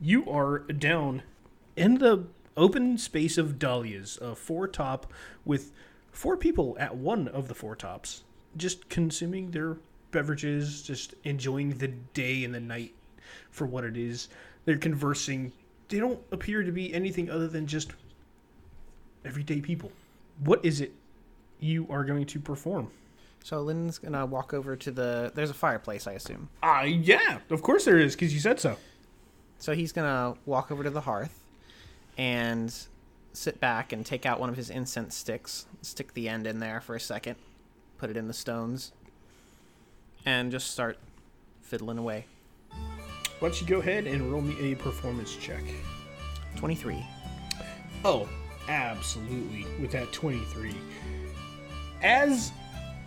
you 0.00 0.28
are 0.28 0.58
down 0.58 1.22
in 1.76 1.98
the 1.98 2.24
open 2.56 2.98
space 2.98 3.38
of 3.38 3.58
dahlias, 3.58 4.18
a 4.20 4.34
four 4.34 4.66
top 4.66 5.12
with 5.44 5.70
four 6.10 6.36
people 6.36 6.76
at 6.80 6.96
one 6.96 7.28
of 7.28 7.46
the 7.46 7.54
four 7.54 7.76
tops, 7.76 8.24
just 8.56 8.88
consuming 8.88 9.52
their 9.52 9.76
beverages, 10.10 10.82
just 10.82 11.14
enjoying 11.22 11.78
the 11.78 11.88
day 11.88 12.42
and 12.42 12.52
the 12.52 12.60
night 12.60 12.94
for 13.52 13.64
what 13.64 13.84
it 13.84 13.96
is. 13.96 14.28
They're 14.64 14.76
conversing. 14.76 15.52
They 15.88 16.00
don't 16.00 16.20
appear 16.32 16.64
to 16.64 16.72
be 16.72 16.92
anything 16.92 17.30
other 17.30 17.46
than 17.46 17.68
just 17.68 17.92
everyday 19.24 19.60
people. 19.60 19.90
What 20.44 20.64
is 20.64 20.80
it 20.80 20.92
you 21.60 21.86
are 21.90 22.04
going 22.04 22.26
to 22.26 22.40
perform? 22.40 22.90
So 23.42 23.60
Lynn's 23.62 23.98
gonna 23.98 24.26
walk 24.26 24.52
over 24.52 24.76
to 24.76 24.90
the. 24.90 25.32
There's 25.34 25.50
a 25.50 25.54
fireplace, 25.54 26.06
I 26.06 26.12
assume. 26.12 26.48
Ah, 26.62 26.82
yeah, 26.82 27.38
of 27.50 27.62
course 27.62 27.84
there 27.84 27.98
is, 27.98 28.14
because 28.14 28.34
you 28.34 28.40
said 28.40 28.60
so. 28.60 28.76
So 29.58 29.74
he's 29.74 29.92
gonna 29.92 30.34
walk 30.46 30.70
over 30.70 30.82
to 30.84 30.90
the 30.90 31.00
hearth 31.02 31.40
and 32.16 32.74
sit 33.32 33.60
back 33.60 33.92
and 33.92 34.04
take 34.04 34.26
out 34.26 34.40
one 34.40 34.48
of 34.48 34.56
his 34.56 34.70
incense 34.70 35.14
sticks, 35.14 35.66
stick 35.82 36.14
the 36.14 36.28
end 36.28 36.46
in 36.46 36.58
there 36.58 36.80
for 36.80 36.96
a 36.96 37.00
second, 37.00 37.36
put 37.96 38.10
it 38.10 38.16
in 38.16 38.26
the 38.26 38.34
stones, 38.34 38.92
and 40.26 40.50
just 40.50 40.70
start 40.70 40.98
fiddling 41.62 41.98
away. 41.98 42.26
Why 43.38 43.48
don't 43.48 43.60
you 43.60 43.66
go 43.66 43.78
ahead 43.78 44.06
and 44.06 44.32
roll 44.32 44.40
me 44.42 44.72
a 44.72 44.74
performance 44.74 45.36
check? 45.36 45.62
23. 46.56 47.06
Oh, 48.04 48.28
absolutely, 48.68 49.66
with 49.80 49.90
that 49.92 50.12
23. 50.12 50.74
As 52.02 52.52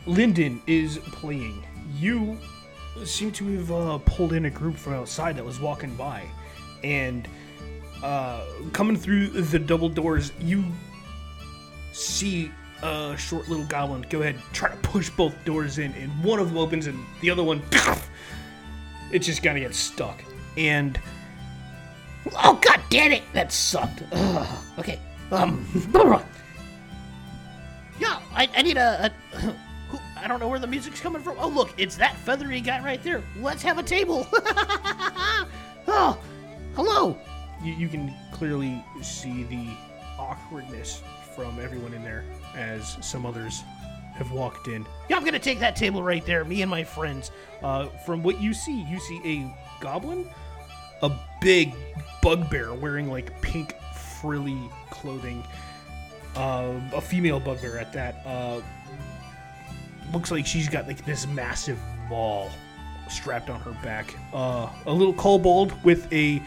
Lyndon 0.05 0.61
is 0.67 0.97
playing, 0.97 1.63
you 1.97 2.37
seem 3.05 3.31
to 3.31 3.45
have 3.57 3.71
uh, 3.71 3.97
pulled 3.99 4.33
in 4.33 4.45
a 4.45 4.49
group 4.49 4.75
from 4.75 4.93
outside 4.93 5.37
that 5.37 5.45
was 5.45 5.59
walking 5.59 5.95
by. 5.95 6.23
And 6.83 7.27
uh, 8.03 8.43
coming 8.73 8.97
through 8.97 9.27
the 9.27 9.59
double 9.59 9.89
doors, 9.89 10.33
you 10.39 10.63
see 11.93 12.51
a 12.81 13.15
short 13.17 13.47
little 13.47 13.65
goblin 13.65 14.03
go 14.09 14.21
ahead 14.21 14.35
try 14.53 14.69
to 14.69 14.75
push 14.77 15.09
both 15.11 15.33
doors 15.45 15.77
in, 15.77 15.91
and 15.93 16.11
one 16.23 16.39
of 16.39 16.47
them 16.47 16.57
opens 16.57 16.87
and 16.87 16.99
the 17.21 17.29
other 17.29 17.43
one, 17.43 17.61
it 19.11 19.19
just 19.19 19.43
kind 19.43 19.57
of 19.57 19.63
gets 19.63 19.77
stuck. 19.77 20.23
And 20.57 20.99
Oh 22.35 22.59
god 22.61 22.81
damn 22.89 23.11
it! 23.11 23.23
That 23.33 23.51
sucked. 23.51 24.03
Ugh. 24.11 24.59
Okay. 24.79 24.99
Um. 25.31 25.65
Yeah, 27.99 28.19
I, 28.33 28.49
I 28.55 28.61
need 28.63 28.77
a, 28.77 29.13
I 30.17 30.27
don't 30.27 30.39
know 30.39 30.47
where 30.47 30.57
the 30.57 30.65
music's 30.65 30.99
coming 30.99 31.21
from. 31.21 31.37
Oh 31.39 31.49
look, 31.49 31.71
it's 31.77 31.95
that 31.97 32.15
feathery 32.17 32.59
guy 32.59 32.83
right 32.83 33.01
there. 33.03 33.21
Let's 33.37 33.61
have 33.61 33.77
a 33.77 33.83
table. 33.83 34.27
oh, 35.87 36.17
hello. 36.75 37.15
you, 37.63 37.73
you 37.73 37.87
can 37.87 38.11
clearly 38.31 38.83
see 39.03 39.43
the 39.43 39.67
awkwardness 40.17 41.03
from 41.35 41.59
everyone 41.59 41.93
in 41.93 42.03
there 42.03 42.23
as 42.55 42.97
some 43.01 43.23
others 43.23 43.61
have 44.15 44.31
walked 44.31 44.67
in. 44.67 44.83
Yeah, 45.07 45.17
I'm 45.17 45.23
gonna 45.23 45.37
take 45.37 45.59
that 45.59 45.75
table 45.75 46.01
right 46.01 46.25
there. 46.25 46.43
Me 46.43 46.63
and 46.63 46.71
my 46.71 46.83
friends. 46.83 47.29
Uh, 47.61 47.85
from 48.05 48.23
what 48.23 48.41
you 48.41 48.55
see, 48.55 48.81
you 48.83 48.99
see 48.99 49.21
a 49.23 49.55
goblin, 49.79 50.27
a 51.03 51.11
big 51.39 51.75
bugbear 52.23 52.73
wearing 52.73 53.11
like 53.11 53.39
pink 53.41 53.75
frilly 54.21 54.69
clothing, 54.89 55.43
uh, 56.35 56.73
a 56.93 57.01
female 57.01 57.39
bugbear 57.39 57.77
at 57.77 57.91
that. 57.93 58.23
Uh, 58.25 58.61
looks 60.13 60.31
like 60.31 60.45
she's 60.45 60.69
got 60.69 60.87
like 60.87 61.03
this 61.05 61.27
massive 61.27 61.79
ball 62.09 62.49
strapped 63.09 63.49
on 63.49 63.59
her 63.61 63.75
back. 63.83 64.13
Uh, 64.33 64.69
a 64.85 64.93
little 64.93 65.13
kobold 65.13 65.73
with 65.83 66.11
a 66.13 66.41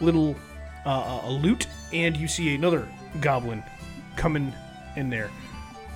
little 0.00 0.36
uh, 0.84 1.20
a 1.24 1.30
lute, 1.30 1.66
and 1.92 2.16
you 2.16 2.28
see 2.28 2.54
another 2.54 2.88
goblin 3.20 3.62
coming 4.16 4.52
in 4.96 5.08
there. 5.08 5.30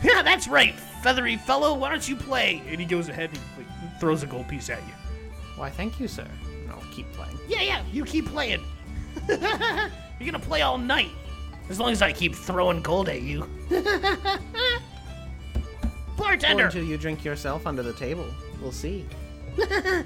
Yeah, 0.03 0.22
that's 0.22 0.49
right, 0.49 0.74
feathery 1.03 1.37
fellow. 1.37 1.74
Why 1.74 1.91
don't 1.91 2.09
you 2.09 2.16
play? 2.16 2.62
And 2.68 2.78
he 2.78 2.87
goes 2.87 3.09
ahead 3.09 3.30
and 3.30 3.39
like, 3.59 4.01
throws 4.01 4.22
a 4.22 4.26
gold 4.26 4.49
piece 4.49 4.70
at 4.70 4.78
you. 4.78 4.95
Why, 5.57 5.70
thank 5.70 6.01
you, 6.01 6.09
sir. 6.09 6.26
And 6.62 6.70
I'll 6.70 6.93
keep 6.93 7.11
playing. 7.12 7.39
Yeah, 7.49 7.62
yeah, 7.62 7.82
you 7.93 8.05
keep 8.05 8.26
playing. 8.26 8.62
You're 9.28 9.41
gonna 10.30 10.39
play 10.39 10.62
all 10.62 10.78
night. 10.78 11.11
As 11.68 11.80
long 11.80 11.90
as 11.90 12.02
I 12.02 12.12
keep 12.12 12.34
throwing 12.34 12.82
gold 12.82 13.08
at 13.08 13.22
you. 13.22 13.48
Or 16.16 16.28
Bartender! 16.28 16.66
until 16.66 16.84
you 16.84 16.96
drink 16.96 17.24
yourself 17.24 17.66
under 17.66 17.82
the 17.82 17.92
table. 17.92 18.26
We'll 18.60 18.72
see. 18.72 19.04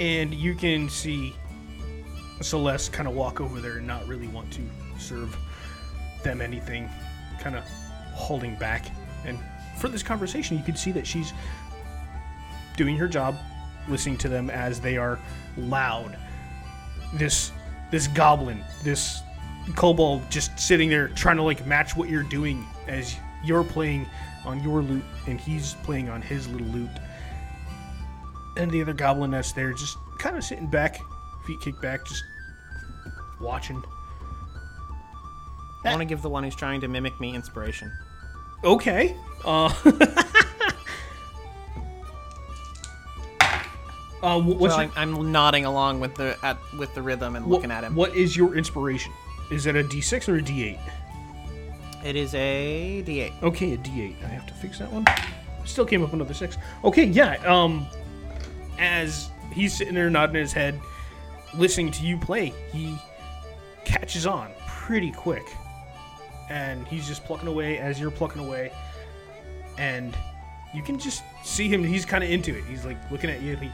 and 0.00 0.34
you 0.34 0.54
can 0.54 0.88
see 0.88 1.34
Celeste 2.40 2.92
kind 2.92 3.08
of 3.08 3.14
walk 3.14 3.40
over 3.40 3.60
there 3.60 3.78
and 3.78 3.86
not 3.86 4.06
really 4.06 4.26
want 4.28 4.50
to 4.54 4.62
serve 4.98 5.36
them 6.22 6.40
anything, 6.40 6.88
kind 7.40 7.56
of 7.56 7.64
holding 8.14 8.56
back. 8.56 8.86
And 9.24 9.38
for 9.78 9.88
this 9.88 10.02
conversation, 10.02 10.56
you 10.56 10.64
can 10.64 10.76
see 10.76 10.92
that 10.92 11.06
she's 11.06 11.32
doing 12.76 12.96
her 12.96 13.08
job, 13.08 13.36
listening 13.88 14.18
to 14.18 14.28
them 14.28 14.50
as 14.50 14.80
they 14.80 14.96
are 14.96 15.18
loud. 15.56 16.16
This 17.14 17.52
this 17.90 18.08
goblin, 18.08 18.64
this 18.82 19.22
kobold, 19.74 20.30
just 20.30 20.58
sitting 20.58 20.88
there 20.88 21.08
trying 21.08 21.36
to 21.36 21.42
like 21.42 21.66
match 21.66 21.96
what 21.96 22.08
you're 22.08 22.22
doing 22.22 22.66
as 22.86 23.16
you're 23.44 23.64
playing 23.64 24.06
on 24.44 24.62
your 24.62 24.82
lute 24.82 25.04
and 25.26 25.40
he's 25.40 25.74
playing 25.82 26.08
on 26.08 26.22
his 26.22 26.46
little 26.48 26.66
lute 26.68 26.88
and 28.56 28.70
the 28.70 28.80
other 28.80 28.92
goblin 28.92 29.30
that's 29.30 29.52
there 29.52 29.72
just 29.72 29.98
kind 30.18 30.36
of 30.36 30.44
sitting 30.44 30.66
back, 30.66 31.00
feet 31.46 31.60
kicked 31.60 31.80
back, 31.80 32.04
just 32.04 32.24
watching. 33.40 33.82
I 35.84 35.90
want 35.90 36.00
to 36.00 36.06
give 36.06 36.22
the 36.22 36.28
one 36.28 36.42
who's 36.42 36.56
trying 36.56 36.80
to 36.80 36.88
mimic 36.88 37.20
me 37.20 37.34
inspiration. 37.34 37.92
Okay. 38.64 39.14
Uh, 39.44 39.66
uh, 44.22 44.40
what's 44.40 44.74
so 44.74 44.80
your, 44.80 44.90
I'm, 44.96 45.14
I'm 45.14 45.30
nodding 45.30 45.64
along 45.64 46.00
with 46.00 46.16
the 46.16 46.36
at, 46.42 46.58
with 46.78 46.92
the 46.94 47.02
rhythm 47.02 47.36
and 47.36 47.44
wh- 47.44 47.50
looking 47.50 47.70
at 47.70 47.84
him. 47.84 47.94
What 47.94 48.16
is 48.16 48.36
your 48.36 48.56
inspiration? 48.56 49.12
Is 49.50 49.66
it 49.66 49.76
a 49.76 49.82
D6 49.84 50.28
or 50.28 50.36
a 50.36 50.42
D8? 50.42 50.78
It 52.04 52.16
is 52.16 52.34
a 52.34 53.02
D8. 53.06 53.42
Okay, 53.42 53.72
a 53.74 53.78
D8. 53.78 54.24
I 54.24 54.28
have 54.28 54.46
to 54.46 54.54
fix 54.54 54.78
that 54.78 54.92
one. 54.92 55.04
Still 55.64 55.84
came 55.84 56.04
up 56.04 56.12
another 56.12 56.34
six. 56.34 56.56
Okay, 56.84 57.04
yeah. 57.04 57.34
Um, 57.44 57.86
as 58.78 59.30
he's 59.52 59.76
sitting 59.76 59.94
there 59.94 60.10
nodding 60.10 60.36
his 60.36 60.52
head, 60.52 60.80
listening 61.54 61.90
to 61.92 62.04
you 62.04 62.16
play, 62.18 62.52
he 62.72 62.96
catches 63.84 64.26
on 64.26 64.52
pretty 64.66 65.10
quick, 65.10 65.44
and 66.48 66.86
he's 66.86 67.06
just 67.06 67.24
plucking 67.24 67.48
away 67.48 67.78
as 67.78 67.98
you're 67.98 68.10
plucking 68.10 68.40
away, 68.40 68.72
and 69.78 70.16
you 70.72 70.82
can 70.82 70.98
just 70.98 71.24
see 71.42 71.68
him. 71.68 71.82
He's 71.82 72.04
kind 72.04 72.22
of 72.22 72.30
into 72.30 72.56
it. 72.56 72.64
He's 72.64 72.84
like 72.84 72.98
looking 73.10 73.30
at 73.30 73.42
you. 73.42 73.56
He 73.56 73.70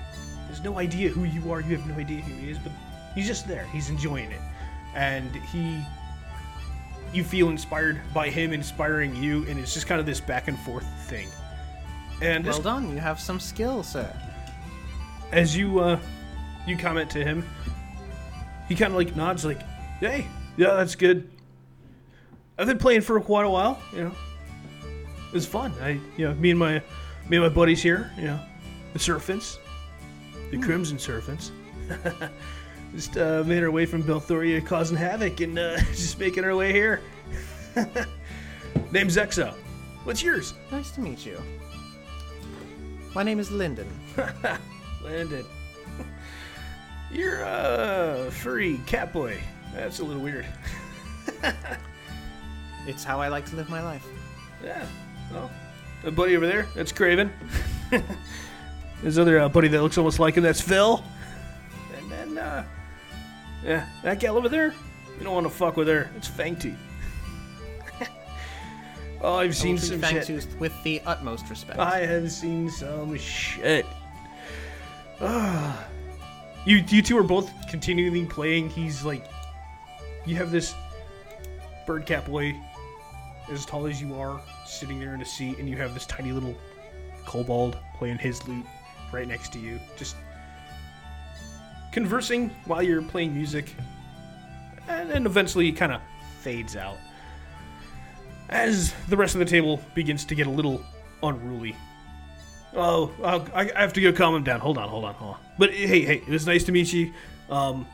has 0.49 0.63
no 0.63 0.79
idea 0.79 1.11
who 1.11 1.25
you 1.25 1.53
are. 1.53 1.61
You 1.61 1.77
have 1.77 1.87
no 1.87 1.95
idea 1.97 2.23
who 2.23 2.33
he 2.35 2.51
is, 2.51 2.59
but 2.59 2.73
he's 3.15 3.27
just 3.27 3.47
there. 3.47 3.67
He's 3.73 3.91
enjoying 3.91 4.31
it, 4.31 4.41
and 4.95 5.35
he 5.53 5.83
you 7.13 7.23
feel 7.23 7.51
inspired 7.51 8.01
by 8.15 8.31
him 8.31 8.53
inspiring 8.53 9.15
you, 9.17 9.47
and 9.49 9.59
it's 9.59 9.75
just 9.75 9.87
kind 9.87 10.01
of 10.01 10.07
this 10.07 10.21
back 10.21 10.49
and 10.49 10.59
forth 10.61 10.87
thing. 11.09 11.29
And 12.23 12.45
Well 12.45 12.61
done. 12.63 12.91
You 12.91 12.99
have 12.99 13.21
some 13.21 13.39
skill, 13.39 13.83
sir. 13.83 14.11
as 15.31 15.57
you 15.57 15.81
uh, 15.81 15.99
you 16.67 16.77
comment 16.77 17.11
to 17.11 17.25
him, 17.25 17.45
he 18.69 18.75
kind 18.75 18.93
of 18.93 18.97
like 18.97 19.15
nods, 19.17 19.45
like, 19.45 19.61
"Hey, 20.01 20.27
yeah, 20.57 20.75
that's 20.75 20.95
good." 20.95 21.29
I've 22.59 22.67
been 22.67 22.79
playing 22.79 23.01
for 23.01 23.21
quite 23.21 23.45
a 23.45 23.51
while, 23.51 23.83
you 23.93 24.05
know. 24.05 24.13
it's 25.35 25.47
fun. 25.47 25.73
I, 25.81 25.99
you 26.17 26.29
know, 26.29 26.35
me 26.35 26.51
and 26.51 26.59
my 26.59 26.75
me 27.29 27.37
and 27.39 27.41
my 27.43 27.49
buddies 27.49 27.83
here, 27.83 28.11
you 28.17 28.25
know, 28.25 28.41
the 28.93 28.99
Serpents, 28.99 29.59
the 30.51 30.59
Crimson 30.59 30.99
Serpents. 30.99 31.51
just 32.93 33.17
uh, 33.17 33.43
made 33.47 33.63
our 33.63 33.71
way 33.71 33.87
from 33.87 34.03
Belthoria, 34.03 34.65
causing 34.65 34.97
havoc, 34.97 35.41
and 35.41 35.59
uh, 35.59 35.79
just 35.93 36.19
making 36.19 36.45
our 36.45 36.55
way 36.55 36.73
here. 36.73 37.01
Name's 38.93 39.17
Exo. 39.17 39.55
What's 40.05 40.23
yours? 40.23 40.55
Nice 40.71 40.91
to 40.93 41.01
meet 41.01 41.25
you. 41.25 41.41
My 43.15 43.23
name 43.23 43.39
is 43.39 43.51
Lyndon. 43.51 43.89
Landon. 45.05 45.45
You're 47.11 47.43
a 47.43 48.31
furry 48.31 48.81
cat 48.87 49.13
boy. 49.13 49.39
That's 49.75 50.01
a 50.01 50.05
little 50.05 50.23
weird. 50.23 50.47
It's 52.87 53.05
how 53.05 53.21
I 53.21 53.29
like 53.29 53.47
to 53.47 53.57
live 53.57 53.69
my 53.69 53.83
life. 53.83 54.05
Yeah. 54.63 54.85
Well, 55.31 55.51
a 56.05 56.11
buddy 56.11 56.37
over 56.37 56.47
there, 56.47 56.67
that's 56.75 56.91
Craven. 56.91 57.33
His 59.03 59.19
other 59.19 59.39
uh, 59.39 59.49
buddy 59.49 59.69
that 59.69 59.83
looks 59.83 59.99
almost 59.99 60.19
like 60.19 60.35
him, 60.35 60.43
that's 60.43 60.61
Phil. 60.61 61.03
Yeah, 63.65 63.87
that 64.03 64.19
gal 64.19 64.37
over 64.37 64.49
there, 64.49 64.75
you 65.19 65.25
don't 65.25 65.35
want 65.35 65.47
to 65.47 65.53
fuck 65.53 65.77
with 65.77 65.89
her. 65.89 66.11
It's 66.17 66.29
Fang 66.29 66.57
Teeth. 66.57 66.79
oh, 69.21 69.37
I've 69.37 69.57
seen 69.57 69.79
some 69.79 70.01
Fangtooth 70.01 70.43
shit. 70.43 70.61
with 70.61 70.73
the 70.83 71.01
utmost 71.07 71.49
respect. 71.49 71.79
I 71.79 72.01
have 72.07 72.31
seen 72.31 72.71
some 72.71 73.17
shit. 73.19 73.87
You, 76.65 76.77
you 76.89 77.03
two 77.03 77.19
are 77.19 77.25
both 77.25 77.51
continually 77.69 78.25
playing. 78.25 78.71
He's 78.71 79.05
like, 79.05 79.27
you 80.25 80.37
have 80.37 80.53
this 80.53 80.77
bird 81.89 82.07
cat 82.07 82.25
boy 82.25 82.55
as 83.51 83.67
tall 83.67 83.87
as 83.87 84.01
you 84.01 84.15
are 84.15 84.41
sitting 84.65 85.01
there 85.01 85.13
in 85.15 85.21
a 85.21 85.25
seat, 85.25 85.59
and 85.59 85.69
you 85.69 85.77
have 85.79 85.93
this 85.93 86.07
tiny 86.07 86.31
little 86.31 86.55
kobold 87.27 87.79
playing 87.99 88.19
his 88.19 88.47
lute 88.47 88.65
right 89.13 89.27
next 89.27 89.53
to 89.55 89.59
you, 89.59 89.81
just 89.97 90.15
conversing 91.93 92.49
while 92.65 92.83
you're 92.83 93.03
playing 93.03 93.35
music, 93.35 93.75
and 94.89 95.11
then 95.11 95.27
eventually 95.27 95.71
kind 95.71 95.93
of 95.93 96.01
fades 96.41 96.75
out 96.75 96.97
as 98.49 98.93
the 99.09 99.17
rest 99.17 99.35
of 99.35 99.39
the 99.39 99.45
table 99.45 99.81
begins 99.95 100.25
to 100.27 100.35
get 100.35 100.47
a 100.47 100.51
little 100.51 100.85
unruly. 101.23 101.77
Oh, 102.75 103.11
I 103.23 103.71
I 103.77 103.81
have 103.81 103.93
to 103.95 104.01
go 104.01 104.13
calm 104.13 104.35
him 104.35 104.45
down. 104.45 104.61
Hold 104.61 104.79
on, 104.79 104.89
hold 104.89 105.05
on, 105.05 105.15
hold 105.15 105.35
on. 105.35 105.41
But 105.59 105.73
hey, 105.73 106.03
hey, 106.03 106.23
it 106.27 106.29
was 106.29 106.47
nice 106.47 106.65
to 106.65 106.73
meet 106.73 106.93
you. 106.93 107.13
Um, 107.51 107.87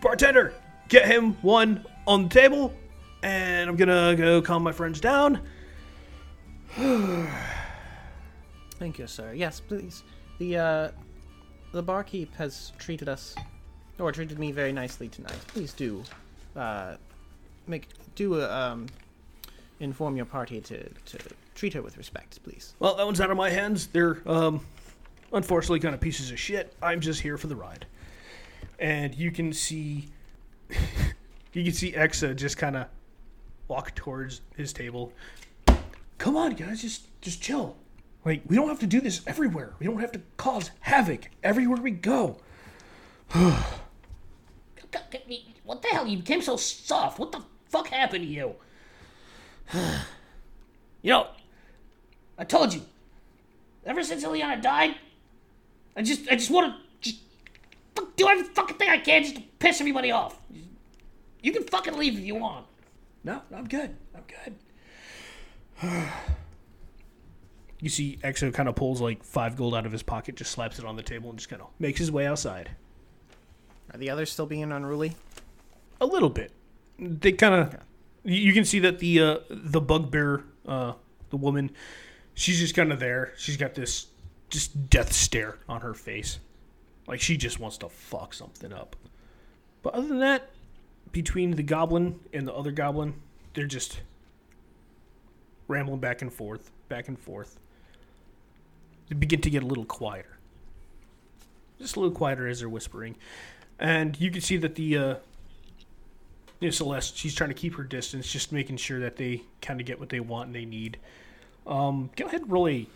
bartender, 0.00 0.54
get 0.88 1.06
him 1.06 1.34
one 1.42 1.84
on 2.06 2.24
the 2.24 2.28
table, 2.28 2.72
and 3.22 3.68
I'm 3.68 3.76
gonna 3.76 4.14
go 4.16 4.40
calm 4.40 4.62
my 4.62 4.72
friends 4.72 5.00
down. 5.00 5.40
Thank 6.76 7.28
you, 8.98 9.06
sir. 9.06 9.32
Yes, 9.32 9.60
please. 9.60 10.04
The 10.38 10.58
uh, 10.58 10.90
the 11.72 11.82
barkeep 11.82 12.34
has 12.36 12.72
treated 12.78 13.08
us, 13.08 13.34
or 13.98 14.12
treated 14.12 14.38
me 14.38 14.52
very 14.52 14.72
nicely 14.72 15.08
tonight. 15.08 15.38
Please 15.48 15.72
do, 15.72 16.02
uh, 16.54 16.96
make 17.66 17.88
do 18.14 18.40
uh, 18.40 18.48
um, 18.48 18.86
inform 19.80 20.16
your 20.16 20.26
party 20.26 20.60
to 20.60 20.88
to 20.88 21.18
treat 21.54 21.72
her 21.72 21.82
with 21.82 21.96
respect, 21.96 22.42
please. 22.44 22.74
Well, 22.78 22.96
that 22.96 23.06
one's 23.06 23.20
out 23.20 23.30
of 23.30 23.36
my 23.36 23.50
hands. 23.50 23.88
They're 23.88 24.22
um, 24.26 24.60
unfortunately 25.32 25.80
kind 25.80 25.94
of 25.94 26.00
pieces 26.00 26.30
of 26.30 26.38
shit. 26.38 26.74
I'm 26.82 27.00
just 27.00 27.20
here 27.20 27.38
for 27.38 27.46
the 27.46 27.56
ride, 27.56 27.86
and 28.78 29.14
you 29.14 29.30
can 29.30 29.52
see, 29.52 30.08
you 31.52 31.64
can 31.64 31.72
see 31.72 31.92
Exo 31.92 32.34
just 32.34 32.56
kind 32.58 32.76
of 32.76 32.86
walk 33.68 33.94
towards 33.94 34.42
his 34.56 34.72
table. 34.72 35.12
Come 36.18 36.36
on, 36.36 36.52
guys, 36.54 36.82
just 36.82 37.20
just 37.20 37.42
chill. 37.42 37.76
Like 38.26 38.42
we 38.48 38.56
don't 38.56 38.66
have 38.68 38.80
to 38.80 38.88
do 38.88 39.00
this 39.00 39.22
everywhere. 39.24 39.74
We 39.78 39.86
don't 39.86 40.00
have 40.00 40.10
to 40.12 40.20
cause 40.36 40.72
havoc 40.80 41.30
everywhere 41.42 41.80
we 41.80 41.92
go. 41.92 42.38
What 45.64 45.82
the 45.82 45.88
hell? 45.88 46.06
You 46.06 46.18
became 46.18 46.42
so 46.42 46.56
soft. 46.56 47.18
What 47.18 47.32
the 47.32 47.42
fuck 47.68 47.88
happened 47.88 48.24
to 48.24 48.30
you? 48.30 48.54
you 51.02 51.10
know, 51.10 51.26
I 52.38 52.44
told 52.44 52.72
you. 52.72 52.82
Ever 53.84 54.04
since 54.04 54.24
Ileana 54.24 54.62
died, 54.62 54.94
I 55.96 56.02
just, 56.02 56.28
I 56.30 56.36
just 56.36 56.50
want 56.50 56.72
to 56.72 56.80
just 57.00 57.20
do 58.16 58.28
every 58.28 58.44
fucking 58.44 58.76
thing 58.76 58.88
I 58.88 58.98
can 58.98 59.24
just 59.24 59.36
to 59.36 59.42
piss 59.58 59.80
everybody 59.80 60.12
off. 60.12 60.38
You 61.42 61.52
can 61.52 61.64
fucking 61.64 61.98
leave 61.98 62.16
if 62.16 62.24
you 62.24 62.36
want. 62.36 62.64
No, 63.24 63.42
I'm 63.54 63.66
good. 63.66 63.94
I'm 64.14 64.24
good. 65.82 66.12
you 67.80 67.88
see, 67.88 68.18
Exo 68.22 68.52
kind 68.52 68.68
of 68.68 68.76
pulls 68.76 69.00
like 69.00 69.22
five 69.22 69.56
gold 69.56 69.74
out 69.74 69.86
of 69.86 69.92
his 69.92 70.02
pocket, 70.02 70.36
just 70.36 70.52
slaps 70.52 70.78
it 70.78 70.84
on 70.84 70.96
the 70.96 71.02
table, 71.02 71.30
and 71.30 71.38
just 71.38 71.48
kind 71.48 71.60
of 71.60 71.68
makes 71.78 71.98
his 71.98 72.10
way 72.10 72.26
outside. 72.26 72.70
Are 73.92 73.98
the 73.98 74.10
others 74.10 74.32
still 74.32 74.46
being 74.46 74.72
unruly? 74.72 75.12
A 76.00 76.06
little 76.06 76.30
bit. 76.30 76.52
They 76.98 77.32
kind 77.32 77.54
of. 77.54 77.76
You 78.24 78.52
can 78.52 78.64
see 78.64 78.80
that 78.80 78.98
the 78.98 79.20
uh, 79.20 79.38
the 79.50 79.80
bugbear, 79.80 80.44
uh, 80.66 80.94
the 81.30 81.36
woman, 81.36 81.70
she's 82.34 82.58
just 82.58 82.74
kind 82.74 82.92
of 82.92 82.98
there. 82.98 83.32
She's 83.36 83.56
got 83.56 83.74
this 83.74 84.06
just 84.48 84.88
death 84.90 85.12
stare 85.12 85.58
on 85.68 85.82
her 85.82 85.94
face, 85.94 86.38
like 87.06 87.20
she 87.20 87.36
just 87.36 87.60
wants 87.60 87.78
to 87.78 87.88
fuck 87.88 88.34
something 88.34 88.72
up. 88.72 88.96
But 89.82 89.94
other 89.94 90.08
than 90.08 90.20
that, 90.20 90.50
between 91.12 91.52
the 91.52 91.62
goblin 91.62 92.20
and 92.32 92.46
the 92.48 92.54
other 92.54 92.72
goblin, 92.72 93.14
they're 93.54 93.66
just 93.66 94.00
rambling 95.68 96.00
back 96.00 96.22
and 96.22 96.32
forth, 96.32 96.70
back 96.88 97.08
and 97.08 97.18
forth. 97.18 97.58
Begin 99.08 99.40
to 99.40 99.50
get 99.50 99.62
a 99.62 99.66
little 99.66 99.84
quieter, 99.84 100.38
just 101.78 101.96
a 101.96 102.00
little 102.00 102.14
quieter 102.14 102.48
as 102.48 102.60
they're 102.60 102.68
whispering, 102.68 103.16
and 103.78 104.18
you 104.20 104.30
can 104.30 104.40
see 104.40 104.56
that 104.56 104.74
the 104.74 104.98
uh, 104.98 105.14
you 106.60 106.68
know, 106.68 106.70
Celeste, 106.70 107.16
she's 107.16 107.34
trying 107.34 107.50
to 107.50 107.54
keep 107.54 107.74
her 107.74 107.84
distance, 107.84 108.30
just 108.30 108.50
making 108.50 108.78
sure 108.78 108.98
that 109.00 109.16
they 109.16 109.42
kind 109.60 109.80
of 109.80 109.86
get 109.86 110.00
what 110.00 110.08
they 110.08 110.20
want 110.20 110.46
and 110.46 110.54
they 110.56 110.64
need. 110.64 110.98
Um, 111.66 112.10
go 112.16 112.26
ahead 112.26 112.42
and 112.42 112.50
roll 112.50 112.68
a 112.68 112.86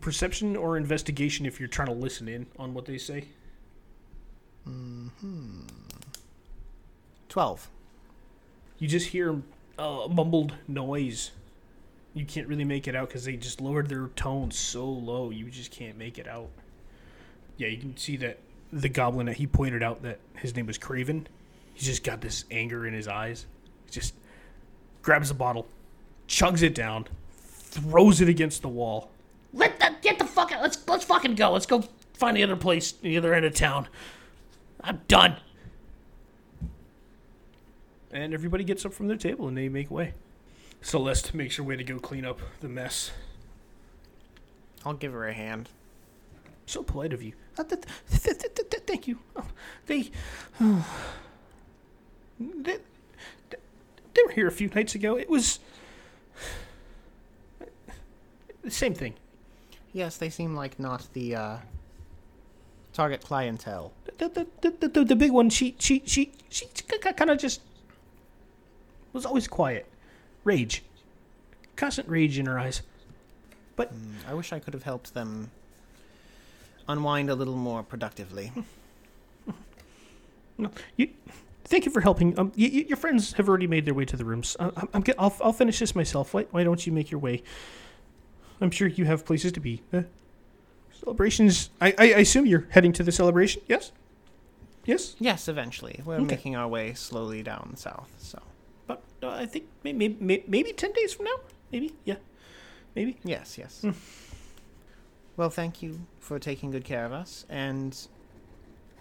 perception 0.00 0.56
or 0.56 0.76
investigation 0.76 1.46
if 1.46 1.60
you're 1.60 1.68
trying 1.68 1.88
to 1.88 1.94
listen 1.94 2.28
in 2.28 2.46
on 2.58 2.74
what 2.74 2.86
they 2.86 2.98
say. 2.98 3.26
Hmm. 4.64 5.08
Twelve. 7.28 7.68
You 8.78 8.88
just 8.88 9.08
hear 9.08 9.42
a 9.78 10.08
mumbled 10.08 10.54
noise. 10.66 11.30
You 12.14 12.24
can't 12.24 12.48
really 12.48 12.64
make 12.64 12.88
it 12.88 12.96
out 12.96 13.08
because 13.08 13.24
they 13.24 13.36
just 13.36 13.60
lowered 13.60 13.88
their 13.88 14.08
tone 14.08 14.50
so 14.50 14.88
low, 14.88 15.30
you 15.30 15.50
just 15.50 15.70
can't 15.70 15.96
make 15.96 16.18
it 16.18 16.26
out. 16.26 16.48
Yeah, 17.56 17.68
you 17.68 17.78
can 17.78 17.96
see 17.96 18.16
that 18.18 18.38
the 18.72 18.88
goblin 18.88 19.26
that 19.26 19.36
he 19.36 19.46
pointed 19.46 19.82
out 19.82 20.02
that 20.02 20.18
his 20.36 20.54
name 20.54 20.66
was 20.66 20.78
Craven. 20.78 21.26
He's 21.74 21.86
just 21.86 22.04
got 22.04 22.20
this 22.20 22.44
anger 22.50 22.86
in 22.86 22.94
his 22.94 23.08
eyes. 23.08 23.46
He 23.86 23.92
just 23.92 24.14
grabs 25.02 25.28
the 25.28 25.34
bottle, 25.34 25.66
chugs 26.28 26.62
it 26.62 26.74
down, 26.74 27.06
throws 27.36 28.20
it 28.20 28.28
against 28.28 28.62
the 28.62 28.68
wall. 28.68 29.10
Let 29.52 29.78
that 29.80 30.02
get 30.02 30.18
the 30.18 30.24
fuck 30.24 30.52
out. 30.52 30.62
Let's 30.62 30.86
let's 30.88 31.04
fucking 31.04 31.34
go. 31.34 31.52
Let's 31.52 31.66
go 31.66 31.84
find 32.14 32.36
the 32.36 32.42
other 32.42 32.56
place, 32.56 32.92
the 32.92 33.16
other 33.16 33.32
end 33.32 33.46
of 33.46 33.54
town. 33.54 33.88
I'm 34.82 35.00
done. 35.08 35.36
And 38.10 38.32
everybody 38.32 38.64
gets 38.64 38.84
up 38.84 38.92
from 38.92 39.08
their 39.08 39.16
table 39.16 39.48
and 39.48 39.56
they 39.56 39.68
make 39.68 39.90
way. 39.90 40.14
Celeste 40.80 41.34
makes 41.34 41.56
her 41.56 41.62
way 41.62 41.76
to 41.76 41.84
go 41.84 41.98
clean 41.98 42.24
up 42.24 42.40
the 42.60 42.68
mess. 42.68 43.10
I'll 44.84 44.94
give 44.94 45.12
her 45.12 45.26
a 45.26 45.34
hand. 45.34 45.68
So 46.66 46.82
polite 46.82 47.12
of 47.12 47.22
you. 47.22 47.32
Uh, 47.58 47.64
th- 47.64 47.82
th- 48.10 48.22
th- 48.22 48.38
th- 48.38 48.70
th- 48.70 48.82
thank 48.86 49.08
you. 49.08 49.18
Oh, 49.36 49.46
they, 49.86 50.10
oh, 50.60 50.86
they, 52.40 52.78
they 54.14 54.22
were 54.24 54.32
here 54.32 54.46
a 54.46 54.52
few 54.52 54.68
nights 54.68 54.94
ago. 54.94 55.16
It 55.16 55.28
was 55.28 55.60
the 58.62 58.70
same 58.70 58.94
thing. 58.94 59.14
Yes, 59.92 60.16
they 60.16 60.30
seem 60.30 60.54
like 60.54 60.78
not 60.78 61.12
the 61.14 61.34
uh, 61.34 61.56
target 62.92 63.22
clientele. 63.22 63.92
The, 64.18 64.28
the, 64.28 64.70
the, 64.70 64.88
the, 64.88 65.04
the 65.04 65.16
big 65.16 65.32
one, 65.32 65.50
she, 65.50 65.74
she, 65.78 66.02
she, 66.04 66.32
she 66.50 66.66
kind 66.66 67.30
of 67.30 67.38
just 67.38 67.62
was 69.12 69.24
always 69.24 69.48
quiet. 69.48 69.86
Rage. 70.44 70.82
Constant 71.76 72.08
rage 72.08 72.38
in 72.38 72.46
her 72.46 72.58
eyes. 72.58 72.82
But 73.76 73.92
I 74.28 74.34
wish 74.34 74.52
I 74.52 74.58
could 74.58 74.74
have 74.74 74.82
helped 74.82 75.14
them 75.14 75.50
unwind 76.88 77.30
a 77.30 77.34
little 77.34 77.56
more 77.56 77.82
productively. 77.82 78.52
No, 80.60 80.70
you. 80.96 81.10
Thank 81.66 81.84
you 81.84 81.92
for 81.92 82.00
helping. 82.00 82.36
Um, 82.36 82.48
y- 82.58 82.68
y- 82.72 82.84
your 82.88 82.96
friends 82.96 83.32
have 83.34 83.48
already 83.48 83.68
made 83.68 83.84
their 83.84 83.94
way 83.94 84.04
to 84.06 84.16
the 84.16 84.24
rooms. 84.24 84.56
Uh, 84.58 84.72
I'm, 84.76 84.88
I'm, 84.94 85.04
I'll, 85.18 85.36
I'll 85.40 85.52
finish 85.52 85.78
this 85.78 85.94
myself. 85.94 86.34
Why, 86.34 86.46
why 86.50 86.64
don't 86.64 86.84
you 86.84 86.92
make 86.92 87.12
your 87.12 87.20
way? 87.20 87.44
I'm 88.60 88.72
sure 88.72 88.88
you 88.88 89.04
have 89.04 89.24
places 89.24 89.52
to 89.52 89.60
be. 89.60 89.82
Uh, 89.92 90.02
celebrations. 91.00 91.70
I, 91.80 91.90
I, 91.96 92.04
I 92.14 92.18
assume 92.18 92.46
you're 92.46 92.66
heading 92.70 92.92
to 92.94 93.04
the 93.04 93.12
celebration. 93.12 93.62
Yes. 93.68 93.92
Yes. 94.84 95.14
yes, 95.20 95.46
eventually. 95.46 96.00
We're 96.04 96.16
Okay. 96.16 96.24
making 96.24 96.56
our 96.56 96.66
way 96.66 96.94
slowly 96.94 97.44
down 97.44 97.76
south, 97.76 98.10
so. 98.18 98.40
But 99.20 99.26
uh, 99.28 99.36
I 99.36 99.46
think 99.46 99.66
maybe, 99.82 100.16
maybe 100.20 100.44
maybe 100.46 100.72
ten 100.72 100.92
days 100.92 101.12
from 101.14 101.26
now. 101.26 101.40
Maybe. 101.72 101.94
Yeah. 102.04 102.16
Maybe. 102.94 103.18
Yes, 103.24 103.58
yes. 103.58 103.84
well, 105.36 105.50
thank 105.50 105.82
you 105.82 106.00
for 106.20 106.38
taking 106.38 106.70
good 106.70 106.84
care 106.84 107.04
of 107.04 107.12
us, 107.12 107.44
and 107.48 107.96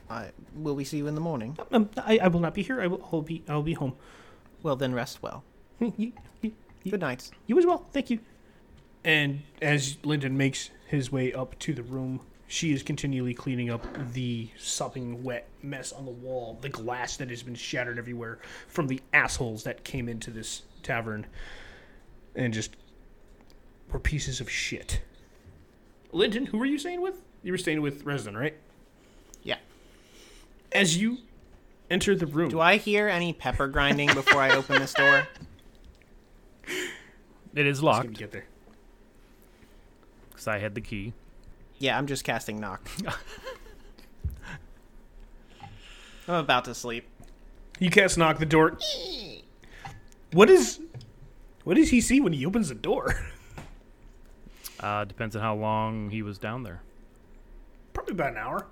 I 0.10 0.32
will 0.56 0.76
we 0.76 0.84
see 0.84 0.98
you 0.98 1.08
in 1.08 1.16
the 1.16 1.22
morning? 1.22 1.58
Um, 1.72 1.90
I, 1.98 2.20
I 2.20 2.28
will 2.28 2.40
not 2.40 2.54
be 2.54 2.64
here. 2.64 2.82
I 2.82 2.88
will 2.88 3.08
I'll 3.12 3.22
be 3.22 3.44
I'll 3.48 3.64
be 3.64 3.74
home. 3.74 3.96
Well, 4.64 4.76
then 4.76 4.94
rest 4.94 5.22
well. 5.22 5.44
You, 5.80 6.12
you, 6.42 6.54
Good 6.90 7.02
night. 7.02 7.30
You 7.46 7.58
as 7.60 7.66
well. 7.66 7.86
Thank 7.92 8.10
you. 8.10 8.20
And 9.04 9.44
as 9.62 9.98
Lyndon 10.04 10.38
makes 10.38 10.72
his 10.88 11.12
way 11.12 11.34
up 11.34 11.58
to 11.60 11.74
the 11.74 11.84
room, 11.84 12.22
she 12.48 12.72
is 12.72 12.82
continually 12.82 13.34
cleaning 13.34 13.70
up 13.70 13.86
the 14.14 14.50
sopping 14.58 15.24
wet 15.24 15.48
mess 15.62 15.92
on 15.92 16.06
the 16.06 16.12
wall, 16.12 16.58
the 16.62 16.70
glass 16.70 17.18
that 17.18 17.30
has 17.30 17.44
been 17.44 17.56
shattered 17.56 17.98
everywhere 18.00 18.40
from 18.68 18.88
the 18.88 19.02
assholes 19.14 19.64
that 19.64 19.84
came 19.84 20.08
into 20.08 20.32
this 20.32 20.62
tavern 20.82 21.26
and 22.36 22.54
just 22.54 22.76
were 23.92 24.00
pieces 24.00 24.40
of 24.40 24.50
shit. 24.50 25.02
Linton, 26.14 26.46
who 26.46 26.58
were 26.58 26.66
you 26.66 26.78
staying 26.80 27.02
with? 27.02 27.16
You 27.44 27.52
were 27.52 27.58
staying 27.58 27.82
with 27.82 28.06
Resden, 28.06 28.40
right? 28.40 28.56
Yeah. 29.44 29.58
As 30.72 30.98
you 30.98 31.18
enter 31.90 32.16
the 32.16 32.26
room, 32.28 32.50
Do 32.50 32.60
I 32.62 32.78
hear 32.78 33.08
any 33.10 33.34
pepper 33.34 33.68
grinding 33.68 34.14
before 34.14 34.42
I 34.42 34.56
open 34.56 34.80
this 34.80 34.94
door? 34.94 35.28
It 37.56 37.66
is 37.66 37.82
locked 37.82 38.14
get 38.14 38.32
there. 38.32 38.46
because 40.30 40.48
I 40.48 40.60
had 40.60 40.76
the 40.76 40.82
key. 40.82 41.14
Yeah, 41.80 41.98
I'm 41.98 42.08
just 42.08 42.24
casting 42.24 42.60
knock. 42.60 42.90
I'm 46.28 46.36
about 46.36 46.66
to 46.66 46.76
sleep. 46.76 47.08
You 47.80 47.90
cast 47.90 48.18
knock 48.18 48.40
the 48.40 48.46
door. 48.46 48.78
What 50.34 50.50
is 50.50 50.80
what 51.64 51.76
does 51.76 51.90
he 51.90 52.02
see 52.02 52.20
when 52.20 52.34
he 52.34 52.46
opens 52.46 52.70
the 52.70 52.76
door? 52.76 53.16
Uh, 54.80 55.04
depends 55.06 55.36
on 55.36 55.42
how 55.42 55.56
long 55.56 56.12
he 56.12 56.22
was 56.22 56.38
down 56.38 56.62
there. 56.62 56.82
Probably 57.94 58.12
about 58.12 58.34
an 58.34 58.38
hour. 58.38 58.68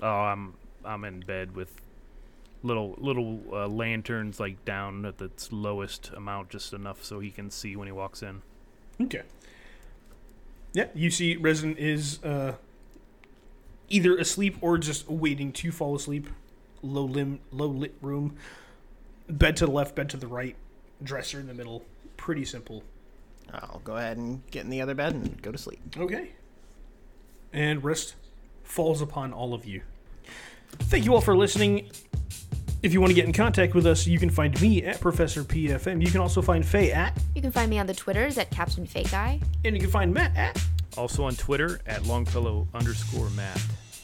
Oh, 0.00 0.06
I'm 0.06 0.54
I'm 0.84 1.04
in 1.04 1.18
bed 1.20 1.56
with 1.56 1.72
little 2.62 2.94
little 2.98 3.40
uh, 3.52 3.66
lanterns 3.66 4.38
like 4.38 4.64
down 4.64 5.04
at 5.04 5.18
the 5.18 5.30
lowest 5.50 6.10
amount, 6.14 6.50
just 6.50 6.72
enough 6.72 7.02
so 7.02 7.18
he 7.18 7.32
can 7.32 7.50
see 7.50 7.74
when 7.74 7.88
he 7.88 7.92
walks 7.92 8.22
in. 8.22 8.42
Okay. 9.00 9.22
Yeah, 10.76 10.88
you 10.92 11.10
see 11.10 11.38
Resden 11.38 11.74
is 11.78 12.22
uh, 12.22 12.56
either 13.88 14.18
asleep 14.18 14.58
or 14.60 14.76
just 14.76 15.08
waiting 15.08 15.50
to 15.52 15.72
fall 15.72 15.96
asleep. 15.96 16.28
Low 16.82 17.04
limb, 17.04 17.40
low 17.50 17.68
lit 17.68 17.94
room. 18.02 18.36
Bed 19.26 19.56
to 19.56 19.64
the 19.64 19.72
left, 19.72 19.94
bed 19.94 20.10
to 20.10 20.18
the 20.18 20.26
right, 20.26 20.54
dresser 21.02 21.40
in 21.40 21.46
the 21.46 21.54
middle. 21.54 21.82
Pretty 22.18 22.44
simple. 22.44 22.84
I'll 23.54 23.80
go 23.84 23.96
ahead 23.96 24.18
and 24.18 24.42
get 24.50 24.64
in 24.64 24.70
the 24.70 24.82
other 24.82 24.94
bed 24.94 25.14
and 25.14 25.40
go 25.40 25.50
to 25.50 25.56
sleep. 25.56 25.80
Okay. 25.96 26.32
And 27.54 27.82
rest 27.82 28.14
falls 28.62 29.00
upon 29.00 29.32
all 29.32 29.54
of 29.54 29.64
you. 29.64 29.80
Thank 30.72 31.06
you 31.06 31.14
all 31.14 31.22
for 31.22 31.34
listening. 31.34 31.90
If 32.82 32.92
you 32.92 33.00
want 33.00 33.10
to 33.10 33.14
get 33.14 33.24
in 33.24 33.32
contact 33.32 33.74
with 33.74 33.86
us, 33.86 34.06
you 34.06 34.18
can 34.18 34.30
find 34.30 34.60
me 34.60 34.84
at 34.84 35.00
Professor 35.00 35.42
PFM. 35.42 36.04
You 36.04 36.10
can 36.10 36.20
also 36.20 36.40
find 36.42 36.64
Faye 36.64 36.92
at, 36.92 37.16
You 37.34 37.42
can 37.42 37.50
find 37.50 37.68
me 37.70 37.78
on 37.78 37.86
the 37.86 37.94
Twitters 37.94 38.38
at 38.38 38.50
Captain 38.50 38.86
Fake 38.86 39.10
Guy. 39.10 39.40
and 39.64 39.74
you 39.74 39.80
can 39.80 39.90
find 39.90 40.12
Matt 40.14 40.36
at, 40.36 40.62
Also 40.96 41.24
on 41.24 41.34
Twitter 41.34 41.80
at 41.86 42.04
Longfellow 42.06 42.68
underscore 42.74 43.28
Matt. 43.30 43.60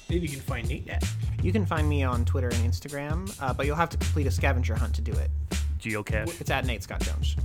and 0.08 0.20
you 0.22 0.28
can 0.28 0.40
find 0.40 0.68
Nate 0.68 0.88
at. 0.88 1.04
You 1.42 1.52
can 1.52 1.64
find 1.66 1.88
me 1.88 2.02
on 2.02 2.24
Twitter 2.24 2.48
and 2.48 2.58
Instagram, 2.72 3.34
uh, 3.40 3.52
but 3.54 3.66
you'll 3.66 3.76
have 3.76 3.90
to 3.90 3.96
complete 3.98 4.26
a 4.26 4.30
scavenger 4.30 4.74
hunt 4.74 4.94
to 4.94 5.00
do 5.02 5.12
it. 5.12 5.30
Geocache. 5.78 6.40
It's 6.40 6.50
at 6.50 6.64
Nate 6.66 6.82
Scott 6.82 7.02
Jones. 7.02 7.36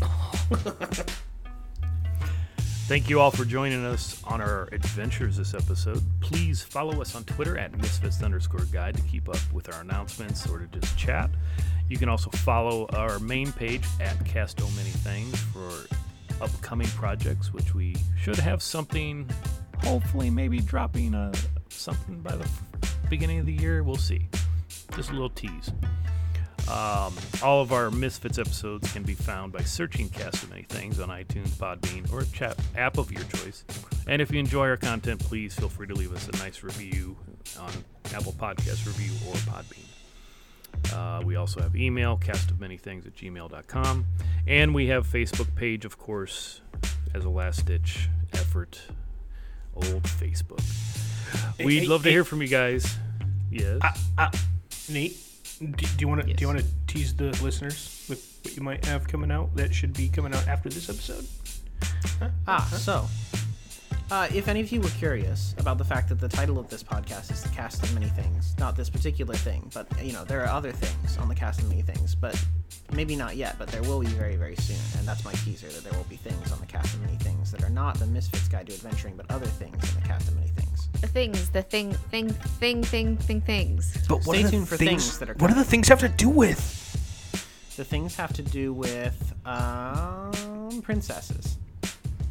Thank 2.86 3.08
you 3.08 3.18
all 3.18 3.30
for 3.30 3.46
joining 3.46 3.82
us 3.82 4.22
on 4.24 4.42
our 4.42 4.68
adventures 4.70 5.38
this 5.38 5.54
episode. 5.54 6.02
Please 6.20 6.62
follow 6.62 7.00
us 7.00 7.14
on 7.16 7.24
Twitter 7.24 7.56
at 7.56 7.74
Misfits 7.78 8.22
underscore 8.22 8.66
guide 8.70 8.94
to 8.94 9.02
keep 9.04 9.26
up 9.26 9.38
with 9.54 9.72
our 9.72 9.80
announcements 9.80 10.46
or 10.46 10.58
to 10.58 10.66
just 10.66 10.98
chat. 10.98 11.30
You 11.88 11.96
can 11.96 12.10
also 12.10 12.28
follow 12.28 12.86
our 12.92 13.18
main 13.20 13.52
page 13.52 13.84
at 14.02 14.22
Cast 14.26 14.60
of 14.60 14.76
Many 14.76 14.90
Things 14.90 15.40
for 15.44 15.70
upcoming 16.44 16.88
projects, 16.88 17.54
which 17.54 17.74
we 17.74 17.96
should 18.20 18.36
have 18.36 18.62
something, 18.62 19.30
hopefully, 19.82 20.28
maybe 20.28 20.58
dropping 20.58 21.14
uh, 21.14 21.32
something 21.70 22.20
by 22.20 22.36
the 22.36 22.46
beginning 23.08 23.38
of 23.38 23.46
the 23.46 23.54
year. 23.54 23.82
We'll 23.82 23.96
see. 23.96 24.28
Just 24.94 25.08
a 25.08 25.12
little 25.12 25.30
tease. 25.30 25.72
Um, 26.68 27.14
all 27.42 27.60
of 27.60 27.72
our 27.72 27.90
Misfits 27.90 28.38
episodes 28.38 28.90
can 28.92 29.02
be 29.02 29.14
found 29.14 29.52
by 29.52 29.62
searching 29.62 30.08
Cast 30.08 30.42
of 30.42 30.50
Many 30.50 30.62
Things 30.62 30.98
on 30.98 31.10
iTunes, 31.10 31.48
Podbean, 31.50 32.10
or 32.12 32.24
chat 32.24 32.58
app 32.76 32.96
of 32.96 33.12
your 33.12 33.22
choice. 33.24 33.64
And 34.06 34.22
if 34.22 34.30
you 34.32 34.38
enjoy 34.38 34.68
our 34.68 34.76
content, 34.76 35.20
please 35.20 35.54
feel 35.54 35.68
free 35.68 35.86
to 35.86 35.94
leave 35.94 36.14
us 36.14 36.28
a 36.28 36.32
nice 36.38 36.62
review 36.62 37.16
on 37.60 37.70
Apple 38.14 38.32
Podcast 38.32 38.86
Review 38.86 39.12
or 39.28 39.34
Podbean. 39.34 39.84
Uh, 40.92 41.22
we 41.24 41.36
also 41.36 41.60
have 41.60 41.76
email, 41.76 42.16
castofmanythings 42.16 43.06
at 43.06 43.14
gmail.com. 43.14 44.06
And 44.46 44.74
we 44.74 44.86
have 44.88 45.06
Facebook 45.06 45.54
page, 45.54 45.84
of 45.84 45.98
course, 45.98 46.60
as 47.14 47.24
a 47.24 47.30
last-ditch 47.30 48.08
effort. 48.32 48.80
Old 49.74 50.04
Facebook. 50.04 50.62
We'd 51.58 51.80
hey, 51.80 51.86
love 51.86 52.02
to 52.02 52.08
hey. 52.08 52.14
hear 52.14 52.24
from 52.24 52.42
you 52.42 52.48
guys. 52.48 52.96
Yes. 53.50 53.80
Nate, 54.88 55.16
do, 55.72 55.86
do 55.86 55.92
you 55.98 56.08
want 56.08 56.26
to 56.26 56.32
do 56.32 56.40
you 56.40 56.48
want 56.48 56.60
to 56.60 56.66
tease 56.86 57.14
the 57.14 57.30
listeners 57.42 58.06
with 58.08 58.40
what 58.42 58.56
you 58.56 58.62
might 58.62 58.84
have 58.84 59.06
coming 59.08 59.30
out 59.30 59.54
that 59.56 59.74
should 59.74 59.94
be 59.94 60.08
coming 60.08 60.34
out 60.34 60.46
after 60.48 60.68
this 60.68 60.88
episode? 60.88 61.26
Ah, 62.46 62.64
so. 62.72 63.06
Uh, 64.10 64.28
if 64.34 64.48
any 64.48 64.60
of 64.60 64.70
you 64.70 64.80
were 64.82 64.90
curious 64.90 65.54
about 65.58 65.78
the 65.78 65.84
fact 65.84 66.10
that 66.10 66.20
the 66.20 66.28
title 66.28 66.58
of 66.58 66.68
this 66.68 66.82
podcast 66.82 67.32
is 67.32 67.42
the 67.42 67.48
cast 67.48 67.82
of 67.82 67.92
many 67.94 68.08
things, 68.10 68.54
not 68.58 68.76
this 68.76 68.90
particular 68.90 69.34
thing, 69.34 69.70
but 69.72 69.86
you 70.04 70.12
know 70.12 70.24
there 70.24 70.42
are 70.42 70.48
other 70.48 70.72
things 70.72 71.16
on 71.16 71.26
the 71.28 71.34
cast 71.34 71.60
of 71.60 71.68
many 71.68 71.80
things, 71.80 72.14
but 72.14 72.38
maybe 72.92 73.16
not 73.16 73.34
yet, 73.36 73.56
but 73.58 73.68
there 73.68 73.82
will 73.82 74.00
be 74.00 74.06
very 74.08 74.36
very 74.36 74.56
soon, 74.56 74.76
and 74.98 75.08
that's 75.08 75.24
my 75.24 75.32
teaser 75.32 75.68
that 75.68 75.82
there 75.84 75.92
will 75.98 76.06
be 76.08 76.16
things 76.16 76.52
on 76.52 76.60
the 76.60 76.66
cast 76.66 76.94
of 76.94 77.00
many 77.00 77.16
things 77.16 77.50
that 77.50 77.64
are 77.64 77.70
not 77.70 77.98
the 77.98 78.06
Misfits 78.06 78.46
Guide 78.46 78.66
to 78.66 78.74
Adventuring, 78.74 79.16
but 79.16 79.28
other 79.30 79.46
things 79.46 79.74
in 79.94 80.02
the 80.02 80.06
cast 80.06 80.28
of 80.28 80.36
many 80.36 80.48
things. 80.48 80.63
The 81.04 81.10
things, 81.10 81.50
the 81.50 81.60
thing, 81.60 81.92
thing, 81.92 82.30
thing, 82.30 82.82
thing, 82.82 83.18
thing, 83.18 83.40
things. 83.42 83.94
But 84.08 84.22
Stay 84.22 84.42
tuned 84.44 84.66
for 84.66 84.78
things 84.78 85.18
that 85.18 85.28
are 85.28 85.34
What 85.34 85.48
do 85.48 85.54
the 85.54 85.62
things 85.62 85.86
have 85.88 86.00
to 86.00 86.08
do 86.08 86.30
with? 86.30 86.56
The 87.76 87.84
things 87.84 88.16
have 88.16 88.32
to 88.32 88.42
do 88.42 88.72
with 88.72 89.34
um, 89.44 90.80
princesses. 90.82 91.58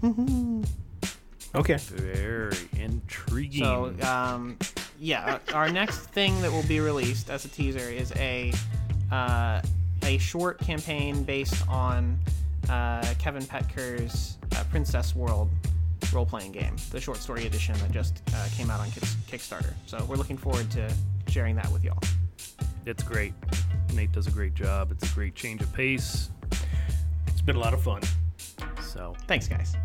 Okay. 0.03 1.75
Very 1.77 2.57
intriguing. 2.79 3.63
So, 3.63 3.93
um, 4.01 4.57
yeah, 4.99 5.37
uh, 5.49 5.53
our 5.53 5.69
next 5.69 5.99
thing 6.07 6.41
that 6.41 6.51
will 6.51 6.63
be 6.63 6.79
released 6.79 7.29
as 7.29 7.45
a 7.45 7.49
teaser 7.49 7.87
is 7.91 8.11
a 8.15 8.51
uh, 9.11 9.61
a 10.01 10.17
short 10.17 10.57
campaign 10.57 11.23
based 11.23 11.63
on 11.69 12.17
uh, 12.69 13.13
Kevin 13.19 13.43
Petker's 13.43 14.37
uh, 14.55 14.63
Princess 14.71 15.15
World 15.15 15.51
role 16.11 16.25
playing 16.25 16.51
game, 16.51 16.75
the 16.91 16.99
short 16.99 17.17
story 17.17 17.45
edition 17.45 17.77
that 17.79 17.91
just 17.91 18.21
uh, 18.33 18.47
came 18.55 18.69
out 18.69 18.79
on 18.79 18.87
Kickstarter. 18.87 19.73
So 19.85 20.03
we're 20.09 20.15
looking 20.15 20.37
forward 20.37 20.69
to 20.71 20.91
sharing 21.27 21.55
that 21.55 21.71
with 21.71 21.83
y'all. 21.83 21.99
It's 22.85 23.03
great. 23.03 23.33
Nate 23.93 24.11
does 24.11 24.27
a 24.27 24.31
great 24.31 24.55
job. 24.55 24.91
It's 24.91 25.09
a 25.09 25.15
great 25.15 25.35
change 25.35 25.61
of 25.61 25.71
pace. 25.73 26.29
It's 27.27 27.41
been 27.41 27.55
a 27.55 27.59
lot 27.59 27.73
of 27.73 27.81
fun. 27.81 28.01
So 28.81 29.15
Thanks, 29.27 29.47
guys. 29.47 29.75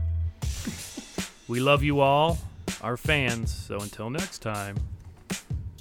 we 1.48 1.60
love 1.60 1.82
you 1.82 2.00
all, 2.00 2.38
our 2.82 2.96
fans. 2.96 3.52
So 3.52 3.78
until 3.80 4.10
next 4.10 4.40
time. 4.40 4.76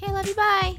Okay, 0.02 0.12
love 0.12 0.28
you. 0.28 0.36
Bye. 0.36 0.78